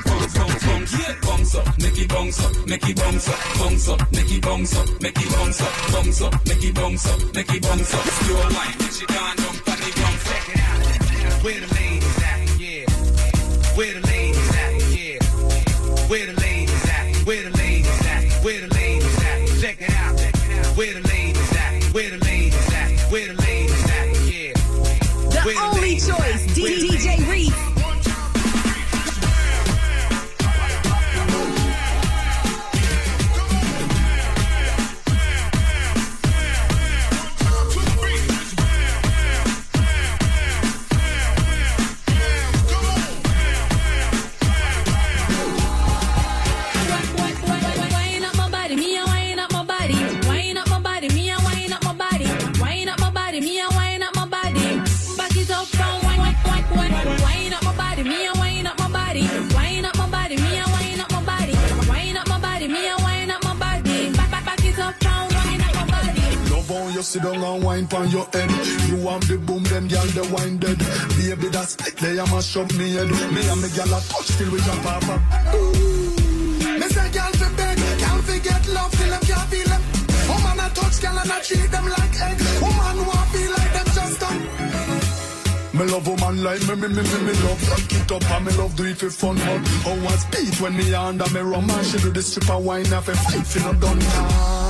up. 0.07 0.97
Bounce 1.27 1.55
up, 1.57 1.79
Nicky 1.79 2.07
bounce 2.07 2.41
up, 2.45 2.67
Nicky 2.67 2.95
bounce 2.95 3.29
up, 3.29 3.39
bounce 3.59 3.89
up, 3.89 4.13
Nicky 4.13 4.41
bounce 4.41 4.77
up, 4.77 4.89
Nicky 5.01 5.29
bounce 5.31 5.61
up, 5.61 5.73
bounce 5.93 6.21
up, 6.23 6.47
Nicky 6.47 6.71
bounce 6.73 7.07
up, 7.07 7.19
bounce 7.63 7.95
up. 7.95 8.05
Slow 8.05 8.37
wine, 8.37 8.91
she 8.91 9.07
gone 9.07 9.37
down 9.37 9.55
pon 9.65 9.79
the 9.79 9.91
ground. 9.95 10.19
Check 10.27 10.49
it 10.49 10.61
out. 10.61 11.45
Where 11.45 11.86
Where 13.77 13.93
the 13.93 14.06
How 67.07 67.13
sit 67.13 67.23
down 67.23 67.37
and 67.37 67.63
wine 67.63 67.87
pon 67.87 68.11
your 68.11 68.27
head. 68.33 68.51
You 68.91 68.97
want 68.97 69.29
the 69.29 69.39
boom, 69.39 69.63
them 69.63 69.87
gyal 69.87 70.11
the 70.11 70.27
wine 70.35 70.59
dead. 70.59 70.79
Baby, 71.15 71.55
that's 71.55 71.79
like 71.79 71.95
they 72.03 72.19
a 72.19 72.27
mash 72.27 72.57
up 72.57 72.67
me 72.75 72.99
head. 72.99 73.07
Me 73.07 73.47
and 73.47 73.63
me 73.63 73.69
gyal 73.71 73.95
a 73.95 74.01
touch 74.11 74.35
till 74.35 74.51
we 74.51 74.59
jump 74.59 74.87
up. 74.91 75.07
Me 76.67 76.87
say 76.91 77.07
gyal 77.15 77.31
fi 77.39 77.47
beg, 77.55 77.79
gyal 78.03 78.19
fi 78.27 78.39
get 78.43 78.67
love 78.75 78.91
till 78.91 79.07
them 79.07 79.23
can't 79.23 79.49
feel 79.55 79.69
them. 79.71 79.83
Woman 80.27 80.59
a 80.59 80.67
touch 80.75 80.99
gyal 80.99 81.15
and 81.23 81.31
a 81.31 81.39
treat 81.47 81.71
them 81.71 81.87
like 81.95 82.17
egg. 82.27 82.39
Woman 82.59 82.99
want 83.07 83.29
feel 83.31 83.51
like 83.55 83.73
them 83.77 83.89
just 83.95 84.19
come. 84.19 84.43
Me 85.79 85.85
love 85.87 86.09
woman 86.11 86.43
like 86.43 86.63
me, 86.67 86.75
me, 86.75 86.89
me, 86.91 87.03
me, 87.07 87.19
me 87.23 87.35
love 87.47 87.63
rock 87.71 87.87
it 87.87 88.11
up 88.11 88.31
and 88.35 88.47
me 88.47 88.53
love 88.59 88.75
do 88.75 88.83
it 88.83 88.99
for 88.99 89.11
fun 89.11 89.37
But 89.37 89.63
how 89.87 89.95
I 89.95 90.17
speed 90.27 90.59
when 90.59 90.75
me 90.75 90.93
under 90.93 91.29
me 91.31 91.39
rum 91.39 91.71
and 91.71 91.87
she 91.87 91.99
do 91.99 92.11
the 92.11 92.23
stripper 92.23 92.59
wine 92.59 92.91
off 92.93 93.07
a 93.07 93.15
fight 93.15 93.47
fi 93.47 93.61
no 93.63 93.79
done 93.79 94.66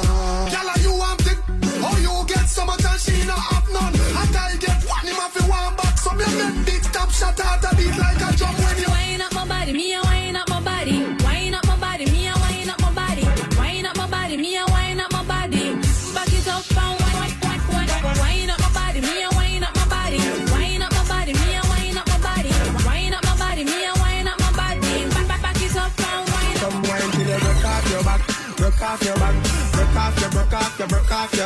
and 2.97 3.05
she 3.05 3.27
no 3.27 3.35
have 3.35 3.69
none 3.73 3.95
And 3.95 4.37
I 4.37 4.57
get 4.57 4.81
one 4.89 5.07
him 5.07 5.19
off 5.21 5.37
one 5.49 5.77
back 5.77 5.99
So 5.99 6.11
me 6.17 6.25
make 6.39 6.67
big 6.67 6.83
top 6.93 7.11
shot 7.11 7.39
out 7.41 7.65
a 7.65 7.77
beat 7.77 7.97
like 7.97 8.23
a 8.25 8.37
drum 8.37 8.55
when 8.57 8.79
you 8.79 8.89
Wine 8.89 9.21
up 9.21 9.33
my 9.35 9.45
body, 9.47 9.73
me 9.73 9.95
a 9.95 10.01
wine 10.03 10.37
up 10.37 10.49
my 10.49 10.61
body. 10.61 10.97
Wine 11.25 11.55
up 11.55 11.67
my 11.67 11.77
body, 11.77 12.07
me 12.07 12.29
a 12.29 12.35
wine 12.41 12.71
up 12.71 12.81
my 12.81 12.93
body. 12.93 13.25
Wine 13.59 13.87
up 13.87 13.97
my 13.97 14.07
body, 14.09 14.37
me 14.37 14.57
a 14.57 14.65
wine 14.67 15.01
up 15.01 15.13
my 15.13 15.23
body. 15.25 15.75
Back 16.15 16.33
it 16.33 16.49
up, 16.49 16.65
and 16.71 17.01
wine, 17.01 17.17
wine, 17.21 17.35
wine, 17.43 17.63
wine. 17.73 18.19
Wine 18.21 18.51
up 18.51 18.61
my 18.61 18.71
body, 18.73 19.01
me 19.01 19.25
a 19.25 19.29
wine 19.37 19.65
up 19.65 19.75
my 19.77 19.85
body. 19.89 20.21
Wine 20.53 20.83
up 20.83 20.93
my 20.93 21.05
body, 21.09 21.33
me 21.35 21.49
a 21.57 21.63
wine 21.69 21.99
up 21.99 22.07
my 22.09 22.19
body. 22.27 22.51
Wine 22.87 23.15
up 23.15 23.25
my 23.25 23.37
body, 23.37 23.65
me 23.65 23.79
a 23.85 23.93
wine 24.01 24.29
up 24.29 24.39
my 24.41 24.51
body. 24.53 25.09
Back, 25.15 25.27
back, 25.29 25.43
back 25.43 25.63
it 25.63 25.77
up, 25.77 25.93
and 26.01 26.25
wine 26.33 26.57
up. 26.57 26.71
Come 26.71 26.83
wine 26.89 27.11
till 27.13 27.29
you 27.29 27.39
broke 27.45 27.65
off 27.65 27.91
your 27.91 28.03
back, 28.05 28.21
broke 28.57 28.83
off 28.83 29.03
your 29.05 29.17
back, 29.17 29.35
broke 29.73 29.97
off 29.97 30.21
your, 30.21 30.31
broke 30.31 30.53
off 30.55 30.79
your, 30.79 30.89
broke 30.89 31.13
off 31.13 31.35
your 31.35 31.46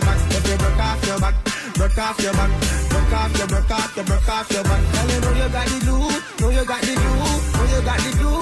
off 2.00 2.20
your 2.20 2.32
back, 2.32 2.50
broke 2.88 3.12
off 3.12 3.38
your, 3.38 3.46
broke 3.46 3.70
off 3.70 3.96
your, 3.96 4.04
broke 4.04 4.28
off 4.28 4.50
your 4.50 4.64
back. 4.64 4.82
Girl, 4.92 5.08
you 5.10 5.20
know 5.20 5.32
you 5.36 5.48
got 5.52 5.66
the 5.68 5.78
glue, 5.84 6.08
know 6.40 6.50
you 6.50 6.64
got 6.64 6.80
the 6.80 6.94
glue, 6.96 7.20
know 7.54 7.64
you 7.70 7.80
got 7.84 7.98
the 8.00 8.10
glue. 8.18 8.40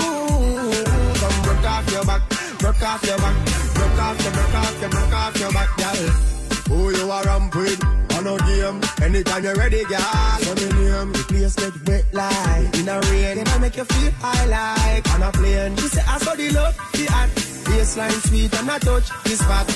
Come 1.18 1.42
broke 1.42 1.66
off 1.66 1.90
your 1.90 2.04
back, 2.04 2.22
broke 2.58 2.82
off 2.82 3.02
your 3.04 3.18
back, 3.18 3.36
broke 3.74 3.98
off 3.98 4.22
your, 4.22 4.32
broke 4.32 4.54
off 4.54 4.80
your, 4.80 4.90
broke 4.90 5.14
off 5.14 5.40
your 5.40 5.52
back, 5.52 5.70
girl. 5.76 6.28
Who 6.68 6.90
you 6.96 7.10
are 7.10 7.24
ramp 7.24 7.54
with? 7.54 7.82
On 8.14 8.24
no 8.24 8.36
game. 8.38 8.80
Anytime 9.02 9.42
you're 9.44 9.54
ready, 9.54 9.84
girl. 9.84 10.38
So 10.40 10.54
me 10.54 10.68
name. 10.84 11.12
The 11.12 11.24
place 11.28 11.54
get 11.54 11.88
wet 11.88 12.04
like 12.12 12.78
in 12.78 12.88
a 12.88 13.00
rain. 13.00 13.36
Then 13.36 13.48
I 13.48 13.58
make 13.58 13.76
you 13.76 13.84
feel 13.84 14.12
high 14.20 14.46
like 14.46 15.08
on 15.14 15.22
a 15.22 15.32
plane. 15.32 15.76
She 15.76 15.88
say 15.88 16.02
I 16.06 16.18
saw 16.18 16.34
the 16.34 16.50
love, 16.50 16.76
the 16.92 17.06
hot. 17.06 17.28
Baseline 17.68 18.28
sweet 18.28 18.58
and 18.58 18.70
I 18.70 18.78
touch 18.78 19.08
this 19.24 19.38
spot. 19.38 19.66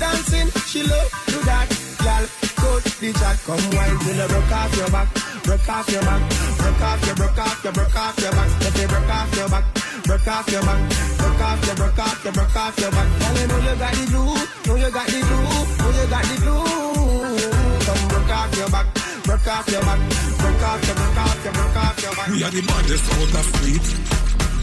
Dancing, 0.00 0.50
she 0.66 0.82
love 0.82 1.08
do 1.26 1.38
that. 1.44 1.68
Girl, 2.00 2.39
coach 2.60 2.84
the 3.00 3.12
chat. 3.12 3.36
Come 3.46 3.64
wine 3.74 3.98
till 4.04 4.16
you 4.16 4.28
broke 4.28 4.52
off 4.52 4.76
your 4.76 4.90
back. 4.90 5.08
Broke 5.44 5.68
off 5.68 5.88
your 5.90 6.02
back. 6.02 6.22
Broke 6.60 6.82
off 6.82 7.06
your, 7.06 7.16
broke 7.16 7.38
off 7.38 7.64
your, 7.64 7.72
broke 7.72 7.96
off 7.96 8.18
your 8.20 8.32
back. 8.32 8.50
If 8.60 8.76
you 8.80 8.88
broke 8.88 9.10
off 9.10 9.36
your 9.36 9.48
back. 9.48 9.64
Broke 10.04 10.28
off 10.28 10.48
your 10.50 10.62
back. 10.62 10.80
Broke 11.18 11.40
off 11.40 11.66
your, 11.66 11.76
broke 11.76 11.98
off 11.98 12.24
your, 12.24 12.32
broke 12.32 12.56
off 12.56 12.78
your 12.78 12.90
back. 12.90 13.08
Girl, 13.20 13.36
you 13.40 13.46
know 13.48 13.58
you 13.60 13.74
got 13.80 13.92
the 13.94 14.04
glue. 14.10 14.34
Know 14.66 14.76
you 14.76 14.90
got 14.90 15.06
the 15.06 15.20
glue. 15.20 15.48
Know 15.80 15.90
you 15.96 16.06
got 16.10 16.24
the 16.28 16.36
glue. 16.42 16.64
Come 17.86 18.08
broke 18.08 18.32
off 18.34 18.56
your 18.56 18.70
back. 18.70 18.86
Broke 19.24 19.46
off 19.46 19.66
your 19.70 19.82
back. 19.82 20.00
Broke 20.40 20.62
off 20.68 20.86
your, 20.86 20.96
broke 20.96 21.20
off 21.20 21.44
your, 21.44 21.52
broke 21.54 21.76
off 21.76 22.02
your 22.02 22.14
back. 22.14 22.28
We 22.28 22.44
are 22.44 22.50
the 22.50 22.62
baddest 22.62 23.06
out 23.14 23.34
of 23.40 23.46
street. 23.56 23.86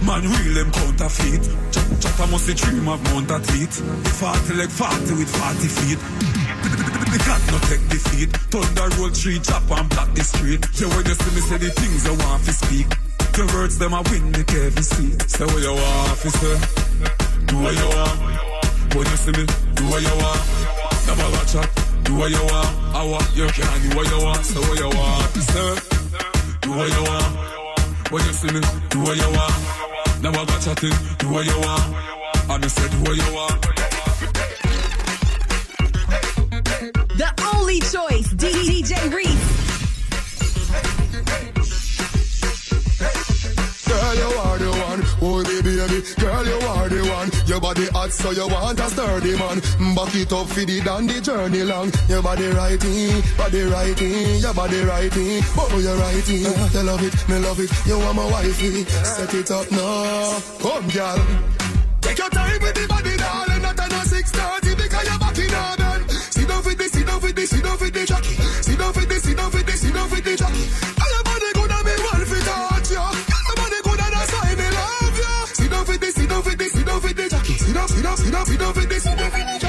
Man, 0.05 0.21
real 0.23 0.53
them 0.53 0.71
counterfeit. 0.71 1.43
Ch- 1.73 2.01
Chatter 2.01 2.27
must 2.31 2.45
the 2.47 2.53
dream 2.53 2.87
of 2.87 3.01
mount 3.11 3.31
a 3.31 3.39
tweet. 3.49 3.71
The 3.71 4.11
40 4.13 4.53
like 4.53 4.69
40 4.69 5.13
with 5.17 5.29
40 5.29 5.67
feet. 5.67 5.99
The 7.11 7.19
cat 7.23 7.41
no 7.51 7.57
take 7.71 7.85
defeat. 7.89 8.29
Thunder 8.51 8.89
roll 8.97 9.11
tree, 9.11 9.39
chop 9.39 9.63
and 9.71 9.89
block 9.89 10.13
the 10.13 10.23
street. 10.23 10.61
Yeah, 10.75 10.91
when 10.91 11.05
you 11.05 11.15
see 11.15 11.31
me 11.35 11.41
say 11.41 11.57
the 11.57 11.69
things 11.71 12.05
you 12.05 12.15
want 12.25 12.43
to 12.45 12.53
speak. 12.53 12.89
The 13.33 13.43
words 13.53 13.77
them 13.77 13.93
a 13.93 14.01
win 14.09 14.31
me 14.31 14.43
Kevin 14.43 14.83
see. 14.83 15.11
Say 15.27 15.45
what 15.45 15.61
you 15.61 15.73
want 15.73 16.17
to 16.21 16.29
say. 16.29 16.55
Do 17.47 17.55
what 17.61 17.75
you 17.77 17.87
want. 17.95 18.17
When 18.95 19.05
you 19.05 19.17
see 19.17 19.31
me, 19.31 19.43
do 19.77 19.83
what 19.87 20.01
you 20.01 20.15
want. 20.17 20.41
Never 21.07 21.27
watch 21.35 21.55
out. 21.55 21.69
Do 22.03 22.11
what 22.15 22.31
you 22.31 22.43
want. 22.43 22.71
I 22.95 23.01
want 23.05 23.27
you 23.35 23.47
can 23.47 23.77
do 23.83 23.89
what 23.95 24.07
you 24.09 24.19
want. 24.25 24.43
Say 24.43 24.59
what 24.59 24.77
you 24.79 24.89
want 24.89 25.33
to 25.33 25.41
say. 25.41 25.69
Do 26.61 26.69
what 26.71 26.89
you 26.89 27.03
want. 27.03 27.47
When 28.11 28.23
you 28.23 28.31
see 28.31 28.47
me, 28.47 28.61
do 28.89 28.99
what 29.01 29.17
you 29.17 29.29
want. 29.35 29.87
Never 30.21 30.45
got 30.45 30.61
chatting, 30.61 30.93
do 31.19 31.29
what 31.29 31.45
you 31.45 31.59
want. 31.59 31.83
And 32.49 32.63
I 32.63 32.67
said, 32.67 32.89
do 32.91 32.97
what 33.03 33.17
you 33.17 33.33
want. 33.35 33.76
The 36.77 37.33
only 37.55 37.79
choice, 37.79 38.27
DJ 38.35 39.11
Reese. 39.11 39.67
Girl, 43.87 44.15
you 44.15 44.37
are 44.37 44.57
the 44.59 44.69
one. 44.69 45.01
Oh, 45.23 45.41
the 45.41 45.63
baby. 45.63 46.21
Girl, 46.21 46.45
you 46.45 46.67
are 46.67 46.87
the 46.87 47.01
one. 47.09 47.31
Your 47.47 47.59
body 47.59 47.87
hot, 47.87 48.11
so 48.11 48.29
you 48.29 48.47
want 48.47 48.79
a 48.79 48.89
sturdy 48.89 49.35
man. 49.37 49.59
Back 49.95 50.13
it 50.13 50.31
up 50.31 50.47
for 50.49 50.65
the 50.65 50.79
the 50.79 51.21
journey 51.21 51.63
long. 51.63 51.91
Your 52.07 52.21
body 52.21 52.47
righty, 52.49 53.21
body 53.35 53.61
righty, 53.63 54.37
your 54.37 54.53
body 54.53 54.81
righty. 54.83 55.41
Oh, 55.57 55.79
you 55.81 55.93
righty. 55.97 56.35
You 56.45 56.83
love 56.83 57.01
it, 57.01 57.29
me 57.29 57.39
love 57.39 57.59
it. 57.59 57.71
You 57.87 57.97
want 57.97 58.17
my 58.17 58.31
wifey. 58.31 58.83
Set 58.85 59.33
it 59.33 59.49
up 59.49 59.71
now. 59.71 60.39
Come, 60.61 60.87
girl. 60.89 61.25
Take 62.01 62.19
your 62.19 62.29
time 62.29 62.61
with 62.61 62.75
the 62.75 62.85
body, 62.87 63.17
darling. 63.17 63.61
Not 63.63 63.79
on 63.79 63.91
a 63.93 64.05
630 64.05 64.75
because 64.75 65.09
you're 65.09 65.19
back 65.19 65.37
in 65.39 65.76
for 66.67 66.75
this, 66.75 66.91
down 66.91 67.19
for 67.19 67.31
this, 67.31 67.49
down 67.61 67.77
for 67.77 67.89
the 67.89 68.05
jockey. 68.05 68.35
Down 68.75 68.93
for 68.93 69.05
this, 69.05 69.23
down 69.35 69.51
for 69.51 69.63
this, 69.63 69.81
down 69.81 70.09
for 70.09 70.21
the 70.21 70.35
jockey. 70.35 70.65
All 70.99 71.23
body 71.23 71.51
good 71.53 71.71
and 71.71 71.85
me 71.87 71.93
one 72.03 72.25
for 72.27 72.41
touch 72.43 72.91
you. 72.91 72.99
All 72.99 73.55
body 73.55 73.79
good 73.83 73.99
and 73.99 74.13
that's 74.13 74.33
why 74.33 74.55
me 74.59 74.67
love 74.75 75.17
you. 75.61 75.69
Down 75.69 75.85
for 75.85 75.97
this, 75.97 76.15
down 76.15 76.41
for 76.43 76.55
this, 76.55 76.73
down 76.73 76.99
for 76.99 77.13
the 77.13 77.29
jockey. 77.29 77.53
Sit 77.53 77.73
down, 77.73 77.87
sit 77.87 78.03
down 78.03 78.15
for 78.15 78.85
this, 78.85 79.03
down 79.03 79.31
for 79.31 79.37
the 79.37 79.59
jockey. 79.59 79.66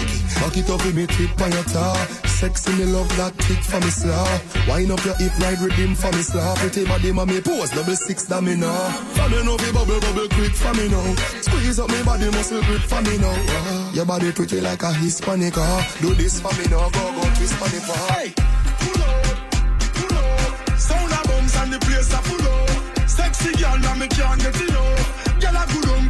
Back 0.48 0.56
it 0.56 0.70
up 0.70 0.82
with 0.82 0.96
me 0.96 1.06
tip 1.06 1.38
on 1.42 1.52
your 1.52 1.62
tar. 1.64 1.94
Sexy 2.24 2.72
me 2.72 2.84
love 2.86 3.06
that 3.20 3.36
tick 3.36 3.60
for 3.68 3.80
me 3.84 3.90
slaw. 3.92 4.24
Wine 4.66 4.90
up 4.90 5.04
your 5.04 5.14
hip 5.20 5.36
ride 5.44 5.60
rhythm 5.60 5.94
for 5.94 6.08
me 6.16 6.22
slaw. 6.24 6.56
Pretty 6.56 6.86
body 6.86 7.12
mommy 7.12 7.42
pose 7.42 7.68
double 7.68 7.94
six 7.94 8.24
that 8.32 8.42
me 8.42 8.56
know. 8.56 8.72
For 9.12 9.28
me 9.28 9.44
know 9.44 9.58
be 9.58 9.68
bubble 9.76 10.00
bubble 10.00 10.26
quick 10.32 10.56
for 10.56 10.72
me 10.72 10.88
now. 10.88 11.04
Squeeze 11.44 11.78
up 11.78 11.90
me 11.92 12.02
body 12.02 12.30
muscle 12.32 12.62
grip 12.62 12.80
for 12.80 13.02
me 13.02 13.18
now. 13.18 13.36
Ah, 13.36 13.92
Your 13.92 14.06
body 14.06 14.32
pretty 14.32 14.62
like 14.62 14.82
a 14.82 14.90
Hispanic. 14.94 15.52
ah. 15.58 15.84
Do 16.00 16.14
this 16.14 16.40
for 16.40 16.48
me 16.56 16.64
now. 16.72 16.88
Go 16.96 17.12
go 17.12 17.22
twist 17.36 17.52
for 17.60 17.68
me 17.68 17.80
for. 17.84 18.00
Hey, 18.16 18.32
pull 18.32 19.02
up, 19.04 19.52
pull 20.00 20.16
up. 20.16 20.78
Sound 20.80 21.12
a 21.12 21.20
bombs 21.28 21.56
and 21.60 21.72
the 21.76 21.78
place 21.84 22.08
a 22.08 22.20
full 22.24 22.48
up. 22.48 23.04
Sexy 23.06 23.52
girl, 23.60 23.76
now 23.84 23.94
me 24.00 24.08
can't 24.08 24.40
get 24.40 24.56
enough. 24.64 25.44
Girl 25.44 25.56
a 25.60 25.64
good 25.76 25.88
on 25.92 26.08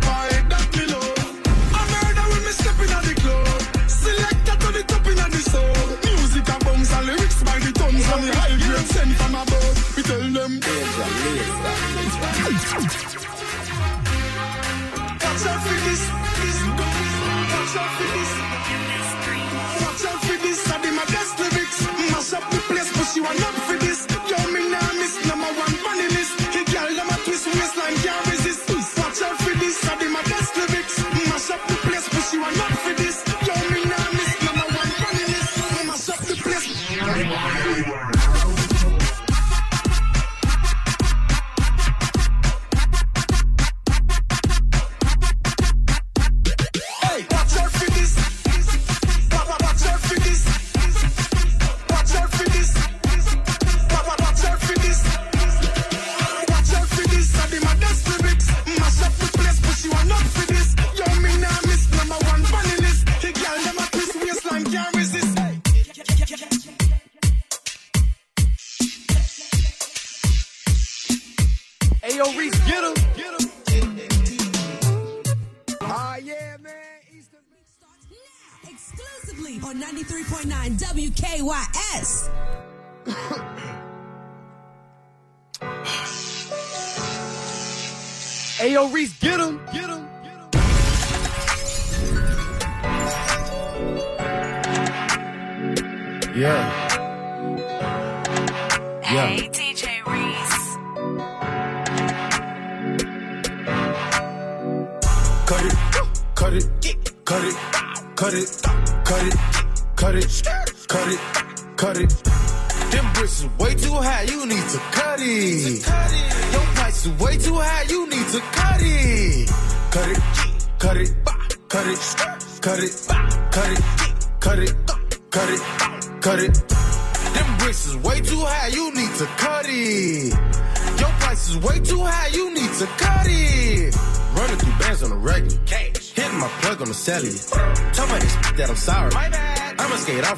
tell 10.08 10.20
them. 10.20 10.52
Watch 15.20 15.46
out 15.46 15.60
for 15.64 15.78
this, 15.84 16.02
this, 16.38 16.58
watch 17.52 17.76
out 17.76 17.90
for 17.96 18.08
this. 18.14 18.27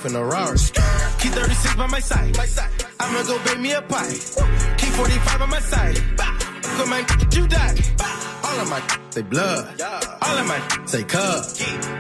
Off 0.01 0.07
in 0.07 0.17
a 0.17 0.25
Rari. 0.25 0.59
Keep 1.19 1.33
36 1.33 1.75
by 1.77 1.87
my 1.87 2.01
side. 2.01 2.37
I'ma 3.01 3.23
go 3.25 3.39
bake 3.45 3.61
me 3.61 3.73
a 3.73 3.83
pie. 3.83 4.17
Keep 4.79 4.93
45 4.95 5.39
by 5.39 5.47
my 5.47 5.61
side. 5.61 5.99
Go 6.79 6.87
man, 6.87 7.05
you 7.33 7.47
die. 7.47 7.77
All 8.45 8.61
of 8.61 8.71
my 8.71 8.81
say 9.11 9.23
blood. 9.23 9.81
All 10.23 10.39
of 10.39 10.47
my 10.47 10.87
say 10.87 11.05
cub. 11.05 11.45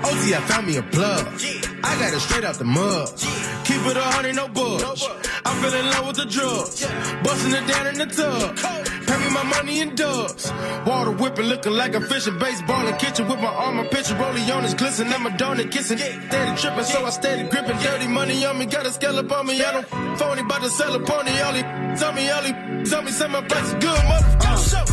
OT, 0.04 0.34
I 0.34 0.40
found 0.48 0.66
me 0.66 0.76
a 0.76 0.82
plug. 0.82 1.26
I 1.84 1.98
got 2.00 2.14
it 2.14 2.20
straight 2.20 2.44
out 2.44 2.56
the 2.56 2.64
mud. 2.64 3.08
Keep 3.64 3.86
it 3.86 3.96
a 3.96 4.02
hundred, 4.02 4.36
no 4.36 4.48
bugs. 4.48 5.06
I 5.44 5.54
fell 5.60 5.74
in 5.74 5.86
love 5.86 6.06
with 6.06 6.16
the 6.16 6.26
drugs. 6.26 6.86
Busting 7.22 7.52
it 7.52 7.66
down 7.66 7.86
in 7.88 7.98
the 7.98 8.06
tub. 8.06 8.89
Pay 9.10 9.18
me 9.18 9.30
my 9.34 9.42
money 9.42 9.80
in 9.80 9.96
dubs. 9.96 10.52
Water 10.86 11.10
whipping, 11.10 11.46
looking 11.46 11.72
like 11.72 11.94
a 11.96 12.00
fish 12.00 12.28
in 12.28 12.38
baseball 12.38 12.86
in 12.86 12.96
kitchen 12.96 13.26
with 13.26 13.40
my 13.40 13.52
arm, 13.62 13.76
my 13.78 13.86
picture 13.88 14.14
rolling 14.14 14.48
on 14.52 14.62
his 14.62 14.74
glisten. 14.74 15.08
I'm 15.12 15.26
a 15.26 15.30
donut 15.30 15.72
kissing. 15.72 15.98
Steady 15.98 16.56
tripping, 16.60 16.84
so 16.84 17.04
I 17.04 17.10
steady 17.10 17.48
gripping. 17.48 17.76
Dirty 17.78 18.06
money 18.06 18.44
on 18.44 18.56
me, 18.58 18.66
got 18.66 18.86
a 18.86 18.92
scallop 18.92 19.32
on 19.32 19.48
me. 19.48 19.60
I 19.60 19.72
don't 19.72 19.88
phony, 20.16 20.42
about 20.42 20.62
to 20.62 20.70
sell 20.70 20.94
a 20.94 21.00
pony. 21.00 21.32
All 21.40 21.54
he 21.54 21.62
tell 21.98 22.12
me, 22.18 22.30
all 22.30 22.42
he 22.42 22.52
tell 22.84 23.02
me, 23.06 23.10
say 23.10 23.26
my 23.26 23.42
price 23.42 23.72
good, 23.84 24.00
motherfucker. 24.10 24.70
Show. 24.70 24.84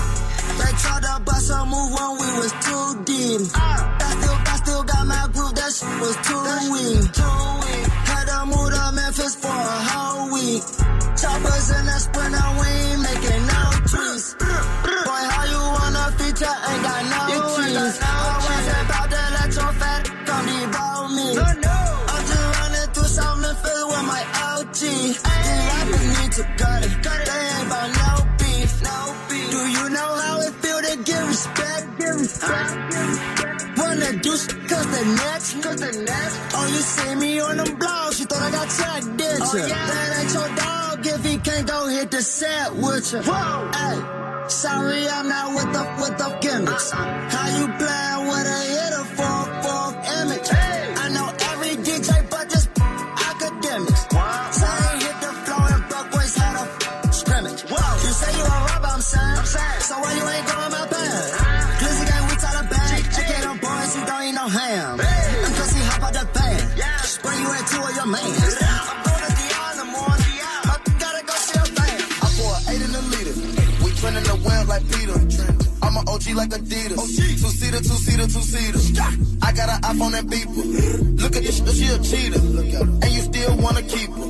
They 0.57 0.71
tried 0.81 1.03
to 1.03 1.21
bust 1.23 1.51
a 1.51 1.65
move 1.65 1.91
when 1.93 2.11
we 2.17 2.27
was 2.41 2.53
too 2.65 2.85
deep. 3.05 3.41
Uh. 3.53 3.97
I 4.01 4.09
still, 4.17 4.37
I 4.53 4.55
still 4.63 4.83
got 4.83 5.05
my 5.05 5.27
groove, 5.31 5.53
that 5.53 5.71
shit 5.77 5.95
was 6.01 6.17
too 6.25 6.41
weak. 6.73 7.05
Had 8.09 8.25
to 8.33 8.39
move 8.49 8.69
to 8.73 8.91
Memphis 8.97 9.35
for 9.35 9.53
a 9.53 9.77
whole 9.89 10.33
week. 10.33 10.63
Choppers 11.21 11.69
in 11.77 11.85
the 11.85 11.97
sprinter, 12.01 12.47
we 12.57 12.67
ain't 12.67 13.01
making 13.05 13.45
no 13.45 13.56
wanna? 16.41 16.69
Ain't 16.69 16.83
got 16.83 17.03
no 17.13 17.19
cheese. 17.55 17.99
I 18.01 18.37
wasn't 18.45 18.85
about 18.85 19.09
to 19.09 19.21
let 19.37 19.49
your 19.55 19.71
fat 19.79 20.03
come 20.25 20.45
debone 20.47 21.15
me. 21.15 21.27
I'm 21.37 22.23
just 22.25 22.59
running 22.59 22.89
through 22.93 23.11
South 23.17 23.39
Memphis 23.41 23.83
with 23.91 24.05
my 24.11 24.23
OG. 24.49 24.79
These 24.79 25.23
rappers 25.23 26.07
need 26.19 26.31
to 26.33 26.43
cut 26.61 26.85
it. 26.85 26.93
They 27.03 27.43
ain't 27.53 27.67
about 27.67 27.89
no 28.01 28.11
beef. 28.37 28.71
No 28.83 28.97
beef. 29.29 29.51
Do 29.51 29.59
you 29.77 29.89
know 29.89 30.11
how 30.23 30.39
it 30.41 30.53
feel 30.61 30.79
to 30.81 30.95
get 31.03 31.27
respect? 31.27 31.99
Get 31.99 32.13
respect. 32.15 33.77
Wanna 33.77 34.11
do 34.21 34.31
sh- 34.37 34.47
cause 34.69 34.87
the 34.95 35.03
next, 35.21 35.63
cause 35.63 35.79
the 35.79 35.91
next. 36.03 36.35
Oh, 36.55 36.65
you 36.67 36.81
see 36.93 37.15
me 37.15 37.39
on 37.39 37.57
them 37.57 37.67
blogs, 37.79 38.19
you 38.19 38.25
thought 38.25 38.41
I 38.41 38.51
got 38.51 38.67
checked, 38.77 39.17
did 39.17 39.39
ya? 39.39 39.45
Oh, 39.45 39.57
yeah. 39.57 39.87
That 39.87 40.19
ain't 40.21 40.33
your 40.33 40.49
dog 40.55 40.86
if 41.07 41.23
he 41.25 41.37
can't 41.37 41.67
go 41.67 41.87
hit 41.87 42.11
the 42.11 42.21
set 42.21 42.75
with 42.75 43.11
ya. 43.13 43.21
Whoa. 43.23 43.71
Hey, 43.71 44.49
sorry 44.49 45.07
I'm 45.07 45.27
not 45.27 45.55
with 45.55 45.73
the, 45.73 45.83
with 46.01 46.17
the 46.17 46.29
gimmicks. 46.41 46.93
Uh-uh. 46.93 47.29
How 47.29 47.47
you 47.57 47.65
playing 47.77 48.27
with 48.29 48.47
a 48.47 48.66
well 76.27 76.37
like 76.37 76.49
Adidas. 76.49 76.95
Two 76.95 77.49
seater, 77.49 77.77
two 77.77 77.99
seater, 77.99 78.27
two 78.27 78.41
seater. 78.41 79.01
I 79.41 79.51
got 79.53 79.69
an 79.69 79.81
iPhone 79.81 80.17
and 80.17 80.29
beeper. 80.29 81.21
Look 81.21 81.35
at 81.35 81.43
this, 81.43 81.57
she 81.77 81.87
a 81.87 81.97
cheater. 81.99 82.39
And 82.39 83.11
you 83.11 83.21
still 83.21 83.57
wanna 83.57 83.81
keep 83.83 84.09
her. 84.11 84.27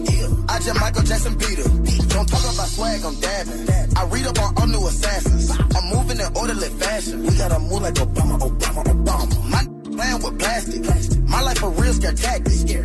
I 0.50 0.60
just 0.60 0.80
Michael 0.80 1.04
Jackson 1.04 1.38
beat 1.38 1.58
her. 1.58 1.70
Don't 2.10 2.28
talk 2.28 2.42
about 2.42 2.68
swag, 2.70 3.04
I'm 3.04 3.20
dabbing. 3.20 3.70
I 3.96 4.06
read 4.06 4.28
up 4.28 4.40
on 4.40 4.58
all 4.58 4.68
new 4.68 4.88
assassins. 4.88 5.52
I'm 5.52 5.86
moving 5.94 6.20
in 6.20 6.38
orderly 6.38 6.70
fashion. 6.80 7.24
We 7.24 7.36
gotta 7.38 7.60
move 7.60 7.82
like 7.82 7.96
Obama, 7.96 8.40
Obama, 8.40 8.84
Obama. 8.84 9.50
My 9.50 9.64
playing 9.96 10.22
with 10.24 10.40
plastic. 10.40 10.82
My 11.28 11.42
life 11.42 11.64
a 11.64 11.70
real 11.70 11.94
scare 11.94 12.14
tactic. 12.14 12.70
You 12.70 12.84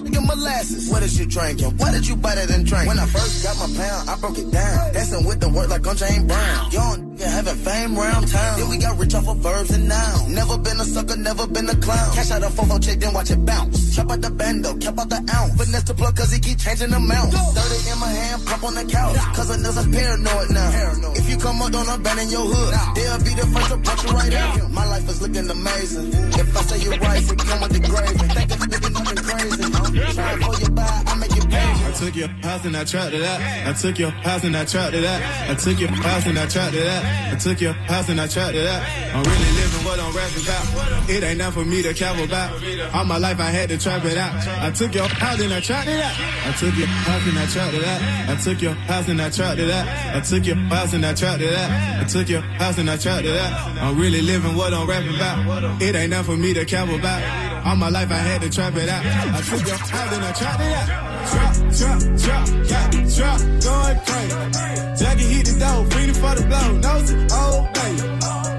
nigga 0.00 0.26
molasses. 0.26 0.90
What 0.90 1.02
is 1.02 1.18
you 1.18 1.26
drinking? 1.26 1.76
Why 1.76 1.92
did 1.92 2.06
you 2.06 2.16
buy 2.16 2.34
that 2.34 2.50
and 2.50 2.66
drink? 2.66 2.86
When 2.86 2.98
I 2.98 3.06
first 3.06 3.44
got 3.44 3.56
my 3.58 3.76
pound, 3.76 4.10
I 4.10 4.16
broke 4.16 4.38
it 4.38 4.50
down. 4.50 4.92
Dancing 4.92 5.26
with 5.26 5.40
the 5.40 5.48
word 5.48 5.70
like 5.70 5.86
on 5.86 5.96
Jane 5.96 6.26
Brown. 6.26 7.09
Nigga 7.20 7.30
having 7.30 7.56
fame 7.56 7.94
round 7.96 8.28
town. 8.28 8.58
Then 8.58 8.68
we 8.68 8.78
got 8.78 8.98
rich 8.98 9.14
off 9.14 9.28
of 9.28 9.36
verbs 9.38 9.70
and 9.70 9.88
nouns. 9.88 10.28
Never 10.28 10.58
been 10.58 10.80
a 10.80 10.84
sucker, 10.84 11.16
never 11.16 11.46
been 11.46 11.68
a 11.68 11.76
clown. 11.76 12.14
Cash 12.14 12.30
out 12.30 12.42
a 12.42 12.46
fofo 12.46 12.82
check, 12.82 12.98
then 12.98 13.12
watch 13.12 13.30
it 13.30 13.44
bounce. 13.44 13.94
Chop 13.94 14.10
out 14.10 14.20
the 14.20 14.30
bando, 14.30 14.76
cap 14.78 14.98
out 14.98 15.08
the 15.08 15.20
ounce. 15.34 15.54
Finesse 15.56 15.84
the 15.84 15.94
plug 15.94 16.16
cause 16.16 16.32
he 16.32 16.40
keep 16.40 16.58
changing 16.58 16.90
the 16.90 16.96
amount. 16.96 17.32
30 17.32 17.90
in 17.90 17.98
my 17.98 18.08
hand, 18.08 18.46
pop 18.46 18.62
on 18.64 18.74
the 18.74 18.84
couch. 18.84 19.16
Cause 19.36 19.50
a 19.50 19.56
nigga's 19.58 19.88
paranoid 19.88 20.50
now. 20.50 21.12
If 21.14 21.28
you 21.28 21.36
come 21.36 21.62
up, 21.62 21.72
don't 21.72 21.88
abandon 21.88 22.30
your 22.30 22.46
hood. 22.46 22.72
They'll 22.96 23.18
be 23.18 23.34
the 23.34 23.46
first 23.52 23.68
to 23.70 23.76
punch 23.78 24.04
you 24.04 24.10
right 24.10 24.34
out. 24.34 24.70
My 24.70 24.86
life 24.86 25.08
is 25.08 25.20
looking 25.20 25.48
amazing. 25.48 26.08
If 26.12 26.56
I 26.56 26.60
say 26.62 26.78
you're 26.84 26.98
right, 26.98 27.22
it 27.22 27.38
come 27.38 27.60
with 27.60 27.72
the 27.72 27.80
gravy. 27.80 28.26
Think 28.34 28.50
it's 28.50 28.66
nigga 28.66 28.90
nothing 28.92 29.22
crazy. 29.24 29.64
Try 30.14 30.36
for 30.40 30.60
your 30.60 30.70
buy, 30.70 31.02
I 31.06 31.14
make. 31.16 31.29
I 31.52 31.92
took 31.92 32.16
your 32.16 32.28
house 32.28 32.64
and 32.64 32.76
I 32.76 32.84
trapped 32.84 33.14
it 33.14 33.22
out. 33.22 33.40
I 33.68 33.72
took 33.72 33.98
your 33.98 34.10
house 34.10 34.44
and 34.44 34.56
I 34.56 34.64
trapped 34.64 34.94
it 34.94 35.04
out. 35.04 35.50
I 35.50 35.54
took 35.54 35.80
your 35.80 35.90
house 35.90 36.26
and 36.26 36.38
I 36.38 36.46
trapped 36.46 36.74
it 36.74 36.86
out. 36.86 37.04
I 37.04 37.36
took 37.36 37.60
your 37.60 37.72
house 37.72 38.08
and 38.08 38.20
I 38.20 38.26
trapped 38.26 38.54
it 38.54 38.66
out. 38.66 38.82
I'm 39.14 39.22
really 39.24 39.52
living 39.58 39.84
what 39.84 39.98
I'm 39.98 40.14
rapping 40.14 40.42
about. 40.42 41.10
It 41.10 41.22
ain't 41.22 41.38
nothing 41.38 41.64
for 41.64 41.68
me 41.68 41.82
to 41.82 41.92
cap 41.94 42.16
about. 42.18 42.52
All 42.94 43.04
my 43.04 43.18
life 43.18 43.40
I 43.40 43.50
had 43.50 43.68
to 43.70 43.78
trap 43.78 44.04
it 44.04 44.16
out. 44.16 44.32
I 44.62 44.70
took 44.70 44.94
your 44.94 45.08
house 45.08 45.40
and 45.40 45.52
I 45.52 45.60
trapped 45.60 45.88
it 45.88 46.00
out. 46.00 46.14
I 46.46 46.52
took 46.52 46.76
your 46.76 46.86
house 46.86 47.26
and 47.26 47.38
I 47.38 47.46
trapped 47.46 47.74
it 47.74 47.84
out. 47.84 48.00
I 48.30 48.36
took 48.36 48.62
your 48.62 48.72
house 48.72 49.08
and 49.08 49.20
I 49.20 49.30
trapped 49.30 49.58
it 49.58 49.70
out. 49.70 50.16
I 50.16 50.20
took 50.20 50.46
your 50.46 50.56
house 50.56 50.92
and 50.92 51.06
I 51.06 51.14
trapped 51.14 51.42
it 51.42 51.52
out. 51.52 52.00
I 52.00 52.04
took 52.04 52.28
your 52.28 52.40
house 52.40 52.78
and 52.78 52.90
I 52.90 52.96
trapped 52.96 53.26
it 53.26 53.36
out. 53.36 53.78
I'm 53.78 53.98
really 53.98 54.22
living 54.22 54.56
what 54.56 54.72
I'm 54.72 54.88
rapping 54.88 55.16
about. 55.16 55.82
It 55.82 55.94
ain't 55.96 56.10
nothing 56.10 56.36
for 56.36 56.40
me 56.40 56.54
to 56.54 56.64
cap 56.64 56.88
about. 56.88 57.49
All 57.64 57.76
my 57.76 57.88
life 57.88 58.10
I 58.10 58.16
had 58.16 58.40
to 58.42 58.50
trap 58.50 58.74
it 58.76 58.88
out. 58.88 59.04
I 59.04 59.40
took 59.42 59.66
your 59.66 59.76
house 59.76 60.12
and 60.12 60.24
I 60.24 60.32
trapped 60.32 60.62
it 60.62 60.72
out. 60.72 60.86
Trap, 61.30 61.54
trap, 61.76 62.00
trap, 62.18 62.90
the 62.90 63.00
trap 63.16 63.38
going 63.60 63.98
crazy. 64.06 65.04
Jackie 65.04 65.28
hit 65.34 65.46
the 65.46 65.54
door, 65.60 65.84
feeding 65.92 66.14
for 66.14 66.34
the 66.34 66.44
blow, 66.48 66.68
nose 66.78 67.10
it, 67.10 67.32
oh 67.32 67.68
baby. 67.74 68.00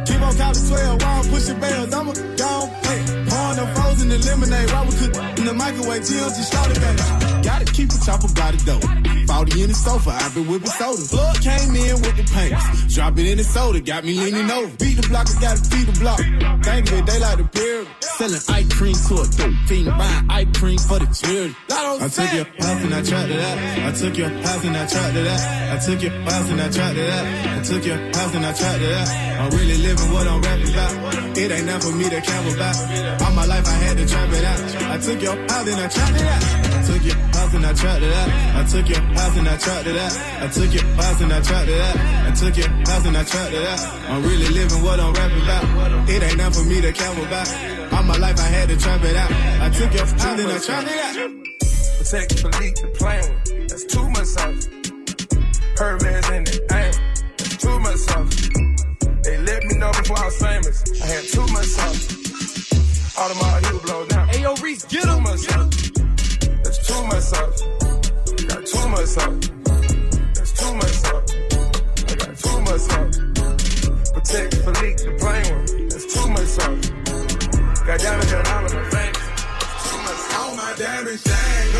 Keep 0.05 0.21
on 0.21 0.33
counting 0.37 0.67
12 0.67 1.01
while 1.01 1.21
I'm 1.21 1.29
pushing 1.29 1.59
bells, 1.59 1.93
I'ma 1.93 2.13
go 2.37 2.47
on 2.47 2.69
play. 2.81 3.01
Pouring 3.29 3.57
the 3.57 3.65
frozen 3.75 4.09
the 4.09 4.17
lemonade, 4.25 4.69
we 4.69 4.93
cook 4.97 5.13
in 5.39 5.45
the 5.45 5.53
microwave, 5.53 6.01
TLC 6.01 6.41
started 6.43 6.79
baby. 6.81 7.21
Gotta 7.41 7.65
keep 7.65 7.89
the 7.89 7.99
chopper 8.05 8.29
by 8.33 8.51
the 8.51 8.61
door. 8.65 8.81
40 8.81 9.61
in 9.63 9.69
the 9.69 9.75
sofa, 9.75 10.11
I've 10.11 10.33
been 10.35 10.47
whipping 10.47 10.67
soda. 10.67 11.01
Blood 11.09 11.41
came 11.41 11.75
in 11.75 11.95
with 12.01 12.15
the 12.17 12.25
paints. 12.29 12.50
Drop 12.93 13.17
it 13.17 13.25
in 13.25 13.37
the 13.37 13.43
soda, 13.43 13.79
got 13.79 14.03
me 14.03 14.13
leaning 14.19 14.51
over. 14.51 14.67
Beat 14.75 14.95
the 14.99 15.07
blockers, 15.07 15.39
gotta 15.39 15.63
feed 15.63 15.87
the 15.87 15.97
block. 15.99 16.19
Think 16.19 16.91
of 16.91 16.99
it, 16.99 17.05
they 17.05 17.19
like 17.19 17.37
the 17.37 17.45
pyramid. 17.45 17.87
Selling 18.01 18.41
ice 18.49 18.73
cream 18.75 18.95
to 19.07 19.13
a 19.15 19.25
dope 19.31 19.55
fiend, 19.67 19.87
buying 19.87 20.25
ice 20.29 20.47
cream 20.59 20.77
for 20.77 20.99
the 20.99 21.07
children. 21.15 21.55
I 21.71 22.07
took 22.09 22.33
your 22.33 22.45
house 22.59 22.83
and 22.83 22.93
I 22.93 23.01
trapped 23.01 23.31
it 23.31 23.39
out. 23.39 23.57
I 23.87 23.91
took 23.95 24.17
your 24.17 24.29
house 24.29 24.65
and 24.65 24.75
I 24.75 24.85
trapped 24.87 25.15
it 25.15 25.27
out. 25.27 25.41
I 25.71 25.77
took 25.79 26.01
your 26.03 26.11
house 26.11 26.49
and 26.51 26.61
I 26.61 26.69
trapped 26.69 26.97
it 26.97 27.09
out. 27.09 27.25
I 27.25 27.63
took 27.63 27.85
your 27.85 27.97
house 27.97 28.35
and 28.35 28.45
I 28.45 28.53
trapped 28.53 28.81
it 28.81 28.93
out. 28.93 29.07
I'm 29.39 29.49
really 29.57 29.77
living 29.77 30.11
what 30.11 30.27
I'm 30.27 30.41
rapping 30.41 30.73
about. 30.73 31.20
It 31.33 31.49
ain't 31.49 31.65
nothing 31.65 31.91
for 31.91 31.97
me 31.97 32.09
to 32.09 32.21
cap 32.21 32.43
about. 32.53 33.21
All 33.21 33.31
my 33.33 33.45
life 33.45 33.65
I 33.65 33.77
had 33.87 33.97
to 33.97 34.05
trap 34.05 34.29
it 34.31 34.43
out. 34.43 34.59
I 34.91 34.97
took 34.97 35.21
your 35.21 35.35
house 35.47 35.67
and 35.67 35.81
I 35.81 35.87
trapped 35.87 36.15
it 36.15 36.27
out. 36.27 36.43
I 36.71 36.83
took 36.83 37.03
your 37.05 37.15
house 37.15 37.53
and 37.53 37.65
I 37.65 37.73
trapped 37.73 38.03
it 38.03 38.13
out. 38.13 38.29
I 38.55 38.63
took 38.67 38.89
your 38.89 39.01
house 39.01 39.37
and 39.37 39.47
I 39.47 39.57
trapped 39.57 39.87
it 39.87 39.97
out. 39.97 40.13
I 40.41 40.47
took 40.47 40.73
your 40.73 40.83
house 40.83 41.21
and 41.21 41.33
I 41.33 41.41
trapped 41.41 41.69
it 41.69 41.81
out. 41.81 41.95
I 41.95 42.31
took 42.35 42.57
your 42.57 42.67
house 42.67 43.05
and 43.05 43.17
I 43.17 43.23
trapped 43.23 43.53
it 43.53 43.67
out. 43.67 43.79
I'm 44.09 44.23
really 44.23 44.49
living 44.49 44.83
what 44.83 44.99
I'm 44.99 45.13
rapping 45.13 45.41
about. 45.41 46.09
It 46.09 46.23
ain't 46.23 46.37
nothing 46.37 46.63
for 46.63 46.69
me 46.69 46.81
to 46.81 46.91
cap 46.91 47.17
about. 47.17 47.93
All 47.93 48.03
my 48.03 48.17
life 48.17 48.39
I 48.39 48.49
had 48.51 48.69
to 48.69 48.77
trap 48.77 49.03
it 49.03 49.15
out. 49.15 49.31
I 49.31 49.69
took 49.69 49.93
your 49.93 50.05
house 50.05 50.39
and 50.39 50.51
I 50.51 50.59
trapped 50.59 50.87
it 50.91 50.99
out. 50.99 51.31
Patek 52.01 52.27
Philippe 52.41 52.81
the 52.81 52.87
plane. 52.99 53.67
That's 53.69 53.85
too 53.85 54.09
much 54.09 54.25
sauce. 54.25 54.67
Hermes 55.77 56.29
in 56.29 56.43
the 56.43 56.59
aim. 56.75 56.93
That's 57.37 57.57
too 57.57 57.79
much 57.79 57.97
sauce. 57.97 58.50
They 60.11 60.17
let 60.17 60.23
me 60.23 60.23
know 60.23 60.23
before 60.23 60.23
I 60.23 60.25
was 60.25 60.37
famous. 60.37 61.01
I 61.01 61.05
had 61.07 61.23
too 61.25 61.53
much 61.53 61.65
sauce. 61.65 62.07
Audemars 63.15 63.65
Hugh 63.69 63.79
blow 63.79 64.05
down. 64.07 64.27
Ayo, 64.29 64.61
Reese, 64.61 64.85
get 64.85 65.03
too 65.03 65.19
much 65.21 65.39
sauce. 65.39 65.91
That's 66.63 66.87
too 66.87 67.03
much 67.05 67.23
sauce. 67.23 67.61
Got 68.47 68.65
too 68.65 68.89
much 68.89 69.05
sauce. 69.05 69.49
That's 70.35 70.51
too 70.53 70.73
much 70.75 70.95
sauce. 71.03 71.35
I 72.07 72.15
got 72.15 72.37
too 72.37 72.61
much 72.61 72.81
sauce. 72.81 73.17
Patek 74.11 74.53
Philippe 74.63 75.03
the 75.03 75.11
plain 75.19 75.45
one. 75.53 75.89
That's 75.89 76.13
too 76.13 76.27
much 76.29 76.47
sauce. 76.47 76.89
Got 77.85 77.99
diamonds 77.99 78.31
in 78.31 78.47
all 78.47 78.65
of 78.65 78.73
my 78.73 78.83
fingers. 78.89 79.29
All 80.37 80.55
my 80.55 80.73
diamonds 80.77 81.23
shine, 81.23 81.70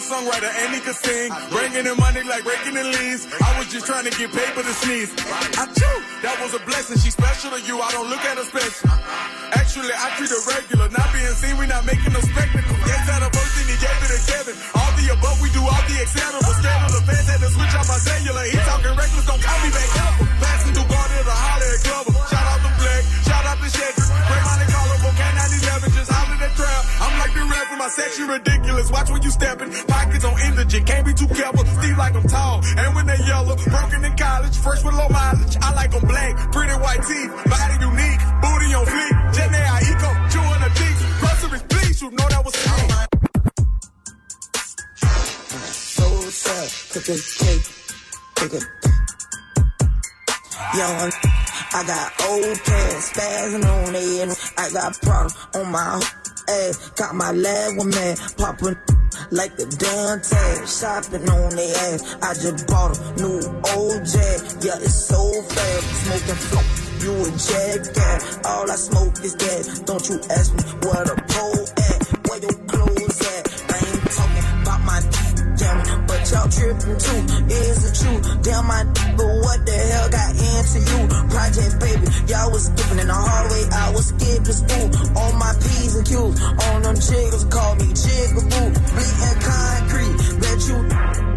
A 0.00 0.02
songwriter 0.02 0.48
and 0.64 0.72
he 0.72 0.80
could 0.80 0.96
sing. 0.96 1.28
Bringing 1.52 1.84
in 1.84 1.96
money 2.00 2.24
like 2.24 2.40
raking 2.48 2.72
in 2.72 2.88
leaves. 2.88 3.28
I 3.36 3.52
was 3.60 3.68
just 3.68 3.84
trying 3.84 4.08
to 4.08 4.12
get 4.16 4.32
paper 4.32 4.64
to 4.64 4.74
sneeze. 4.80 5.12
I 5.60 5.68
that 6.24 6.40
was 6.40 6.56
a 6.56 6.62
blessing. 6.64 6.96
She's 7.04 7.12
special 7.12 7.52
to 7.52 7.60
you, 7.68 7.76
I 7.84 7.92
don't 7.92 8.08
look 8.08 8.24
at 8.24 8.40
her 8.40 8.48
special. 8.48 8.88
Actually, 9.52 9.92
I 9.92 10.08
treat 10.16 10.32
her 10.32 10.40
regular. 10.56 10.88
Not 10.88 11.04
being 11.12 11.36
seen, 11.36 11.52
we 11.60 11.68
not 11.68 11.84
making 11.84 12.16
no 12.16 12.20
spectacle. 12.24 12.76
Yes, 12.88 13.04
had 13.12 13.20
a 13.20 13.28
and 13.28 13.68
he 13.68 13.76
gave 13.76 14.00
it 14.00 14.08
to 14.08 14.20
Kevin. 14.24 14.56
All 14.72 14.92
the 14.96 15.04
above, 15.12 15.36
we 15.44 15.52
do 15.52 15.60
all 15.68 15.84
the. 15.84 15.96
Scandal, 16.08 16.40
the 16.40 17.02
fans 17.04 17.28
had 17.28 17.40
to 17.44 17.50
switch 17.52 17.74
out 17.76 17.84
my 17.84 18.00
cellular. 18.00 18.44
He 18.48 18.56
talking 18.56 18.96
reckless, 18.96 19.26
don't 19.28 19.42
call 19.44 19.58
me 19.60 19.68
back. 19.68 19.88
Passing 20.40 20.72
through 20.80 20.89
the 27.96 28.02
section 28.02 28.28
ridiculous. 28.28 28.90
Watch 28.90 29.10
when 29.10 29.22
you 29.22 29.30
stepping. 29.30 29.70
Pockets 29.86 30.24
on 30.24 30.34
indigent, 30.40 30.86
can't 30.86 31.06
be 31.06 31.14
too 31.14 31.26
careful. 31.28 31.64
Steve 31.64 31.98
like 31.98 32.14
I'm 32.14 32.26
tall, 32.28 32.62
and 32.64 32.94
when 32.94 33.06
they 33.06 33.18
yellow, 33.26 33.56
broken 33.56 34.04
in 34.04 34.16
college, 34.16 34.56
fresh 34.56 34.84
with 34.84 34.94
low 34.94 35.08
mileage. 35.08 35.56
I 35.60 35.74
like 35.74 35.90
them 35.90 36.06
black, 36.06 36.52
pretty 36.52 36.74
white 36.74 37.02
teeth, 37.02 37.30
body 37.50 37.76
unique, 37.80 38.22
booty 38.42 38.74
on 38.74 38.86
fleek. 38.86 39.14
Jenny 39.34 39.58
I 39.58 39.80
eco, 39.90 40.10
chewing 40.32 40.62
a 40.62 40.70
teeth. 40.78 41.00
Groceries, 41.20 41.64
please, 41.68 42.02
you 42.02 42.10
know 42.10 42.28
that 42.28 42.44
was 42.44 42.54
me. 42.54 42.70
So 45.72 46.06
sad, 46.30 46.68
cook 46.92 47.08
a 47.08 47.16
cake, 47.40 47.66
cook 48.36 48.54
a. 48.54 48.60
Young, 50.76 51.10
I 51.72 51.82
got 51.84 52.12
old 52.28 52.58
pants, 52.62 53.10
spazzing 53.10 53.64
on 53.64 53.92
their. 53.92 54.36
I 54.56 54.70
got 54.70 55.00
product 55.02 55.56
on 55.56 55.72
my 55.72 56.00
ass. 56.50 56.90
Got 56.90 57.14
my 57.14 57.32
lab 57.32 57.78
one 57.78 57.90
man 57.90 58.16
popping 58.36 58.76
like 59.30 59.56
the 59.56 59.66
damn 59.66 60.20
tag. 60.20 60.68
Shopping 60.68 61.28
on 61.28 61.56
their 61.56 61.76
ass. 61.88 62.00
I 62.22 62.34
just 62.34 62.66
bought 62.66 62.98
a 62.98 63.02
new 63.20 63.40
jag. 64.04 64.38
Yeah, 64.64 64.82
it's 64.82 64.94
so 64.94 65.20
fast. 65.42 65.84
Smoking 66.04 66.40
flow. 66.48 66.66
You 67.00 67.12
a 67.24 67.30
jackass. 67.32 68.38
All 68.44 68.70
I 68.70 68.76
smoke 68.76 69.16
is 69.24 69.34
gas. 69.36 69.80
Don't 69.80 70.06
you 70.08 70.20
ask 70.30 70.52
me 70.54 70.62
what 70.84 71.06
the 71.06 71.16
pole 71.28 71.59
tripping 76.60 76.98
too. 77.00 77.20
Is 77.48 77.78
it 77.88 77.94
true? 77.96 78.20
Damn 78.44 78.66
my 78.68 78.84
but 79.16 79.32
what 79.44 79.58
the 79.64 79.72
hell 79.72 80.08
got 80.12 80.30
into 80.36 80.78
you? 80.84 81.00
Project 81.32 81.74
baby, 81.80 82.06
y'all 82.28 82.52
was 82.52 82.68
skipping 82.68 83.00
in 83.00 83.08
the 83.08 83.16
hallway. 83.16 83.64
I 83.72 83.86
was 83.96 84.06
skipping 84.12 84.56
school. 84.60 84.88
On 85.16 85.32
my 85.40 85.52
P's 85.56 85.96
and 85.96 86.06
Q's. 86.06 86.36
On 86.68 86.78
them 86.84 86.96
jiggles, 87.00 87.44
call 87.48 87.74
me 87.80 87.88
jigaboo. 87.96 88.68
Bleeding 88.92 89.38
concrete. 89.40 90.16
Bet 90.40 90.60
you 90.68 90.78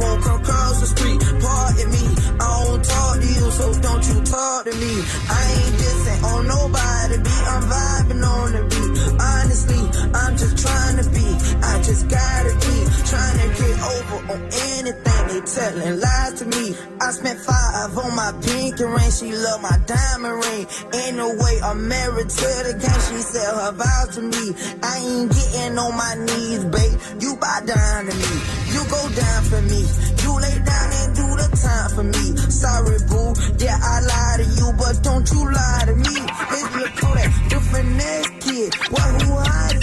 won't 0.04 0.20
come 0.24 0.42
across 0.44 0.76
the 0.84 0.88
street. 0.92 1.20
Pardon 1.40 1.88
me, 1.96 2.06
I 2.44 2.52
don't 2.68 2.84
talk 2.84 3.16
to 3.24 3.28
you. 3.28 3.48
so 3.58 3.66
don't 3.80 4.04
you 4.04 4.18
talk 4.28 4.66
to 4.68 4.74
me. 4.76 4.94
I 5.32 5.42
ain't 5.56 5.76
dissing 5.80 6.20
on 6.24 6.42
nobody 6.48 7.16
beat, 7.24 7.46
I'm 7.48 7.64
vibing 7.72 8.24
on 8.28 8.48
the 8.52 8.73
I'm 10.14 10.38
just 10.38 10.58
trying 10.58 10.98
to 10.98 11.10
be, 11.10 11.28
I 11.64 11.82
just 11.82 12.08
gotta 12.08 12.54
be 12.54 12.76
trying 13.10 13.38
to 13.42 13.48
get 13.58 13.78
over 13.82 14.34
on 14.34 14.42
anything 14.74 15.24
they 15.28 15.42
telling 15.42 16.00
lies 16.00 16.34
to 16.40 16.46
me. 16.46 16.76
I 17.02 17.12
spent 17.12 17.40
five 17.40 17.98
on 17.98 18.16
my 18.16 18.32
pinky 18.42 18.84
ring, 18.84 19.12
she 19.12 19.32
love 19.34 19.62
my 19.62 19.78
diamond 19.86 20.46
ring. 20.46 20.68
Ain't 20.94 21.18
no 21.18 21.30
way 21.30 21.60
I'm 21.64 21.88
married 21.88 22.30
to 22.30 22.50
the 22.68 22.74
game, 22.78 23.02
she 23.10 23.18
sell 23.24 23.58
her 23.58 23.72
vows 23.74 24.16
to 24.16 24.22
me. 24.22 24.46
I 24.84 24.98
ain't 25.02 25.32
getting 25.32 25.78
on 25.78 25.98
my 25.98 26.14
knees, 26.16 26.66
babe. 26.66 27.00
You 27.22 27.36
buy 27.38 27.62
down 27.66 28.06
to 28.06 28.14
me, 28.14 28.34
you 28.74 28.82
go 28.90 29.02
down 29.18 29.44
for 29.50 29.62
me. 29.62 29.82
You 30.24 30.32
lay 30.40 30.58
down 30.64 30.88
and 31.02 31.16
do 31.16 31.28
the 31.42 31.50
time 31.58 31.90
for 31.96 32.04
me. 32.04 32.26
Sorry, 32.50 32.98
boo, 33.10 33.34
yeah, 33.60 33.78
I 33.82 34.00
lie 34.02 34.36
to 34.40 34.46
you, 34.62 34.72
but 34.78 35.02
don't 35.04 35.26
you 35.32 35.52
lie 35.52 35.84
to 35.88 35.96
me. 35.96 36.16
Look 36.80 36.94
for 36.98 37.14
that 37.16 37.32
different 37.50 37.90
next 37.98 38.32
kid. 38.42 38.74
What 38.90 39.22
who 39.22 39.36
hides 39.38 39.83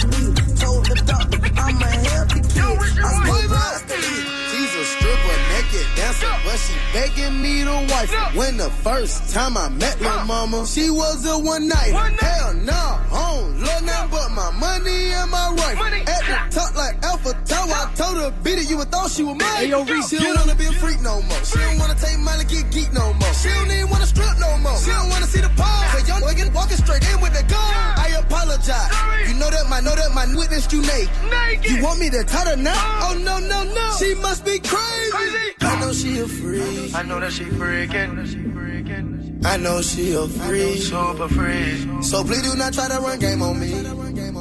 but 6.51 6.59
she 6.59 6.75
begging 6.91 7.41
me 7.41 7.63
to 7.63 7.77
wife. 7.89 8.11
When 8.35 8.57
the 8.57 8.69
first 8.83 9.33
time 9.33 9.55
I 9.55 9.69
met 9.69 9.95
her 9.99 10.25
mama, 10.25 10.67
she 10.67 10.89
was 10.89 11.25
a 11.25 11.39
one 11.39 11.67
night. 11.67 11.91
Hell 12.19 12.53
no, 12.53 12.73
I 12.73 13.31
don't 13.31 13.61
love 13.61 13.83
nothing 13.83 14.11
but 14.11 14.29
my 14.31 14.51
money 14.51 15.11
and 15.15 15.31
my 15.31 15.49
wife. 15.51 15.79
At 16.07 16.23
the 16.27 16.55
top 16.55 16.75
like 16.75 17.01
Alpha 17.03 17.31
Tower, 17.45 17.71
I 17.71 17.91
told 17.95 18.17
her 18.17 18.31
beat 18.43 18.59
it, 18.59 18.69
you 18.69 18.77
would 18.77 18.91
thought 18.91 19.11
she 19.11 19.23
was 19.23 19.37
mine. 19.39 19.55
Hey, 19.55 19.69
yo, 19.69 19.83
Reese, 19.83 20.09
she 20.09 20.17
don't 20.17 20.35
wanna 20.35 20.55
be 20.55 20.65
a 20.65 20.73
freak 20.73 21.01
no 21.01 21.21
more. 21.21 21.43
She 21.43 21.57
don't 21.59 21.79
wanna 21.79 21.95
take 21.95 22.19
Molly, 22.19 22.45
get 22.45 22.69
geek 22.71 22.91
no 22.91 23.13
more. 23.13 23.33
She 23.33 23.49
don't 23.49 23.71
even 23.71 23.89
wanna 23.89 24.05
strip 24.05 24.37
no 24.39 24.57
more. 24.57 24.77
She 24.77 24.91
don't 24.91 25.09
wanna 25.09 25.27
see 25.27 25.41
the 25.41 25.49
pole. 25.55 25.83
Cause 25.95 26.07
young 26.07 26.21
nigga 26.21 26.53
walking 26.53 26.77
straight 26.77 27.03
in 27.11 27.21
with 27.21 27.33
the 27.33 27.43
gun. 27.47 27.73
I 27.95 28.15
apologize. 28.19 28.91
You 29.27 29.35
know 29.39 29.49
that 29.49 29.69
my 29.69 29.79
know 29.79 29.95
that 29.95 30.11
my 30.13 30.25
witness 30.35 30.71
you 30.71 30.81
naked. 30.81 31.69
You 31.69 31.83
want 31.83 31.99
me 31.99 32.09
to 32.09 32.23
cut 32.23 32.47
her 32.47 32.57
now? 32.57 32.75
Uh. 32.75 33.09
Oh 33.09 33.17
no 33.17 33.39
no 33.39 33.63
no. 33.63 33.95
She 33.99 34.15
must 34.15 34.43
be 34.45 34.59
crazy. 34.59 35.55
I 35.61 35.79
know 35.79 35.93
she 35.93 36.19
a 36.19 36.27
freak. 36.41 36.95
I 36.95 37.03
know 37.03 37.19
that 37.19 37.31
she 37.31 37.45
freaking. 37.45 39.45
I 39.45 39.57
know 39.57 39.81
she 39.81 40.13
a 40.13 40.27
freak. 40.27 40.81
Super 40.81 41.27
freak. 41.29 42.03
So 42.03 42.23
please 42.23 42.41
do 42.41 42.55
not 42.57 42.73
try 42.73 42.87
to 42.89 42.99
run 42.99 43.19
game 43.19 43.41
on 43.41 43.59
me. 43.59 43.73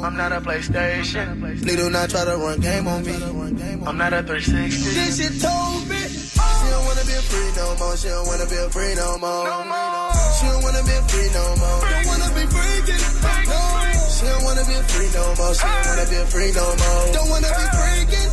I'm 0.00 0.16
not 0.16 0.32
a 0.32 0.40
PlayStation. 0.40 1.40
Please 1.62 1.76
do 1.76 1.90
not 1.90 2.08
try 2.10 2.24
to 2.24 2.36
run 2.36 2.60
game 2.60 2.88
on 2.88 3.04
me. 3.04 3.14
I'm 3.86 3.96
not 3.96 4.12
a 4.12 4.22
360. 4.22 4.94
Then 4.96 5.12
she 5.12 5.28
told 5.40 5.88
me 5.88 6.00
she 6.08 6.68
don't 6.72 6.84
wanna 6.84 7.04
be 7.04 7.12
a 7.16 7.22
free 7.28 7.50
no 7.56 7.76
more. 7.80 7.96
She 7.96 8.08
don't 8.08 8.26
wanna 8.26 8.46
be 8.46 8.56
a 8.56 8.68
free 8.70 8.94
no 8.96 9.18
more. 9.18 9.44
She 10.36 10.46
don't 10.48 10.62
wanna 10.64 10.82
be 10.84 10.96
free 11.08 11.28
no 11.32 11.44
more. 11.60 11.80
Don't 11.80 12.06
wanna 12.12 12.28
be 12.36 12.44
freaking. 12.48 13.02
No. 13.48 13.60
She 14.08 14.24
don't 14.28 14.44
wanna 14.44 14.64
be 14.68 14.76
free 14.88 15.08
no 15.16 15.24
more. 15.36 15.54
She 15.54 15.64
don't 15.64 15.86
wanna 15.88 16.06
be 16.08 16.16
a 16.16 16.26
free 16.32 16.52
no 16.52 16.66
more. 16.80 17.04
Don't 17.16 17.28
wanna 17.28 17.48
be 17.48 17.66
freaking. 17.76 18.32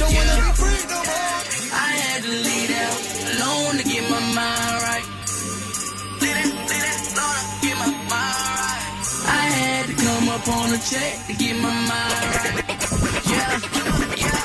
Don't 0.00 0.12
wanna 0.12 0.36
be 0.44 0.48
free 0.60 0.82
no 0.92 0.98
more. 1.08 1.40
I 1.72 1.88
had 2.04 2.22
to 2.22 2.28
leave 2.30 2.65
alone 3.76 3.84
to 3.84 3.92
get 3.92 4.10
my 4.10 4.20
mind 4.20 4.82
right. 4.82 5.04
I 9.28 9.42
had 9.50 9.86
to 9.86 9.94
come 9.94 10.28
up 10.28 10.48
on 10.48 10.72
a 10.72 10.78
check 10.78 11.26
to 11.26 11.34
get 11.34 11.56
my 11.60 11.70
mind 11.70 12.24
right. 12.36 12.64
Yeah, 13.26 13.60
yeah, 14.16 14.40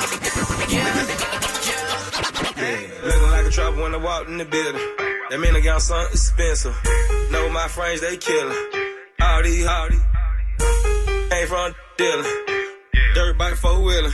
yeah, 0.72 0.94
yeah. 2.58 3.04
Looking 3.04 3.32
like 3.32 3.46
a 3.46 3.50
trouble 3.50 3.84
when 3.84 3.94
I 3.94 3.98
walked 3.98 4.30
in 4.30 4.38
the 4.38 4.46
building. 4.46 4.82
That 5.30 5.40
mean 5.40 5.56
I 5.56 5.62
got 5.62 5.82
something 5.82 6.14
expensive. 6.14 6.76
Know 7.32 7.50
my 7.50 7.68
friends, 7.68 8.02
they 8.02 8.18
killin'. 8.18 8.56
All 9.22 9.44
these, 9.44 9.66
all 9.66 9.90
these. 9.90 10.02
Ain't 11.32 11.48
from 11.48 11.74
dealing. 11.98 12.26
Dirt 13.16 13.38
bike 13.38 13.56
four 13.56 13.82
wheeler. 13.82 14.12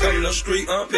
Come 0.00 0.22
the 0.22 0.32
street, 0.32 0.66
I'm 0.68 0.88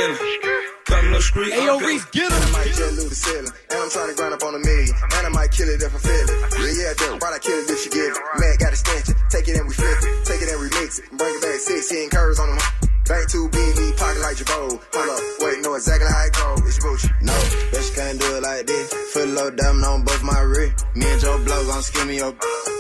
peeling. 1.03 1.11
Come 1.11 1.13
the 1.13 1.23
street, 1.23 1.53
Hey, 1.53 1.65
yo, 1.67 1.75
I'm 1.75 1.79
peeling. 1.81 1.95
Reese, 1.99 2.05
get 2.15 2.33
I 2.33 2.39
him. 2.39 2.53
might 2.53 2.67
jet 2.73 2.93
lose 2.95 3.09
the 3.11 3.15
ceiling. 3.19 3.53
And 3.71 3.79
I'm 3.83 3.91
trying 3.91 4.09
to 4.11 4.15
grind 4.15 4.35
up 4.35 4.43
on 4.43 4.55
a 4.55 4.59
million. 4.63 4.95
And 5.19 5.27
I 5.27 5.31
might 5.31 5.51
kill 5.51 5.69
it 5.69 5.83
if 5.83 5.95
I 5.95 5.99
feel 5.99 6.27
it. 6.31 6.39
Yeah, 6.63 6.73
yeah, 6.79 6.93
dope. 6.95 7.23
Why 7.23 7.35
I 7.35 7.39
kill 7.39 7.59
it 7.59 7.71
if 7.71 7.79
she 7.83 7.91
give 7.91 8.15
it? 8.15 8.23
Man, 8.39 8.55
got 8.59 8.71
a 8.71 8.79
extension. 8.79 9.15
Take 9.31 9.49
it 9.49 9.57
and 9.59 9.67
we 9.67 9.75
flip 9.75 9.99
it. 9.99 10.27
Take 10.27 10.43
it 10.43 10.49
and 10.49 10.59
remix 10.63 10.99
it. 11.03 11.11
Bring 11.19 11.35
it 11.35 11.43
back 11.43 11.59
16 11.59 12.11
curves 12.11 12.39
on 12.39 12.49
them. 12.55 12.92
Bank 13.09 13.29
two 13.29 13.49
BB, 13.49 13.97
pocket 13.99 14.23
like 14.23 14.37
Jabot. 14.37 14.79
Hold 14.95 15.11
up, 15.11 15.23
wait, 15.41 15.63
know 15.63 15.75
exactly 15.75 16.07
how 16.07 16.25
it 16.25 16.33
go. 16.33 16.67
It's 16.67 16.79
Gucci. 16.79 17.11
No, 17.23 17.33
bitch 17.75 17.95
can't 17.97 18.21
do 18.21 18.37
it 18.37 18.43
like 18.43 18.67
this. 18.67 18.95
Foot 19.13 19.29
low 19.29 19.51
diamond 19.51 19.85
on 19.85 20.05
both 20.05 20.23
my 20.23 20.41
wrist. 20.41 20.87
Me 20.95 21.07
and 21.11 21.21
Joe 21.21 21.43
Blow 21.45 21.67
gon' 21.67 21.83
skim 21.83 22.09
me 22.09 22.21
up. 22.21 22.37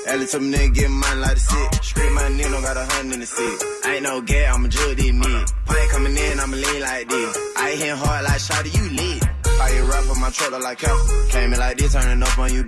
Ellie 0.06 0.26
told 0.26 0.44
me 0.44 0.52
nigga 0.56 0.74
get 0.74 0.90
mine 0.90 1.20
like 1.20 1.34
the 1.34 1.40
sick. 1.40 1.84
Scream 1.84 2.14
my 2.14 2.22
nigga 2.22 2.50
don't 2.50 2.62
got 2.62 2.76
a 2.76 2.84
hundred 2.84 3.14
in 3.14 3.20
the 3.20 3.26
seat. 3.26 3.58
I 3.84 3.94
ain't 3.94 4.02
no 4.04 4.20
gay, 4.20 4.46
I'ma 4.46 4.68
judge 4.68 4.96
these 4.96 5.12
niggas. 5.12 5.52
Pint 5.66 5.90
coming 5.90 6.16
in, 6.16 6.40
I'ma 6.40 6.56
lean 6.56 6.80
like 6.80 7.08
this. 7.08 7.38
I 7.58 7.70
ain't 7.70 7.78
hitting 7.80 7.96
hard 7.96 8.24
like 8.24 8.40
Shotty, 8.40 8.70
you 8.78 8.96
lit. 8.96 9.22
I 9.60 9.70
hit 9.70 9.84
rap 9.84 10.08
on 10.10 10.20
my 10.20 10.30
trailer 10.30 10.60
like 10.60 10.80
hell. 10.80 10.98
Came 11.30 11.52
in 11.52 11.58
like 11.58 11.78
this, 11.78 11.92
turning 11.92 12.22
up 12.22 12.38
on 12.38 12.52
you. 12.54 12.62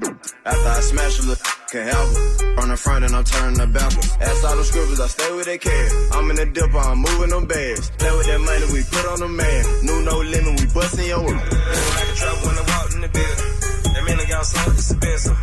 After 0.44 0.68
I 0.68 0.80
smash 0.80 1.18
a 1.20 1.22
little, 1.22 1.53
can 1.74 1.88
help 1.88 2.10
it. 2.14 2.54
From 2.54 2.68
the 2.70 2.76
front 2.76 3.04
and 3.04 3.14
I'm 3.16 3.24
turning 3.24 3.58
the 3.58 3.66
backwards. 3.66 4.16
Ask 4.20 4.44
all 4.46 4.56
the 4.56 4.62
scribbles, 4.62 5.00
I 5.00 5.08
stay 5.08 5.30
with 5.34 5.46
they 5.46 5.58
care. 5.58 5.88
I'm 6.12 6.30
in 6.30 6.36
the 6.36 6.46
dipper, 6.46 6.78
I'm 6.78 6.98
moving 6.98 7.30
them 7.30 7.46
bags. 7.46 7.90
Play 7.98 8.12
with 8.14 8.26
that 8.30 8.40
money, 8.46 8.66
we 8.70 8.80
put 8.94 9.04
on 9.10 9.18
the 9.18 9.28
man. 9.28 9.62
New 9.82 9.98
no 10.06 10.16
limit, 10.22 10.54
we 10.60 10.66
bustin' 10.70 11.06
your 11.10 11.22
work. 11.26 11.34
Like 11.34 12.10
a 12.10 12.14
trouble 12.14 12.42
when 12.46 12.56
I 12.62 12.64
walked 12.70 12.94
in 12.94 13.00
the 13.02 13.10
building. 13.10 13.50
That 13.90 14.02
mean 14.06 14.18
I 14.22 14.26
got 14.30 14.46
something 14.46 14.78
expensive. 14.78 15.38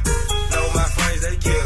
Know 0.56 0.66
my 0.72 0.88
friends, 0.96 1.20
they 1.28 1.36
killin'. 1.36 1.61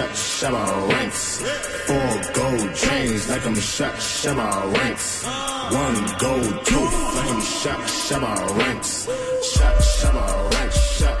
Shut, 0.00 0.52
shabba 0.52 0.88
ranks. 0.88 1.42
Four 1.86 2.32
gold 2.32 2.74
chains 2.74 3.28
like 3.28 3.46
I'm 3.46 3.54
shut, 3.54 3.94
shabba 3.94 4.72
ranks. 4.76 5.24
One 5.24 5.98
gold 6.18 6.66
tooth 6.66 7.14
like 7.16 7.30
I'm 7.30 7.40
shut, 7.40 7.80
shabba 8.06 8.58
ranks. 8.58 9.08
Shut, 9.52 9.76
shabba 9.78 10.54
ranks, 10.54 10.78
shut, 10.96 11.19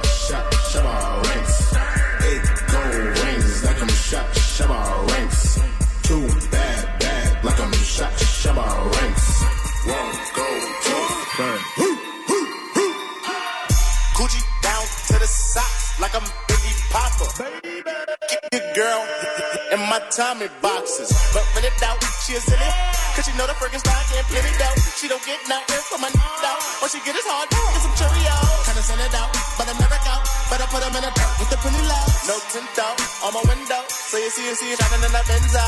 my 19.90 19.98
Tommy 20.14 20.46
boxes. 20.62 21.10
But 21.34 21.42
when 21.50 21.66
it 21.66 21.74
doubt, 21.82 21.98
she 22.22 22.38
a 22.38 22.40
silly. 22.40 22.70
Cause 23.18 23.26
she 23.26 23.34
know 23.34 23.50
the 23.50 23.58
freaking 23.58 23.82
stock 23.82 24.06
and 24.14 24.24
plenty 24.30 24.54
doubt. 24.54 24.78
She 24.94 25.10
don't 25.10 25.18
get 25.26 25.42
nothing 25.50 25.82
from 25.90 26.06
my 26.06 26.10
doubt. 26.14 26.62
What 26.78 26.94
she 26.94 27.02
get 27.02 27.18
is 27.18 27.26
hard, 27.26 27.50
get 27.50 27.58
some 27.82 27.94
Cheerios. 27.98 28.70
Kinda 28.70 28.82
send 28.86 29.02
it 29.02 29.14
out, 29.18 29.34
but 29.58 29.66
I 29.66 29.74
never 29.82 29.98
out. 30.06 30.22
Better 30.46 30.70
put 30.70 30.86
them 30.86 30.94
in 30.94 31.02
a 31.02 31.10
dark 31.10 31.34
with 31.42 31.50
the 31.50 31.58
pretty 31.58 31.82
loud. 31.90 32.06
No 32.30 32.38
tint 32.54 32.78
out 32.78 32.96
on 33.26 33.34
my 33.34 33.42
window. 33.50 33.82
So 33.90 34.14
you 34.22 34.30
see, 34.30 34.46
you 34.46 34.54
see 34.54 34.70
it 34.70 34.78
shining 34.78 35.02
in 35.02 35.10
the 35.10 35.22
Benzo. 35.26 35.64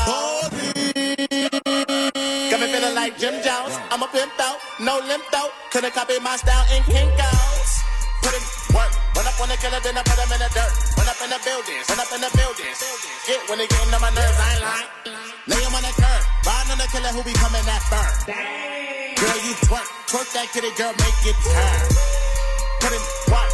Got 2.47 2.59
me 2.63 2.67
feeling 2.71 2.95
like 2.95 3.19
Jim 3.19 3.35
Jones. 3.43 3.75
I'm 3.91 3.99
a 3.99 4.07
pimp 4.07 4.39
out, 4.39 4.55
no 4.79 5.03
limp 5.03 5.27
out. 5.35 5.51
Couldn't 5.75 5.91
copy 5.91 6.15
my 6.23 6.39
style 6.39 6.63
in 6.71 6.79
Kinko's. 6.87 7.42
Put 8.23 8.33
in 8.33 8.43
work 8.73 8.91
I 9.13 9.31
up 9.31 9.39
on 9.39 9.49
the 9.49 9.57
killer, 9.57 9.79
then 9.79 9.95
I 9.97 10.03
put 10.03 10.19
him 10.19 10.31
in 10.35 10.41
the 10.41 10.49
dirt. 10.51 10.73
Run 10.99 11.07
up 11.07 11.19
in 11.23 11.29
the 11.31 11.39
buildings, 11.41 11.85
run 11.89 11.99
up 12.01 12.11
in 12.11 12.21
the 12.21 12.31
buildings. 12.37 12.77
Get 13.23 13.39
when 13.47 13.57
they 13.61 13.67
getting 13.71 13.93
on 13.93 14.01
my 14.03 14.11
nerves, 14.11 14.35
I 14.35 14.47
ain't 14.51 14.61
lying. 14.61 14.89
Lay 15.47 15.61
him 15.63 15.73
on 15.73 15.83
the 15.83 15.93
curb, 15.95 16.23
riding 16.43 16.71
on 16.75 16.79
the 16.83 16.87
killer 16.91 17.11
who 17.15 17.21
be 17.23 17.33
coming 17.39 17.63
that 17.63 17.81
firm. 17.87 18.13
Girl, 19.15 19.39
you 19.47 19.53
twerk, 19.63 19.87
twerk 20.11 20.27
that 20.37 20.47
kitty, 20.51 20.69
girl, 20.75 20.93
make 20.99 21.17
it 21.23 21.37
turn. 21.39 21.81
Put 22.83 22.91
him, 22.93 23.03
work. 23.31 23.51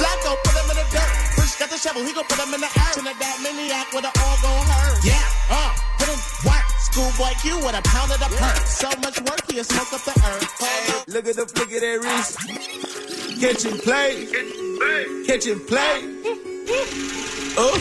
Flacco, 0.00 0.30
put 0.44 0.54
him 0.54 0.66
in 0.70 0.76
the 0.80 0.86
dirt. 0.92 1.12
Push 1.36 1.54
got 1.60 1.68
the 1.68 1.78
shovel, 1.78 2.02
he 2.06 2.12
gon' 2.14 2.24
put 2.24 2.38
him 2.40 2.54
in 2.54 2.60
the 2.62 2.70
earth. 2.70 3.02
That 3.02 3.36
maniac 3.42 3.92
with 3.92 4.06
an 4.06 4.14
all 4.16 4.36
gon' 4.38 4.64
hurt. 4.64 5.02
Yeah, 5.04 5.24
uh, 5.50 5.72
put 5.98 6.08
him, 6.08 6.20
work. 6.46 6.66
Schoolboy 6.88 7.32
Q 7.42 7.58
with 7.60 7.76
a 7.76 7.82
pound 7.84 8.12
of 8.12 8.20
the 8.22 8.30
perk. 8.38 8.64
So 8.64 8.88
much 9.02 9.18
work, 9.28 9.44
he'll 9.50 9.66
smoke 9.66 9.92
up 9.92 10.02
the 10.08 10.14
earth. 10.14 10.48
Hey, 10.56 11.12
look 11.12 11.26
at 11.26 11.36
the 11.36 11.46
flick 11.50 11.74
of 11.74 11.80
that 11.84 11.98
wrist. 12.00 13.11
Catch 13.42 13.64
and 13.64 13.82
play. 13.82 14.26
Catch 15.26 15.46
and 15.48 15.66
play. 15.66 15.98
Oh. 17.58 17.74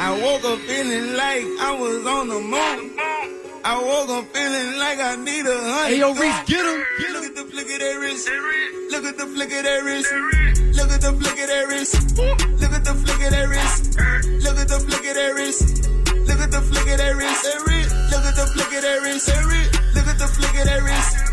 I 0.00 0.18
woke 0.22 0.44
up 0.46 0.58
feeling 0.60 1.12
like 1.12 1.44
I 1.60 1.76
was 1.78 2.06
on 2.06 2.28
the 2.32 2.40
moon. 2.40 2.96
I 3.68 3.76
woke 3.84 4.08
up 4.08 4.24
feeling 4.34 4.78
like 4.78 4.98
I 4.98 5.16
need 5.16 5.44
a 5.44 5.60
hundred. 5.60 5.92
Hey, 5.92 5.98
yo, 6.00 6.14
Reese, 6.14 6.40
get 6.48 6.64
him. 6.64 6.80
Look 7.12 7.24
at 7.26 7.34
the 7.36 7.44
flick 7.52 7.68
of 7.68 7.80
that 7.80 7.96
wrist. 8.00 8.30
Look 8.88 9.04
at 9.04 9.18
the 9.18 9.26
flick 9.26 9.52
of 9.52 9.62
that 9.62 9.84
wrist. 9.84 10.12
Look 10.72 10.90
at 10.90 11.00
the 11.02 11.12
flick 11.20 11.36
of 11.36 11.48
that 11.52 11.68
wrist. 11.68 12.16
Look 12.16 12.72
at 12.72 12.84
the 12.84 12.94
flick 12.96 13.20
of 13.20 13.30
that 13.30 13.44
wrist. 13.52 14.00
Look 14.40 14.56
at 14.56 14.68
the 14.68 14.80
flick 14.80 15.04
of 15.04 15.14
that 15.20 15.34
wrist. 15.36 15.84
Look 16.16 16.40
at 16.40 16.50
the 16.50 16.60
flick 16.64 16.88
of 16.88 16.96
that 16.96 17.12
wrist. 17.12 17.44
Look 18.08 18.24
at 18.24 18.36
the 18.40 18.46
flick 18.48 18.72
of 18.72 18.80
that 18.80 19.00
wrist. 19.04 19.28
Look 19.92 20.06
at 20.08 20.16
the 20.16 20.28
flick 20.32 20.56
of 20.56 20.64
that 20.64 20.80
wrist. 20.80 21.29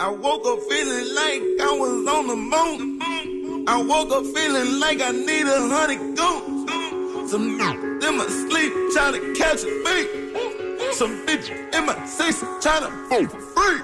I 0.00 0.08
woke 0.08 0.46
up 0.46 0.60
feeling 0.62 1.14
like 1.14 1.42
I 1.60 1.76
was 1.78 2.06
on 2.06 2.26
the 2.26 2.34
moon. 2.34 3.68
I 3.68 3.82
woke 3.82 4.10
up 4.10 4.24
feeling 4.34 4.80
like 4.80 4.98
I 5.02 5.10
need 5.10 5.46
a 5.46 5.68
hundred 5.68 6.16
goons. 6.16 7.30
Some 7.30 7.60
n- 7.60 8.02
in 8.02 8.16
my 8.16 8.26
sleep 8.26 8.72
trying 8.94 9.12
to 9.12 9.34
catch 9.34 9.62
a 9.62 9.66
beat. 9.84 10.94
Some 10.94 11.26
bitch 11.26 11.50
in 11.74 11.84
my 11.84 12.02
six 12.06 12.40
trying 12.62 12.84
to 12.84 12.90
phone 13.10 13.28
for 13.28 13.40
free. 13.40 13.80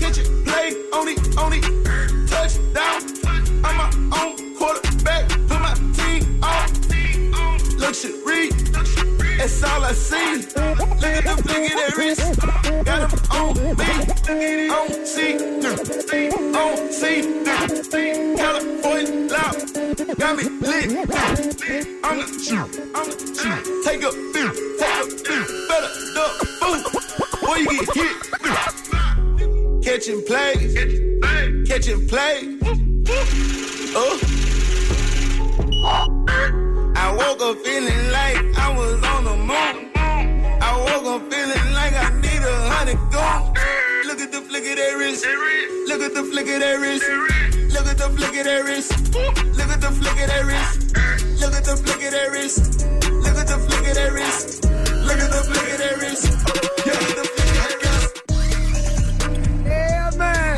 Catch 0.00 0.18
it, 0.18 0.44
play, 0.44 0.72
on 0.92 1.06
it, 1.06 1.38
on 1.38 1.52
it, 1.52 1.62
touchdown. 2.28 3.00
I'm 3.64 3.76
my 3.78 4.24
own 4.24 4.56
quarterback, 4.56 5.28
put 5.28 5.60
my 5.60 5.74
team. 5.94 6.42
Luxury, 7.84 8.48
that's 9.36 9.62
all 9.62 9.84
I 9.84 9.92
see. 9.92 10.36
Look 10.36 10.56
at 10.56 11.24
the 11.24 11.36
flick 11.42 11.70
of 11.70 11.76
that 11.76 11.92
wrist, 11.98 12.40
got 12.86 13.00
him 13.04 13.18
on 13.30 13.52
me. 13.60 13.70
On 14.70 14.88
C, 15.04 15.36
on 16.56 16.74
C, 16.90 17.02
California 18.36 19.28
loud, 19.28 19.56
got 20.16 20.32
me 20.34 20.44
lit. 20.64 20.88
I'm 22.02 22.16
the 22.16 22.26
truth, 22.42 22.72
I'm 22.94 23.04
the 23.04 23.16
truth. 23.36 23.64
Take 23.84 24.02
a 24.02 24.10
beer, 24.32 24.52
take 24.80 24.98
a 25.02 25.06
beer, 25.22 25.44
better 25.68 25.92
the 26.14 26.24
food, 26.60 26.82
boy 27.42 27.56
you 27.56 27.68
get 27.68 27.88
hit. 28.00 28.16
Catch 29.84 30.08
and 30.08 30.24
play, 30.24 30.54
catch 31.66 31.88
and 31.88 32.08
play. 32.08 32.36
Oh. 33.94 34.18
Uh 35.86 36.33
woke 37.16 37.40
up 37.40 37.56
feeling 37.64 38.10
like 38.10 38.38
I 38.58 38.68
was 38.76 39.02
on 39.04 39.24
the 39.24 39.36
moon. 39.36 39.90
I 39.96 40.70
woke 40.86 41.06
up 41.14 41.22
feeling 41.32 41.66
like 41.74 41.94
I 41.94 42.10
need 42.20 42.42
a 42.42 42.56
hundred 42.74 42.98
goons. 43.12 43.52
Look 44.06 44.20
at 44.20 44.30
the 44.32 44.40
flick 44.40 44.64
of 44.70 44.76
that 44.76 44.94
wrist. 44.98 45.24
Look 45.88 46.02
at 46.02 46.14
the 46.14 46.24
flick 46.24 46.48
of 46.48 46.60
that 46.60 46.76
wrist. 46.82 47.04
Look 47.74 47.86
at 47.86 47.98
the 47.98 48.08
flick 48.16 48.36
of 48.38 48.44
that 48.44 48.64
wrist. 48.64 48.90
Look 49.56 49.70
at 49.70 49.80
the 49.80 49.90
flick 49.90 50.18
of 50.22 50.26
that 50.28 50.44
wrist. 50.46 50.80
Look 51.40 51.54
at 51.54 51.64
the 51.64 51.76
flick 51.76 52.02
of 52.04 52.10
that 52.12 52.28
wrist. 52.32 52.84
Look 53.24 53.36
at 53.38 53.46
the 53.46 53.56
flick 53.66 53.86
of 53.88 53.94
that 53.96 54.12
wrist. 54.12 54.64
Look 55.06 55.20
at 55.20 55.30
the 55.30 55.40
flick 55.48 55.68
of 55.72 55.78
that 55.82 55.96
wrist. 56.00 56.24
Yeah, 59.66 60.10
man. 60.18 60.53